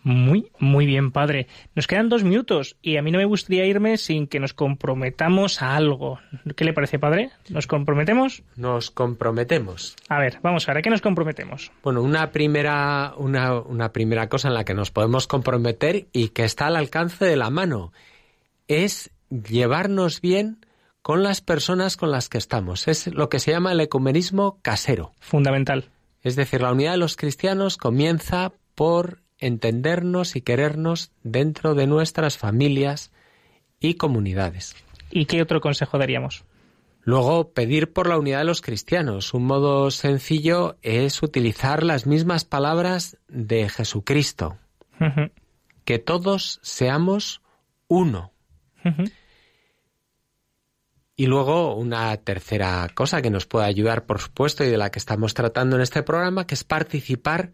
Muy, 0.05 0.51
muy 0.59 0.85
bien, 0.85 1.11
padre. 1.11 1.47
Nos 1.73 1.87
quedan 1.87 2.09
dos 2.09 2.23
minutos 2.23 2.77
y 2.83 2.97
a 2.97 3.01
mí 3.01 3.09
no 3.09 3.17
me 3.17 3.25
gustaría 3.25 3.65
irme 3.65 3.97
sin 3.97 4.27
que 4.27 4.39
nos 4.39 4.53
comprometamos 4.53 5.63
a 5.63 5.75
algo. 5.75 6.19
¿Qué 6.55 6.63
le 6.63 6.73
parece, 6.73 6.99
padre? 6.99 7.31
¿Nos 7.49 7.65
comprometemos? 7.65 8.43
Nos 8.55 8.91
comprometemos. 8.91 9.95
A 10.07 10.19
ver, 10.19 10.37
vamos 10.43 10.69
a 10.69 10.73
ver, 10.73 10.77
¿a 10.77 10.81
qué 10.83 10.91
nos 10.91 11.01
comprometemos? 11.01 11.71
Bueno, 11.81 12.03
una 12.03 12.31
primera, 12.31 13.15
una, 13.17 13.59
una 13.59 13.91
primera 13.91 14.29
cosa 14.29 14.49
en 14.49 14.53
la 14.53 14.63
que 14.63 14.75
nos 14.75 14.91
podemos 14.91 15.25
comprometer 15.25 16.05
y 16.13 16.29
que 16.29 16.43
está 16.43 16.67
al 16.67 16.75
alcance 16.75 17.25
de 17.25 17.35
la 17.35 17.49
mano 17.49 17.91
es 18.67 19.09
llevarnos 19.31 20.21
bien 20.21 20.63
con 21.01 21.23
las 21.23 21.41
personas 21.41 21.97
con 21.97 22.11
las 22.11 22.29
que 22.29 22.37
estamos. 22.37 22.87
Es 22.87 23.07
lo 23.07 23.29
que 23.29 23.39
se 23.39 23.49
llama 23.49 23.71
el 23.71 23.81
ecumenismo 23.81 24.59
casero. 24.61 25.13
Fundamental. 25.19 25.89
Es 26.21 26.35
decir, 26.35 26.61
la 26.61 26.71
unidad 26.71 26.91
de 26.91 26.97
los 26.97 27.15
cristianos 27.15 27.77
comienza 27.77 28.53
por 28.75 29.24
entendernos 29.39 30.36
y 30.36 30.41
querernos 30.41 31.11
dentro 31.23 31.75
de 31.75 31.88
nuestras 31.88 32.38
familias 32.38 33.11
y 33.79 33.95
comunidades. 33.95 34.75
¿Y 35.11 35.25
qué 35.25 35.41
otro 35.41 35.61
consejo 35.61 35.97
daríamos? 35.97 36.45
Luego, 37.05 37.51
pedir 37.51 37.93
por 37.93 38.07
la 38.07 38.17
unidad 38.17 38.39
de 38.39 38.45
los 38.45 38.61
cristianos. 38.61 39.33
Un 39.36 39.45
modo 39.45 39.91
sencillo 39.91 40.77
es 40.81 41.21
utilizar 41.21 41.83
las 41.83 42.07
mismas 42.07 42.45
palabras 42.45 43.17
de 43.27 43.69
Jesucristo. 43.69 44.57
Que 45.83 45.99
todos 45.99 46.59
seamos 46.63 47.43
uno. 47.88 48.33
Y 51.15 51.27
luego 51.27 51.75
una 51.75 52.17
tercera 52.17 52.89
cosa 52.93 53.21
que 53.21 53.29
nos 53.29 53.45
puede 53.45 53.67
ayudar, 53.67 54.05
por 54.07 54.19
supuesto, 54.19 54.63
y 54.63 54.69
de 54.69 54.77
la 54.77 54.89
que 54.89 54.99
estamos 54.99 55.36
tratando 55.36 55.75
en 55.75 55.83
este 55.83 56.01
programa, 56.01 56.47
que 56.47 56.55
es 56.55 56.63
participar 56.63 57.51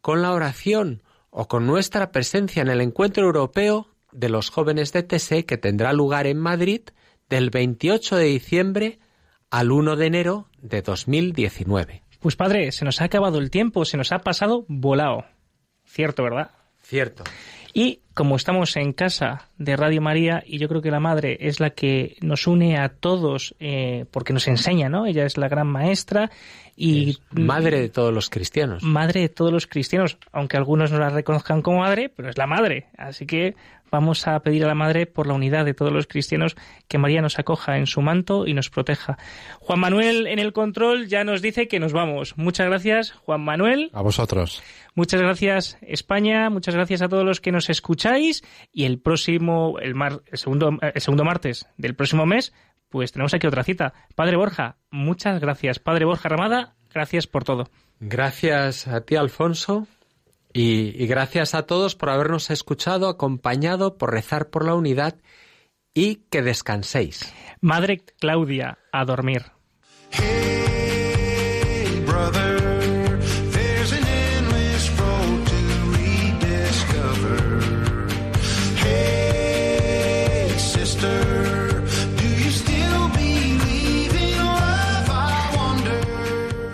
con 0.00 0.22
la 0.22 0.32
oración 0.32 1.02
o 1.32 1.48
con 1.48 1.66
nuestra 1.66 2.12
presencia 2.12 2.62
en 2.62 2.68
el 2.68 2.80
encuentro 2.80 3.24
europeo 3.24 3.88
de 4.12 4.28
los 4.28 4.50
jóvenes 4.50 4.92
de 4.92 5.02
TSE 5.02 5.46
que 5.46 5.56
tendrá 5.56 5.92
lugar 5.94 6.26
en 6.26 6.38
Madrid 6.38 6.82
del 7.28 7.48
28 7.50 8.16
de 8.16 8.24
diciembre 8.24 8.98
al 9.50 9.72
1 9.72 9.96
de 9.96 10.06
enero 10.06 10.48
de 10.60 10.82
2019. 10.82 12.02
Pues 12.20 12.36
padre, 12.36 12.70
se 12.70 12.84
nos 12.84 13.00
ha 13.00 13.04
acabado 13.04 13.38
el 13.38 13.50
tiempo, 13.50 13.86
se 13.86 13.96
nos 13.96 14.12
ha 14.12 14.18
pasado 14.18 14.66
volado. 14.68 15.24
Cierto, 15.86 16.22
¿verdad? 16.22 16.50
Cierto. 16.82 17.24
Y 17.72 18.01
como 18.14 18.36
estamos 18.36 18.76
en 18.76 18.92
casa 18.92 19.48
de 19.58 19.76
Radio 19.76 20.00
María, 20.00 20.42
y 20.46 20.58
yo 20.58 20.68
creo 20.68 20.82
que 20.82 20.90
la 20.90 21.00
Madre 21.00 21.38
es 21.40 21.60
la 21.60 21.70
que 21.70 22.16
nos 22.20 22.46
une 22.46 22.78
a 22.78 22.88
todos, 22.88 23.54
eh, 23.60 24.06
porque 24.10 24.32
nos 24.32 24.48
enseña, 24.48 24.88
¿no? 24.88 25.06
Ella 25.06 25.24
es 25.24 25.36
la 25.36 25.48
gran 25.48 25.66
maestra 25.68 26.30
y... 26.76 27.18
madre 27.30 27.80
de 27.80 27.88
todos 27.88 28.12
los 28.12 28.30
cristianos. 28.30 28.82
Madre 28.82 29.20
de 29.20 29.28
todos 29.28 29.52
los 29.52 29.66
cristianos, 29.66 30.18
aunque 30.32 30.56
algunos 30.56 30.90
no 30.90 30.98
la 30.98 31.10
reconozcan 31.10 31.62
como 31.62 31.80
madre, 31.80 32.08
pero 32.08 32.28
es 32.28 32.38
la 32.38 32.46
madre. 32.46 32.86
Así 32.96 33.26
que 33.26 33.54
vamos 33.92 34.26
a 34.26 34.40
pedir 34.40 34.64
a 34.64 34.68
la 34.68 34.74
Madre 34.74 35.06
por 35.06 35.26
la 35.26 35.34
unidad 35.34 35.64
de 35.64 35.74
todos 35.74 35.92
los 35.92 36.06
cristianos 36.06 36.56
que 36.88 36.98
María 36.98 37.20
nos 37.20 37.38
acoja 37.38 37.76
en 37.76 37.86
su 37.86 38.00
manto 38.00 38.46
y 38.46 38.54
nos 38.54 38.70
proteja. 38.70 39.18
Juan 39.60 39.78
Manuel 39.78 40.26
en 40.26 40.38
el 40.38 40.52
control 40.52 41.06
ya 41.06 41.22
nos 41.22 41.42
dice 41.42 41.68
que 41.68 41.78
nos 41.78 41.92
vamos. 41.92 42.34
Muchas 42.36 42.66
gracias, 42.66 43.12
Juan 43.12 43.42
Manuel. 43.42 43.90
A 43.92 44.02
vosotros. 44.02 44.62
Muchas 44.94 45.20
gracias, 45.20 45.78
España. 45.82 46.50
Muchas 46.50 46.74
gracias 46.74 47.02
a 47.02 47.08
todos 47.08 47.24
los 47.24 47.40
que 47.40 47.52
nos 47.52 47.70
escucháis. 48.02 48.42
Y 48.72 48.84
el 48.84 49.00
próximo, 49.00 49.78
el, 49.80 49.94
el, 50.26 50.38
segundo, 50.38 50.78
el 50.80 51.00
segundo 51.00 51.24
martes 51.24 51.66
del 51.76 51.94
próximo 51.94 52.26
mes, 52.26 52.52
pues 52.88 53.12
tenemos 53.12 53.34
aquí 53.34 53.46
otra 53.46 53.64
cita. 53.64 53.94
Padre 54.14 54.36
Borja, 54.36 54.76
muchas 54.90 55.40
gracias. 55.40 55.78
Padre 55.78 56.04
Borja 56.04 56.28
Ramada, 56.28 56.74
gracias 56.92 57.26
por 57.26 57.44
todo. 57.44 57.68
Gracias 58.00 58.88
a 58.88 59.02
ti, 59.02 59.16
Alfonso. 59.16 59.86
Y, 60.54 61.06
gracias 61.06 61.54
a 61.54 61.62
todos 61.62 61.96
por 61.96 62.10
habernos 62.10 62.50
escuchado, 62.50 63.08
acompañado, 63.08 63.96
por 63.96 64.12
rezar 64.12 64.50
por 64.50 64.66
la 64.66 64.74
unidad 64.74 65.16
y 65.94 66.16
que 66.30 66.42
descanséis. 66.42 67.32
Madre 67.62 68.02
Claudia, 68.18 68.78
a 68.92 69.06
dormir. 69.06 69.44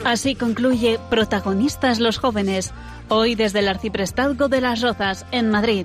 Así 0.09 0.35
concluye 0.35 0.99
Protagonistas 1.11 2.01
los 2.01 2.17
jóvenes, 2.17 2.73
hoy 3.09 3.35
desde 3.35 3.59
el 3.59 3.69
Arciprestazgo 3.69 4.49
de 4.49 4.63
las 4.63 4.81
Rozas, 4.81 5.27
en 5.33 5.51
Madrid. 5.51 5.85